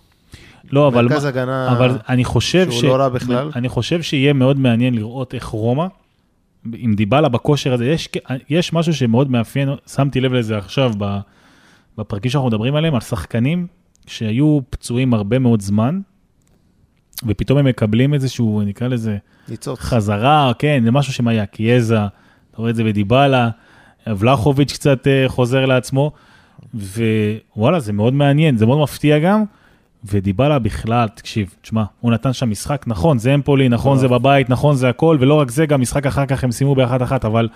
[0.73, 3.51] לא, אבל, מרכז הגנה אבל אני חושב שהוא לא רע בכלל.
[3.57, 5.87] אני חושב שיהיה מאוד מעניין לראות איך רומא,
[6.75, 8.09] עם דיבלה בכושר הזה, יש,
[8.51, 11.19] יש משהו שמאוד מאפיין, שמתי לב לזה עכשיו ב-
[11.99, 13.67] בפרקים שאנחנו מדברים עליהם, על שחקנים
[14.07, 16.01] שהיו פצועים הרבה מאוד זמן,
[17.27, 19.17] ופתאום הם מקבלים איזשהו, נקרא לזה,
[19.49, 19.79] ניצוץ.
[19.81, 22.07] חזרה, כן, זה משהו שהיה, קיאזה, אתה
[22.57, 23.51] רואה את זה בדיבלה,
[24.19, 26.13] ולחוביץ' קצת אה, חוזר לעצמו,
[26.75, 29.45] ווואלה, זה מאוד מעניין, זה מאוד מפתיע גם,
[30.05, 34.77] ודיבלה בכלל, תקשיב, תשמע, הוא נתן שם משחק, נכון, זה אמפולי, נכון, זה בבית, נכון,
[34.77, 37.49] זה הכל, ולא רק זה, גם משחק אחר כך הם סיימו באחת אחת, אבל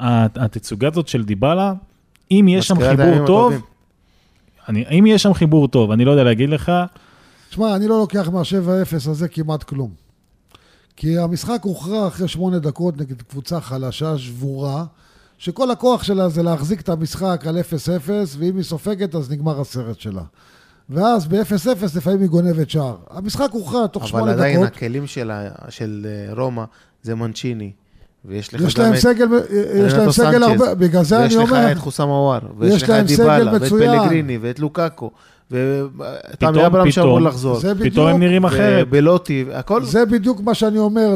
[0.00, 1.72] הת- התצוגה הזאת של דיבלה,
[2.30, 3.52] אם יש שם חיבור טוב.
[4.68, 6.72] אני, אם יש שם חיבור טוב, אני לא יודע להגיד לך,
[7.50, 9.90] תשמע, אני לא לוקח מה-7-0 הזה כמעט כלום.
[10.96, 14.84] כי המשחק הוכרע אחרי שמונה דקות נגד קבוצה חלשה, שבורה,
[15.38, 17.62] שכל הכוח שלה זה להחזיק את המשחק על 0-0,
[18.38, 20.22] ואם היא סופגת אז נגמר הסרט שלה.
[20.90, 21.66] ואז ב-0-0
[21.96, 22.96] לפעמים היא גונבת שער.
[23.10, 24.76] המשחק הוכרע תוך אבל שמונה עדיין דקות.
[24.76, 26.64] הכלים של ה- של אה, רומא
[27.02, 27.70] זה מנצ'יני.
[28.24, 29.26] ויש לך יש גם להם את סגל,
[29.86, 32.82] יש להם סגל הרבה, בגלל זה ויש אני לך אומר, את חוסם עוואר, יש ויש
[32.82, 33.62] לך את סגל דיבלה, ואת.
[34.00, 35.10] פלגריני, ואת לוקאקו,
[35.50, 35.60] ותמי
[36.38, 37.10] פתאום- אברהם שאמור
[37.74, 38.86] פתאום- פתאום הם נראים אחרת.
[38.88, 39.84] ובלוטי, הכל.
[39.84, 41.14] זה בדיוק מה שאני אומר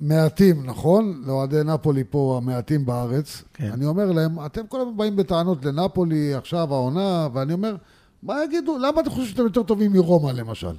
[0.00, 1.22] למעטים, נכון?
[1.26, 3.42] לאוהדי נפולי פה, המעטים בארץ.
[3.54, 3.70] כן.
[3.72, 7.76] אני אומר להם, אתם כל הזמן באים בטענות לנפולי, עכשיו העונה, ואני אומר,
[8.22, 10.74] מה יגידו, למה אתם חושבים שאתם יותר טובים מרומא למשל?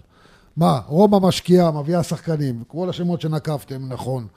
[0.58, 4.28] מה, רומא משקיעה, מביאה שחקנים, כל השמות שנקבתם, נכון.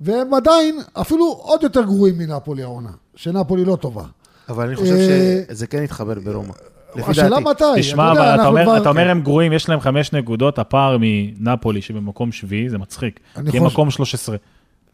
[0.00, 4.04] והם עדיין אפילו עוד יותר גרועים מנפולי העונה, שנפולי לא טובה.
[4.48, 6.52] אבל אני חושב אה, שזה כן יתחבר ברומא.
[6.96, 7.44] לפי השאלה דעתי.
[7.50, 10.12] מתי, תשמע, אתה יודע, אבל אתה אומר, כבר- אתה אומר הם גרועים, יש להם חמש
[10.12, 13.20] נקודות, הפער מנפולי שבמקום שביעי, זה מצחיק.
[13.34, 14.36] כי הם חושב- מקום 13,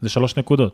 [0.01, 0.73] זה שלוש נקודות.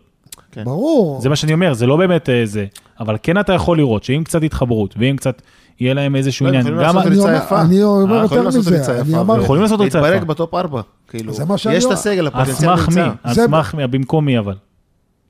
[0.52, 0.64] כן.
[0.64, 1.22] ברור.
[1.22, 2.66] זה מה שאני אומר, זה לא באמת אה, זה,
[3.00, 5.42] אבל כן אתה יכול לראות שאם קצת התחברות, ואם קצת
[5.80, 6.68] יהיה להם איזשהו לא, הם עניין.
[6.74, 7.62] יכולים גם לעשות אני ריצה אומר- יפה.
[7.62, 10.26] אני אומר אה, יותר יכולים לעשות מזה, ריצה יפה, יכולים לעשות ריצה להתברג יפה.
[10.26, 10.82] בטופ 4.
[11.08, 11.92] כאילו, זה מה שאני יש את.
[11.92, 12.96] הסגל, על הפוטנציאל סמך מי?
[13.02, 13.12] נמצא.
[13.24, 13.88] על סמך מי?
[13.88, 14.54] במקום מי אבל?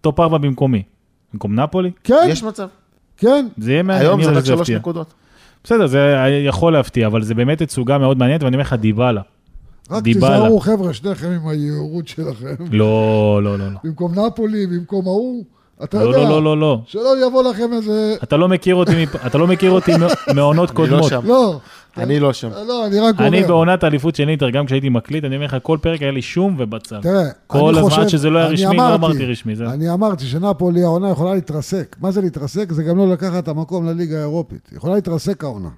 [0.02, 0.84] טופ 4 במקום מי?
[1.34, 1.91] במקום נפולי?
[2.04, 2.68] כן, יש מצב.
[3.18, 3.47] כן.
[3.58, 4.70] זה יהיה מעניין, היום זה יודע רק שלוש.
[4.70, 5.14] נקודות.
[5.64, 6.16] בסדר, זה
[6.47, 9.22] יכול להפתיע, אבל זה באמת תצוגה מאוד מעניינת, ואני אומר לך, דיבלה.
[9.91, 10.03] רק.
[10.03, 12.55] תיזהרו, חבר'ה, שניכם עם היהירות שלכם.
[12.72, 13.80] לא, לא, לא, לא.
[13.84, 15.43] במקום נפולי, במקום ההוא,
[15.84, 16.80] אתה לא, יודע, לא, לא, לא, לא.
[16.86, 18.16] שלא יבוא לכם איזה...
[18.24, 18.92] אתה לא מכיר אותי,
[19.28, 19.92] אתה לא מכיר אותי
[20.36, 21.10] מעונות אני לא קודמות.
[21.10, 21.22] שם.
[21.26, 21.60] לא,
[21.98, 22.50] אני לא שם.
[22.68, 23.28] לא, אני רק אומר.
[23.28, 26.22] אני בעונת האליפות של אינטר, גם כשהייתי מקליט, אני אומר לך, כל פרק היה לי
[26.22, 27.02] שום ובצל.
[27.02, 29.56] תראה, כל אני הזמן חושב- עד שזה לא היה רשמי, לא אמרתי- רשמי.
[29.56, 31.96] זה- אני אמרתי שנפולי העונה יכולה להתרסק.
[32.02, 32.72] מה זה להתרסק?
[32.72, 34.70] זה גם לא לקחת את המקום לליגה האירופית.
[34.76, 35.70] יכולה להתרסק העונה.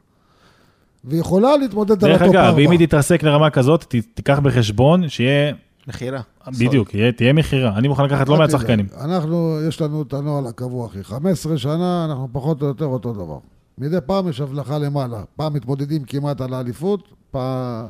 [1.05, 2.61] ויכולה להתמודד על דרך הטופ אגב, ארבע.
[2.61, 5.53] אם היא תתרסק לרמה כזאת, ת- תיקח בחשבון שיהיה,
[5.87, 6.21] מכירה.
[6.47, 7.77] בדיוק, תהיה מכירה.
[7.77, 8.49] אני מוכן לקחת לא מעט.
[8.49, 8.85] שחקנים.
[9.01, 11.03] אנחנו, יש לנו את הנוהל הקבוע, אחי.
[11.03, 13.37] 15 שנה, אנחנו פחות או יותר אותו דבר.
[13.77, 15.23] מדי פעם יש הבלחה למעלה.
[15.35, 17.85] פעם מתמודדים כמעט על האליפות, פעם,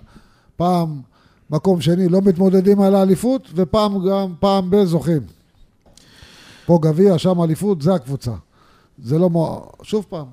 [0.55, 1.01] פעם
[1.49, 5.21] מקום שני לא מתמודדים על האליפות, ופעם גם, פעם בזוכים.
[6.65, 8.31] פה גביע, שם אליפות, זה הקבוצה.
[9.03, 9.71] זה לא מו...
[9.83, 10.25] שוב פעם,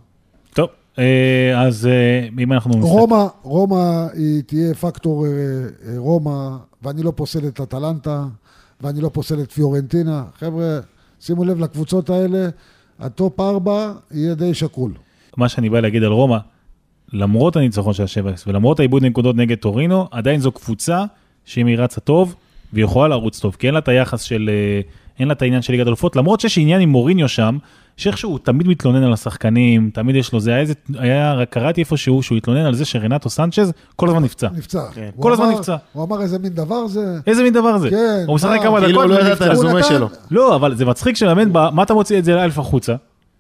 [0.55, 2.73] טוב, אה, אז אה, אם אנחנו...
[2.81, 8.25] רומא, רומא היא תהיה פקטור אה, אה, רומא, ואני לא פוסל את אטלנטה,
[8.81, 10.25] ואני לא פוסל את פיורנטינה.
[10.39, 10.79] חבר'ה,
[11.21, 12.49] שימו לב לקבוצות האלה,
[12.99, 14.93] הטופ ארבע יהיה די שקול.
[15.37, 16.39] מה שאני בא להגיד על רומא,
[17.13, 21.05] למרות הניצחון של ה-7-0 ולמרות האיבוד נקודות נגד טורינו, עדיין זו קבוצה
[21.45, 22.35] שאם היא רצה טוב,
[22.73, 24.81] והיא יכולה לרוץ טוב, כי אין לה את היחס של, אה,
[25.19, 27.59] אין לה את העניין של ליגת אלופות, למרות שיש עניין עם מוריניו שם,
[27.99, 31.81] שאיכשהו הוא תמיד מתלונן על השחקנים, תמיד יש לו, זה היה איזה, היה, רק קראתי
[31.81, 34.49] איפשהו שהוא התלונן על זה שרנטו סנצ'ז כל הזמן נפצע.
[34.57, 34.83] נפצע.
[34.95, 35.11] כן.
[35.21, 35.77] כל הזמן אמר- נפצע.
[35.93, 37.19] הוא אמר איזה מין דבר זה.
[37.27, 37.91] איזה מין דבר זה?
[37.91, 39.41] כן, הוא משחק מה, כמה כאילו דקות הוא לא ידע את.
[39.43, 40.09] הרזומה שלו.
[40.31, 42.95] לא, אבל זה מצחיק שמאמן, ב- מה אתה מוציא את זה לאלף החוצה?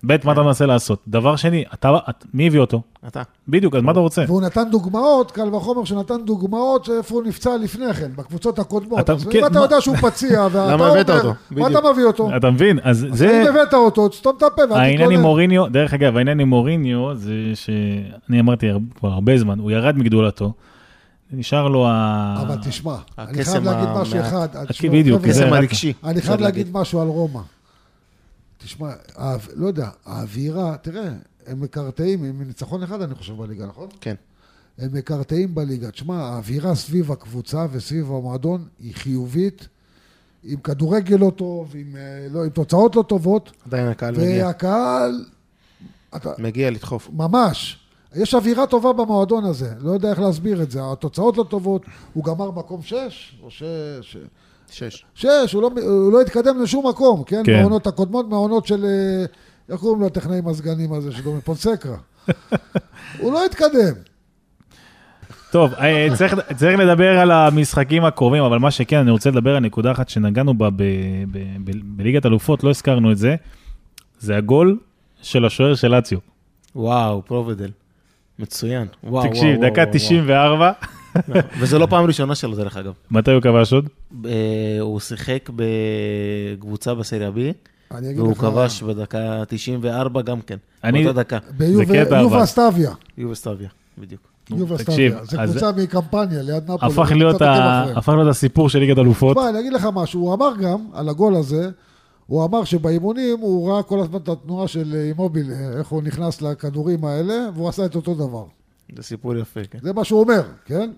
[0.06, 0.98] ב', מה אתה מנסה לעשות?
[1.08, 2.82] דבר שני, אתה, את- מי הביא אותו?
[3.06, 3.22] אתה.
[3.48, 4.24] בדיוק, אז מה אתה רוצה?
[4.26, 8.98] והוא נתן דוגמאות, קל וחומר שנתן דוגמאות שאיפה הוא נפצע לפני כן, בקבוצות הקודמות.
[9.00, 11.28] אתה- אז כן, אם אתה מה- יודע שהוא פציע, ואתה למה הבאת אומר, אותו?
[11.50, 11.70] מה בדיוק.
[11.84, 12.30] אתה מביא אותו?
[12.36, 12.78] אתה מבין?
[12.82, 13.42] אז זה...
[13.42, 15.20] אם הבאת אותו, תסתום את הפה ואל העניין עם.
[15.20, 18.66] מוריניו, דרך אגב, העניין עם מוריניו זה שאני אמרתי
[18.98, 20.52] כבר הרבה זמן, הוא ירד מגדולתו,
[21.32, 22.36] נשאר לו ה...
[22.46, 23.88] אבל תשמע, אני הקסם חייב להגיד.
[24.00, 24.48] משהו אחד.
[24.92, 25.92] בדיוק, חבר'ה, זה קסם רק- הרגשי.
[26.04, 27.40] אני חייב להגיד משהו על רומא.
[28.58, 31.10] תשמע, האו- לא יודע, האווירה, תראה,
[31.46, 33.88] הם מקרטעים עם ניצחון אחד, אני חושב, בליגה, נכון?
[34.00, 34.14] כן.
[34.78, 35.90] הם מקרטעים בליגה.
[35.90, 39.68] תשמע, האווירה סביב הקבוצה וסביב המועדון היא חיובית,
[40.44, 44.46] עם כדורגל לא טוב, עם, אה, לא, עם תוצאות לא טובות, עדיין הקהל מגיע.
[44.46, 45.24] והקהל,
[46.16, 47.08] אתה, מגיע לדחוף.
[47.12, 47.78] ממש.
[48.14, 50.80] יש אווירה טובה במועדון הזה, לא יודע איך להסביר את זה.
[50.92, 51.82] התוצאות לא טובות,
[52.12, 53.62] הוא גמר מקום שש, או ש...
[54.70, 55.04] שש.
[55.14, 57.42] שש, הוא לא, הוא לא התקדם לשום מקום, כן?
[57.44, 57.56] כן.
[57.56, 58.84] מהעונות הקודמות, מהעונות של...
[58.84, 59.24] אה,
[59.68, 61.96] איך קוראים לו הטכנאי מזגנים הזה, שדומה פונסקרה.
[63.20, 63.94] הוא לא התקדם.
[65.50, 69.62] טוב, אה, צריך, צריך לדבר על המשחקים הקרובים, אבל מה שכן, אני רוצה לדבר על
[69.62, 70.82] נקודה אחת שנגענו בה ב,
[71.30, 73.36] ב, ב, בליגת אלופות, לא הזכרנו את זה,
[74.18, 74.78] זה הגול
[75.22, 76.18] של השוער של לאציו.
[76.76, 77.70] וואו, פרובדל.
[78.38, 78.86] מצוין.
[79.04, 80.97] וואו, תקשיב, וואו, דקה וואו, 94, וואו.
[81.60, 82.92] וזה לא פעם ראשונה שלו, דרך אגב.
[83.10, 83.88] מתי הוא כבש עוד?
[84.24, 84.30] אה,
[84.80, 87.38] הוא שיחק בקבוצה בסריה B,
[88.16, 90.56] והוא כבש בדקה 94 גם כן.
[90.84, 91.38] אני- באותה דקה.
[91.56, 92.46] ביובה קטע, יובה.
[92.46, 92.90] סטביה.
[93.98, 94.20] בדיוק.
[94.50, 95.24] יובה סטביה.
[95.24, 96.92] זה אז- קבוצה מקמפניה, ליד נפולי.
[96.92, 97.42] הפך להיות.
[97.96, 99.36] הפך הסיפור של ליגת אלופות.
[99.36, 101.70] תשמע, אני אגיד לך משהו, הוא אמר גם על הגול הזה,
[102.26, 107.04] הוא אמר שבאימונים הוא ראה כל הזמן את התנועה של אימוביל, איך הוא נכנס לכדורים
[107.04, 108.44] האלה, והוא עשה את אותו דבר.
[108.96, 109.78] זה סיפור יפה, כן.
[109.82, 110.90] זה מה שהוא אומר, כן?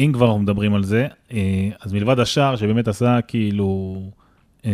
[0.00, 3.96] אם כבר אנחנו מדברים על זה, אה, אז מלבד השער שבאמת עשה כאילו
[4.66, 4.72] אה,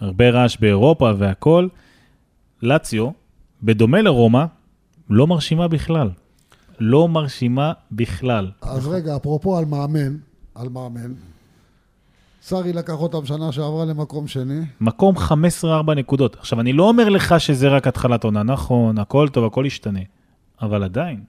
[0.00, 1.68] הרבה רעש באירופה והכל,
[2.62, 3.10] לאציו,
[3.62, 4.44] בדומה לרומא,
[5.10, 6.10] לא מרשימה בכלל.
[6.80, 8.50] לא מרשימה בכלל.
[8.62, 10.16] אז רגע, אפרופו על מאמן,
[10.54, 11.12] על מאמן,
[12.42, 16.36] סארי לקח אותם שנה שעברה למקום שני, מקום 15-4 נקודות.
[16.36, 20.00] עכשיו, אני לא אומר לך שזה רק התחלת עונה, נכון, הכל טוב, הכל ישתנה,
[20.62, 21.20] אבל עדיין,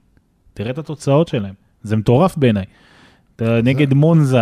[0.54, 1.54] תראה את התוצאות שלהם.
[1.82, 2.64] זה מטורף בעיניי.
[3.42, 4.38] אתה נגד מונזה,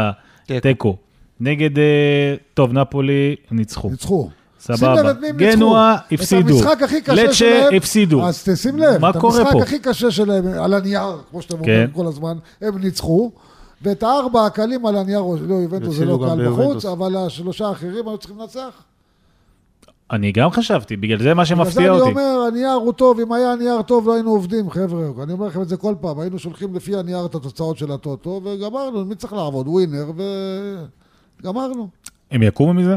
[0.62, 0.96] תיקו.
[1.40, 3.90] נגד, אה, טוב, נפולי, ניצחו.
[3.90, 4.28] ניצחו.
[4.60, 5.10] סבבה.
[5.10, 5.16] את.
[5.36, 6.60] גנואה, הפסידו.
[6.60, 8.26] את המשחק הכי קשה לצ'ה, שלהם, הפסידו.
[8.26, 9.62] אז תשים לב, מה את קורה המשחק פה?
[9.62, 11.92] הכי קשה שלהם על הנייר, כמו שאתם אומרים כן.
[11.94, 13.30] כל הזמן, הם ניצחו.
[13.82, 16.84] ואת הארבע הקלים על הנייר, לא, יובנטוס זה לא קל בחוץ.
[16.84, 18.82] אבל השלושה האחרים היו צריכים לנצח.
[20.10, 22.10] אני גם חשבתי, בגלל זה מה בגלל זה שמפתיע אני אותי.
[22.10, 25.24] אומר, הנייר הוא טוב, אם היה הנייר טוב לא היינו עובדים, חבר'ה.
[25.24, 28.40] אני אומר לכם את זה כל פעם, היינו שולחים לפי הנייר את התוצאות של הטוטו,
[28.44, 29.68] וגמרנו, מי צריך לעבוד?
[29.68, 30.12] ווינר,
[31.40, 31.88] וגמרנו.
[32.30, 32.96] הם יקומו מזה?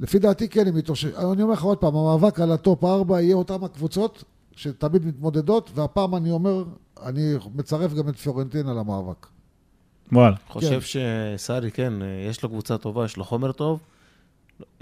[0.00, 1.32] לפי דעתי כן, הם יתאוששו.
[1.32, 4.24] אני אומר לך עוד פעם, המאבק על הטופ 4 יהיה אותם הקבוצות,
[4.56, 6.64] שתמיד מתמודדות, והפעם אני אומר,
[7.02, 9.26] אני מצרף גם את פיורנטינה למאבק.
[10.12, 10.36] וואלה.
[10.48, 11.92] חושב שסארי, כן,
[12.30, 13.80] יש לו קבוצה טובה, יש לו חומר טוב.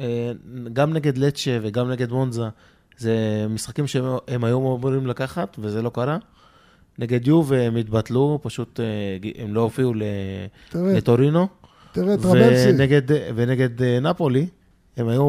[0.01, 0.33] אה,
[0.73, 2.43] גם נגד לצ'ה וגם נגד מונזה,
[2.99, 6.19] זה משחקים שהם הם היו אמורים לקחת, וזה לא קרה.
[6.99, 9.95] נגד יוב הם התבטלו, פשוט אה, הם לא הופיעו
[10.75, 11.49] לטורינו.
[11.93, 13.03] תראה, טרבלסי, ונגד,
[13.35, 14.47] ונגד אה, נפולי,
[14.97, 15.25] הם היו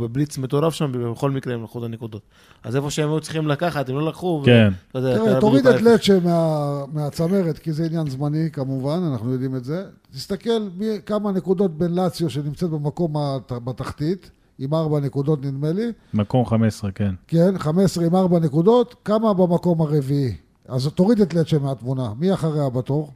[0.00, 2.22] בבליץ מטורף שם, ובכל מקרה הם לקחו את הנקודות.
[2.64, 4.40] אז איפה שהם היו צריכים לקחת, הם לא לקחו.
[4.42, 4.72] ו- כן.
[4.90, 5.82] אתה יודע, תראה, תוריד את.
[5.82, 9.84] לצ'ה מה- מהצמרת, כי זה עניין זמני כמובן, אנחנו יודעים את זה.
[10.14, 15.92] תסתכל מי- כמה נקודות בין לאציו שנמצאת במקום הת- בתחתית, עם ארבע נקודות נדמה לי,
[16.14, 17.14] מקום 15, כן.
[17.28, 20.34] כן, 15 עם ארבע נקודות, כמה במקום הרביעי.
[20.68, 23.12] אז תוריד את לצ'ה מהתמונה, מי אחריה בתור?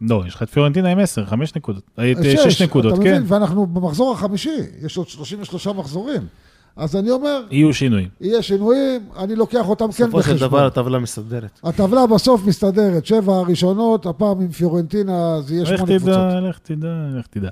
[0.00, 1.82] לא, יש לך את פיורנטינה עם 10, 5 נקודות.
[1.98, 3.10] אה, שש, 6 נקודות, אתה כן.
[3.10, 3.22] מבין?
[3.26, 6.22] ואנחנו במחזור החמישי, יש עוד 33 מחזורים.
[6.78, 8.08] אז אני אומר, יהיו שינויים.
[8.20, 10.48] יהיה שינויים, אני לוקח אותם כן בסופו של בחשבון.
[10.48, 11.60] דבר הטבלה מסתדרת.
[11.64, 16.14] הטבלה בסוף מסתדרת, שבע הראשונות, הפעם עם פיורנטינה זה יהיה לך שמונה קבוצות.
[16.14, 16.88] תדע, לך תדע,
[17.18, 17.48] לך תדע.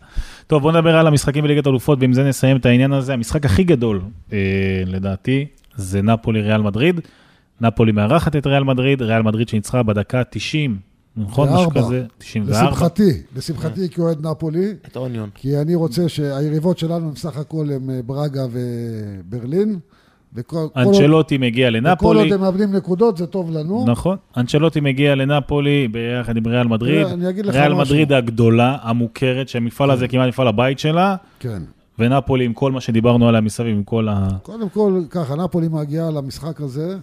[0.47, 3.13] טוב, בוא נדבר על המשחקים בליגת האלופות, ועם זה נסיים את העניין הזה.
[3.13, 4.01] המשחק הכי גדול,
[4.33, 4.39] אה,
[4.87, 5.47] לדעתי,
[5.77, 7.01] זה נפולי ריאל מדריד.
[7.61, 10.79] נפולי מארחת את ריאל מדריד, ריאל מדריד שניצחה בדקה 90,
[11.17, 11.49] נכון?
[11.53, 11.71] משהו.
[11.71, 12.63] כזה, 94.
[12.63, 15.31] לשמחתי, לשמחתי כאוהד נפולי, את אוניון.
[15.35, 19.79] כי אני רוצה שהיריבות שלנו הם סך הכל הם אה, ברגה וברלין.
[20.77, 23.85] אנצ'לוטי מגיע וכל עוד לנפולי, הם מאבדים נקודות, זה טוב לנו.
[23.87, 27.07] נכון, אנצ'לוטי מגיע לנפולי ביחד עם ריאל מדריד.
[27.07, 27.85] אני אגיד לך ריאל משהו.
[27.85, 31.63] מדריד הגדולה, המוכרת, שהמפעל הזה כמעט מפעל הבית שלה, כן.
[31.99, 34.29] ונפולי עם כל מה שדיברנו עליה מסביב, עם כל ה...
[34.43, 36.97] קודם כל, ככה, נפולי מגיעה למשחק הזה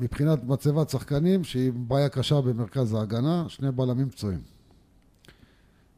[0.00, 4.40] מבחינת מצבת שחקנים, שהיא בעיה קשה במרכז ההגנה, שני בלמים פצועים.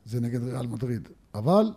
[0.05, 1.09] זה נגד ריאל מדריד.
[1.35, 1.73] אבל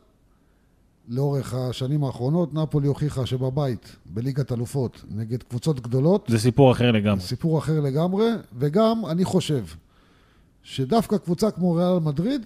[1.08, 7.22] לאורך השנים האחרונות, נפולי הוכיחה שבבית, בליגת אלופות, נגד קבוצות גדולות, זה סיפור אחר לגמרי.
[7.22, 8.28] סיפור אחר לגמרי,
[8.58, 9.66] וגם אני חושב
[10.64, 12.46] שדווקא קבוצה כמו ריאל מדריד,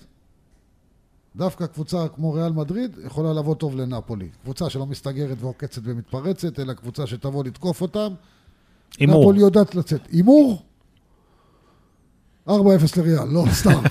[1.36, 4.30] דווקא קבוצה כמו ריאל מדריד יכולה לבוא טוב לנפולי.
[4.44, 8.14] קבוצה שלא מסתגרת ועוקצת ומתפרצת, אלא קבוצה שתבוא לתקוף אותם.
[9.00, 9.22] הימור.
[9.22, 10.02] נפולי יודעת לצאת.
[10.12, 10.64] הימור?
[12.48, 12.52] 4-0
[12.98, 13.82] לריאל, לא, סתם.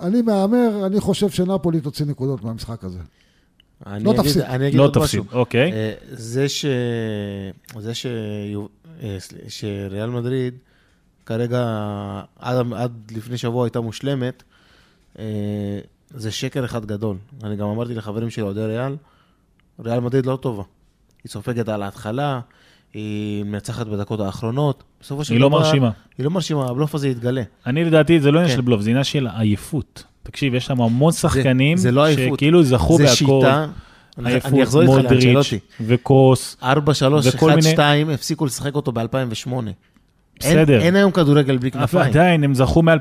[0.00, 2.98] אני מהמר, אני חושב שנפולי תוציא נקודות מהמשחק הזה.
[3.86, 4.42] אני לא אגיד- תפסיד.
[4.42, 5.38] אני אגיד לא עוד תפסיד, משהו.
[5.38, 5.72] אוקיי.
[5.72, 6.64] אה, זה ש...
[7.78, 8.06] זה ש...
[9.02, 9.16] אה,
[9.48, 10.54] שריאל מדריד
[11.26, 11.60] כרגע,
[12.38, 14.42] עד, עד לפני שבוע הייתה מושלמת,
[15.18, 15.24] אה,
[16.10, 17.16] זה שקר אחד גדול.
[17.42, 18.96] אני גם אמרתי לחברים שלי, אוהדי ריאל,
[19.80, 20.62] ריאל מדריד לא טובה.
[21.24, 22.40] היא סופגת על ההתחלה,
[22.94, 24.82] היא מנצחת בדקות האחרונות.
[25.02, 25.90] בסופו של היא לא דבר- מרשימה.
[26.18, 27.42] היא לא מרשימה, הבלוף הזה יתגלה.
[27.66, 28.56] אני לדעתי, זה לא עניין כן.
[28.56, 30.04] של בלוף, זה עניין של עייפות.
[30.22, 32.38] תקשיב, יש שם המון שחקנים זה לא עייפות.
[32.38, 33.14] שכאילו זכו זה בהכל.
[33.16, 33.66] שיטה,
[34.24, 35.58] עייפות, אני אחזור איתך לאנצ'לוטי.
[35.80, 36.56] וקרוס.
[36.62, 39.50] 4, 3, וכל 1, מיני- 2, הפסיקו לשחק אותו ב-2008.
[40.40, 40.74] בסדר.
[40.76, 42.04] אין, אין היום כדורגל בלי כנפיים.
[42.04, 42.92] עדיין, הם זכו מ-2008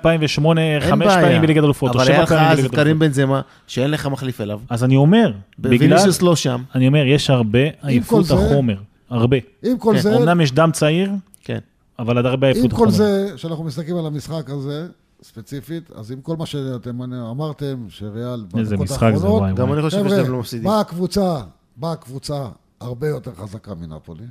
[0.58, 1.08] אין חמש.
[1.08, 3.08] פעמים בליגת אלופות, או אבל שבע היה לך פעמים אז בליגת את קרים אלופות.
[3.18, 4.60] בנזמה, שאין לך מחליף אליו.
[4.70, 6.62] אז אני אומר, בגלל, וויניסיוס לא שם.
[6.76, 8.76] אני אומר, יש הרבה עייפות זה- החומר,
[9.12, 9.38] הרבה.
[9.64, 11.12] עם כל כן, זה, אמנם יש דם צעיר,
[11.42, 11.60] כן.
[12.00, 12.92] אבל עד הרבה עם עייפות כל החומר.
[12.92, 14.88] זה, שאנחנו מסתכלים על המשחק הזה,
[15.24, 19.74] ספציפית, אז עם כל מה שאתם אמרתם, שריאל איזה משחק זה, וואי גם.
[19.74, 20.64] אני חושב שאתם לא מפסידים.
[20.68, 21.42] באה הקבוצה,
[21.78, 24.24] באה הקבוצה הרבה יותר חזקה מנפולי,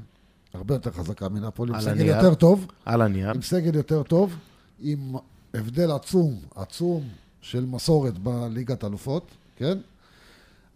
[0.55, 2.16] הרבה יותר חזקה מנפולי, עם סגל הנייר.
[2.16, 3.31] יותר טוב, על הנייר.
[3.31, 4.36] עם סגל יותר טוב,
[4.81, 5.15] עם
[5.55, 7.02] הבדל עצום, עצום
[7.40, 9.78] של מסורת בליגת אלופות, כן?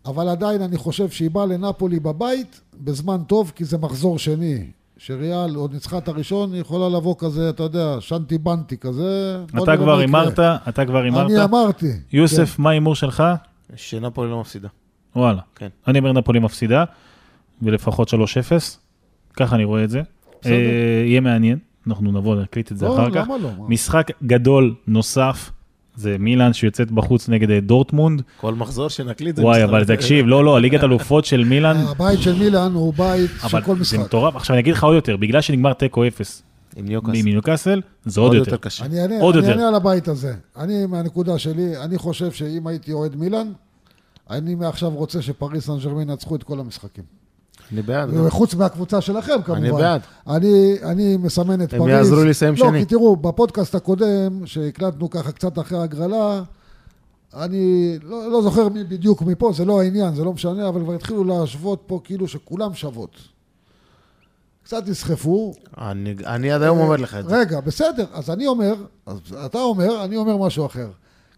[0.06, 4.66] אבל עדיין אני חושב שהיא באה לנפולי בבית בזמן טוב, כי זה מחזור שני.
[4.97, 9.39] שריאל עוד ניצחה את הראשון, היא יכולה לבוא כזה, אתה יודע, שנטי בנטי כזה.
[9.62, 9.98] אתה כבר.
[9.98, 11.51] הימרת, אתה כבר אני הימרת.
[11.51, 11.93] אמרתי.
[12.12, 13.22] יוסף, מה ההימור שלך?
[13.76, 14.68] שנפולי לא מפסידה.
[15.16, 15.40] וואלה.
[15.55, 15.68] כן.
[15.89, 16.85] אני אומר נפולי מפסידה,
[17.62, 18.14] ולפחות 3-0,
[19.35, 20.02] ככה אני רואה את זה.
[20.47, 20.52] אה,
[21.06, 23.24] יהיה מעניין, אנחנו נבוא, נקליט את זה לא, אחר כך.
[23.28, 23.51] למה לא?
[23.68, 25.51] משחק גדול נוסף,
[25.97, 28.23] זה מילאן שיוצאת בחוץ נגד אה, דורטמונד.
[28.37, 29.65] כל מחזור שנקליט זה וואי.
[29.65, 33.75] אבל תקשיב, לא, לא, ליגת אלופות של מילאן, הבית של מילאן הוא בית של כל
[33.75, 33.99] זה משחק.
[33.99, 34.37] מטורף.
[34.37, 36.43] עכשיו אני אגיד לך עוד יותר, בגלל שנגמר תיקו 0
[36.77, 37.23] עם ניוקאסל.
[37.23, 38.57] מניוקאסל, זה עוד יותר.
[38.57, 38.85] קשה.
[38.85, 39.57] אני אענה, עוד אני יותר.
[39.59, 40.35] אענה על הבית הזה.
[40.57, 43.53] אני, מהנקודה שלי, אני חושב שאם הייתי אוהד מילאן,
[44.31, 47.05] אני מעכשיו רוצה שפריס סן ג'רמן ינצחו את כל המשחקים.
[47.74, 48.28] אני בעד.
[48.28, 49.64] חוץ מהקבוצה שלכם כמובן.
[49.64, 50.01] אני בעד.
[50.26, 51.96] אני, אני מסמן את הם פריז.
[51.96, 52.78] יעזרו לי לסיים לא, שני.
[52.78, 56.42] כי תראו, בפודקאסט הקודם, שהקלטנו ככה קצת אחרי ההגרלה,
[57.34, 60.94] אני לא, לא זוכר מי בדיוק מפה, זה לא העניין, זה לא משנה, אבל כבר
[60.94, 63.16] התחילו להשוות פה כאילו שכולם שוות.
[64.64, 65.55] קצת נסחפו.
[65.78, 67.36] אני אני עד היום אומר לך את זה.
[67.36, 68.74] רגע, בסדר, אז אני אומר,
[69.06, 70.88] אז אתה אומר, אני אומר משהו אחר.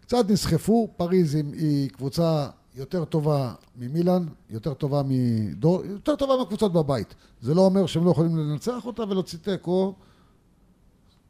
[0.01, 2.47] קצת נסחפו, פריז היא קבוצה
[2.77, 5.85] יותר טובה ממילאן, יותר טובה מדור...
[5.85, 7.15] יותר טובה מהקבוצות בבית.
[7.41, 9.93] זה לא אומר שהם לא יכולים לנצח אותה ולהוציא תיקו.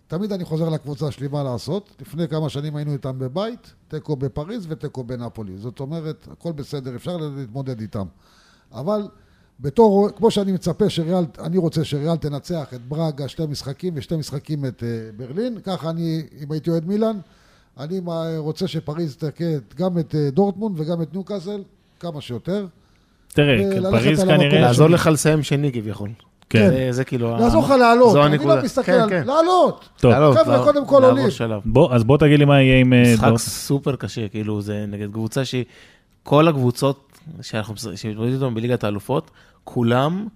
[0.08, 1.96] תמיד אני חוזר לקבוצה שלי מה לעשות.
[2.02, 5.58] לפני כמה שנים היינו איתם בבית, תיקו בפריז ותיקו בנפולי.
[5.58, 8.06] זאת אומרת, הכל בסדר, אפשר להתמודד איתם.
[8.72, 9.08] אבל
[9.60, 14.66] בתור, כמו שאני מצפה שריאל, אני רוצה שריאל תנצח את ברגה שתי משחקים ושתי משחקים
[14.66, 17.20] את אה, ברלין, ככה אני, אם הייתי אוהד מילאן,
[17.80, 18.00] אני
[18.38, 19.44] רוצה שפריז תכה
[19.76, 21.62] גם את אה, דורטמונד וגם את ניוקאסל,
[22.00, 22.66] כמה שיותר.
[23.34, 24.62] תראה, וללכת פריז כנראה...
[24.62, 26.10] לעזור לך לסיים שני כביכול.
[26.50, 26.70] כן.
[26.70, 27.38] זה- זה כאילו...
[27.38, 28.38] לעזור לך לעלות, זו אני.
[28.38, 29.10] לא מסתכל כן, על...
[29.10, 29.24] כן.
[29.28, 29.90] לעלות!
[30.00, 31.26] טוב, לעלות, חבר'ה, קודם כל עולים.
[31.66, 33.32] בוא, אז בוא תגיד לי מה יהיה עם אה, משחק.
[33.38, 35.64] סופר קשה, כאילו זה נגד קבוצה שהיא,
[36.24, 39.32] כל הקבוצות שאנחנו שמתמודדים איתן בליגת האלופות,
[39.64, 40.28] כולם,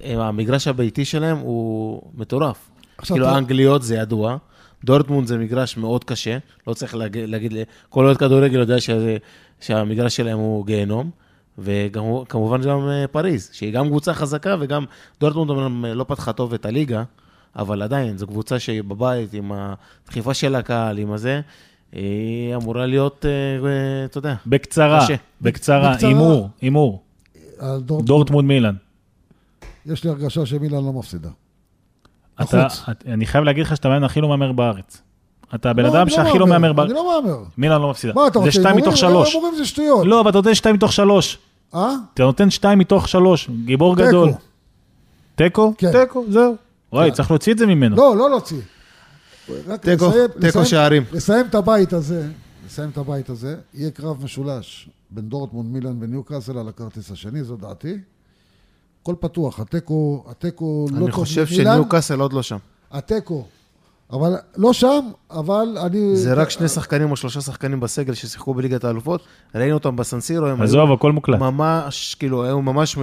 [0.00, 2.70] הם- המגרש הביתי שלהם הוא מטורף.
[2.98, 4.36] כאילו האנגליות זה ידוע,
[4.84, 7.52] דורטמונד זה מגרש מאוד קשה, לא צריך להגיד, להגיד
[7.88, 9.16] כל אוהד כדורגל יודע שזה,
[9.60, 11.10] שהמגרש שלהם הוא גיהנום.
[11.58, 14.84] וכמובן גם אה, פריז, שהיא גם קבוצה חזקה וגם
[15.20, 17.02] דורטמונד אומנם לא פתחה טוב את הליגה,
[17.56, 21.40] אבל עדיין, זו קבוצה שהיא בבית עם הדחיפה של הקהל, עם הזה,
[21.92, 23.30] היא אמורה להיות, אה,
[23.68, 25.14] אה, אתה יודע, בקצרה, קשה.
[25.40, 25.96] בקצרה.
[26.00, 27.02] הימור, הימור.
[27.80, 28.74] דורטמונד מילאן.
[29.86, 31.28] יש לי הרגשה שמילאן לא מפסידה.
[32.40, 32.66] אתה.
[32.90, 35.02] את- אני חייב להגיד לך שאתה מאמן הכי לא מהמר בארץ.
[35.54, 36.90] אתה הבן לא, אדם אני שהכי לא מהמר אני בארץ.
[36.90, 37.38] לא מהמר.
[37.58, 38.12] מילאן לא מפסידה.
[38.14, 38.50] מה אתה רוצה?
[38.50, 38.76] זה שתיים?
[38.76, 39.34] מתוך שלוש.
[39.34, 40.06] הימורים זה שטויות.
[40.06, 41.38] לא, אבל אתה נותן שתיים מתוך שלוש.
[41.74, 41.94] אה?
[42.14, 43.50] אתה נותן שתיים מתוך שלוש.
[43.64, 43.96] גיבור.
[43.96, 44.30] גדול.
[45.34, 45.74] תיקו?
[45.78, 45.92] כן.
[45.92, 46.56] תיקו, זהו.
[46.92, 47.14] וואי, כן.
[47.16, 47.96] צריך להוציא את זה ממנו.
[47.96, 48.60] לא, לא להוציא.
[49.80, 50.10] תיקו,
[50.40, 51.02] תיקו שערים.
[51.12, 52.26] לסיים את הבית הזה,
[52.66, 57.56] לסיים את הבית הזה, יהיה קרב משולש בין דורטמונד, מילאן וניוקאסל על הכרטיס השני, זו
[57.56, 57.98] דעתי.
[59.02, 62.56] הכל פתוח, התיקו, התיקו לא טוב אני חושב ממילאן, שניוקאסל עוד לא שם.
[62.90, 63.44] התיקו.
[64.12, 66.16] אבל לא שם, אבל אני...
[66.16, 69.20] זה רק שני שחקנים או שלושה שחקנים בסגל ששיחקו בליגת האלופות,
[69.54, 71.38] ראינו אותם בסנסירו, הם היו עזוב, הכל מוקלט.
[71.38, 72.96] ממש, כאילו, היו ממש,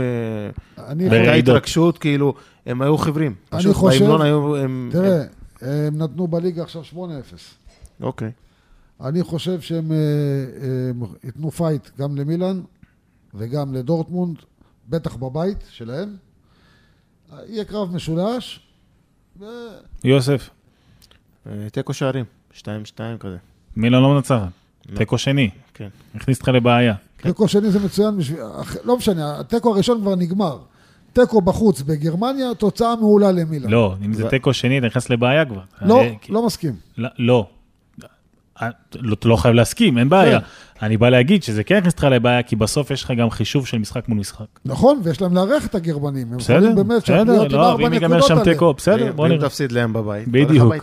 [0.87, 1.33] הייתה.
[1.33, 2.33] התרגשות, כאילו,
[2.65, 3.35] הם היו חיוורים.
[3.53, 4.89] אני חושב- בהמנון היו, הם...
[4.91, 5.23] תראה,
[5.61, 6.95] הם נתנו בליגה עכשיו 8-0.
[8.01, 8.31] אוקיי.
[9.01, 12.61] אני חושב שהם אה, אה, ייתנו פייט גם למילאן
[13.33, 14.37] וגם לדורטמונד,
[14.89, 16.15] בטח בבית שלהם.
[17.47, 18.59] יהיה קרב משולש.
[19.39, 19.45] ו-
[20.03, 20.49] יוסף,
[21.47, 22.25] אה, תיקו שערים,
[22.57, 22.61] 2-2
[23.19, 23.37] כזה.
[23.75, 24.47] מילאן לא מנצחת.
[24.89, 24.97] לא.
[24.97, 25.49] תיקו שני.
[25.73, 25.89] כן.
[26.15, 26.93] הכניס אותך לבעיה.
[27.17, 28.39] תיקו שני זה מצוין בשביל...
[28.83, 30.59] לא משנה, התיקו הראשון כבר נגמר.
[31.13, 33.69] תיקו בחוץ בגרמניה, תוצאה מעולה למילאן.
[33.69, 35.61] לא, אם זה תיקו שני, אתה נכנס לבעיה כבר.
[35.81, 36.75] לא, אה, לא מסכים.
[36.97, 37.47] לא,
[38.61, 38.67] לא.
[38.67, 38.71] אה,
[39.25, 40.39] לא, חייב להסכים, אין בעיה.
[40.81, 43.77] אני בא להגיד שזה כן יכניס אותך לבעיה, כי בסוף יש לך גם חישוב של
[43.77, 44.45] משחק מול משחק.
[44.65, 46.27] נכון, ויש להם לארח את הגרמנים.
[46.31, 48.53] הם בסדר, יכולים באמת בסדר, להיות עם לא, ארבע ואם ייגמר נקודות שם עליהם.
[48.53, 49.49] תיקו, בסדר, בוא ואם נראה.
[49.49, 50.73] תפסיד להם בבית, בדיוק.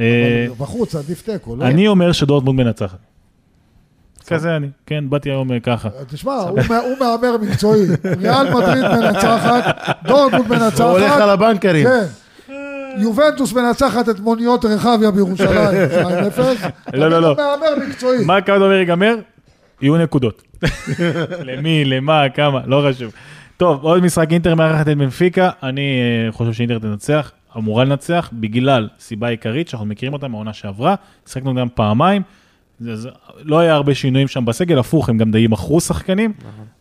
[0.00, 1.64] אה, בחוץ עדיף תיקו, לא?
[1.64, 2.98] אני אומר שדורטמונד מנצחת.
[4.26, 5.88] כזה אני, כן, באתי היום אה, ככה.
[6.08, 7.86] תשמע, הוא מה- הוא מהמר מקצועי.
[8.18, 10.80] ריאל מדריד מנצחת, דורטמונד מנצחת.
[10.80, 11.86] הוא הולך על הבנקרים.
[11.86, 12.04] כן.
[12.96, 15.76] יובנטוס מנצחת את מוניות רחביה בירושלים,
[16.36, 16.40] 2-0.
[16.94, 17.36] לא, לא, לא.
[17.36, 18.24] מהמר מקצועי.
[18.24, 19.16] מה כמה אומר ייגמר?
[19.82, 20.42] יהיו נקודות.
[21.48, 23.12] למי, למה, כמה, לא חשוב.
[23.56, 28.88] טוב, עוד משחק אינטר מארחת את בנפיקה, אני אה, חושב שאינטר תנצח, אמורה לנצח, בגלל
[28.98, 30.94] סיבה עיקרית שאנחנו מכירים אותה מהעונה שעברה,
[31.26, 32.22] שיחקנו גם פעמיים,
[32.80, 33.08] זה, זה,
[33.42, 36.32] לא היה הרבה שינויים שם בסגל, הפוך, הם גם די מכרו שחקנים,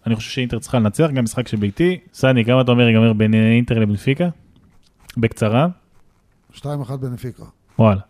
[0.07, 1.99] אני חושב שאינטר צריכה לנצח, גם משחק שביתי.
[2.13, 4.29] סני, כמה אתה אומר ייגמר בין אה, אינטר לבנפיקה?
[5.17, 5.67] בקצרה?
[6.56, 7.44] 2-1 בנפיקה.
[7.80, 8.02] וואלה.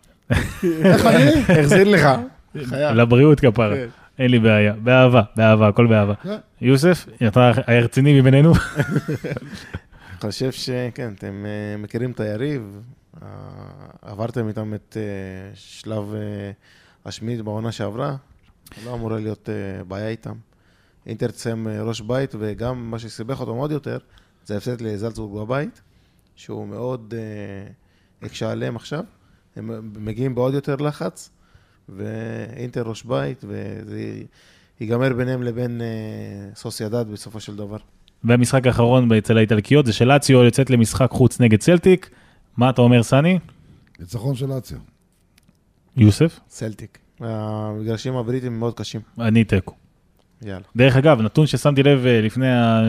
[0.62, 1.30] איך אני?
[1.60, 2.08] החזיר לך.
[2.94, 3.74] לבריאות כפרה.
[3.74, 3.88] כן.
[4.18, 6.14] אין לי בעיה, באהבה, באהבה, הכל באהבה.
[6.14, 6.36] כן.
[6.60, 8.52] יוסף, אתה הרציני מבינינו?
[10.22, 12.80] אני חושב שכן, אתם אה, מכירים את היריב,
[13.22, 13.28] אה,
[14.02, 16.50] עברתם איתם את אה, שלב אה,
[17.04, 18.16] השמיני בעונה שעברה,
[18.84, 19.48] לא אמורה להיות
[19.88, 20.34] בעיה איתם.
[21.06, 23.98] אינטר תסיים ראש בית, וגם מה שסיבך אותם עוד יותר,
[24.44, 25.82] זה ההפסד לזלצבורג בבית,
[26.36, 27.14] שהוא מאוד
[28.26, 29.04] הקשה עליהם עכשיו.
[29.56, 31.30] הם מגיעים בעוד יותר לחץ,
[31.88, 34.22] ואינטר ראש בית, וזה
[34.80, 37.76] ייגמר ביניהם לבין אה, סוסיידד בסופו של דבר.
[38.24, 42.10] והמשחק האחרון אצל האיטלקיות זה שלאציו יוצאת למשחק חוץ נגד צלטיק.
[42.56, 43.38] מה אתה אומר, סני?
[43.98, 44.78] ניצחון של אציו.
[45.96, 46.40] יוסף?
[46.48, 46.98] סלטיק.
[47.20, 49.00] המגרשים הבריטים מאוד קשים.
[49.20, 49.74] אני תיקו.
[50.42, 50.64] יאללה.
[50.76, 52.82] דרך אגב, נתון ששמתי לב אה, לפני, ה...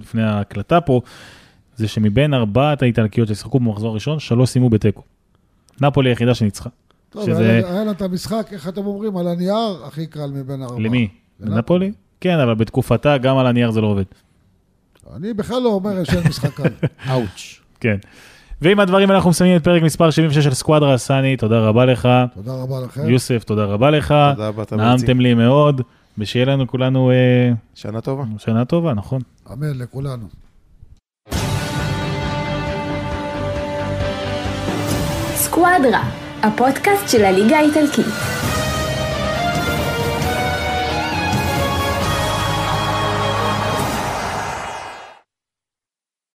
[0.00, 1.00] לפני ההקלטה פה,
[1.76, 5.02] זה שמבין ארבעת האיטלקיות ששיחקו במחזור הראשון, שלוש סיימו בתיקו.
[5.80, 6.70] נפולי היחידה שניצחה.
[7.10, 10.62] טוב, שזה- היה היה לה את המשחק, איך אתם אומרים, על הנייר, הכי קל מבין
[10.62, 10.80] הארבעה.
[10.80, 11.08] למי?
[11.40, 11.92] לנפולי.
[12.20, 14.04] כן, אבל בתקופתה גם על הנייר זה לא עובד.
[15.16, 16.62] אני בכלל לא אומר שאין משחק קל.
[17.10, 17.60] אאוץ'.
[17.80, 17.96] כן.
[18.62, 22.08] ועם הדברים אנחנו מסיימים את פרק מספר 76 של סקואדרה, סני, תודה רבה לך.
[22.34, 23.08] תודה רבה לכם.
[23.08, 24.14] יוסף, תודה רבה לך.
[24.34, 25.80] תודה רבה, אתה נעמתם לי מאוד.
[26.18, 28.24] ושיהיה לנו כולנו אה, שנה טובה.
[28.38, 29.22] שנה טובה, נכון?
[29.52, 30.26] אמן לכולנו.
[35.56, 36.02] סקואדרה,
[36.42, 38.06] הפודקאסט של הליגה האיטלקית.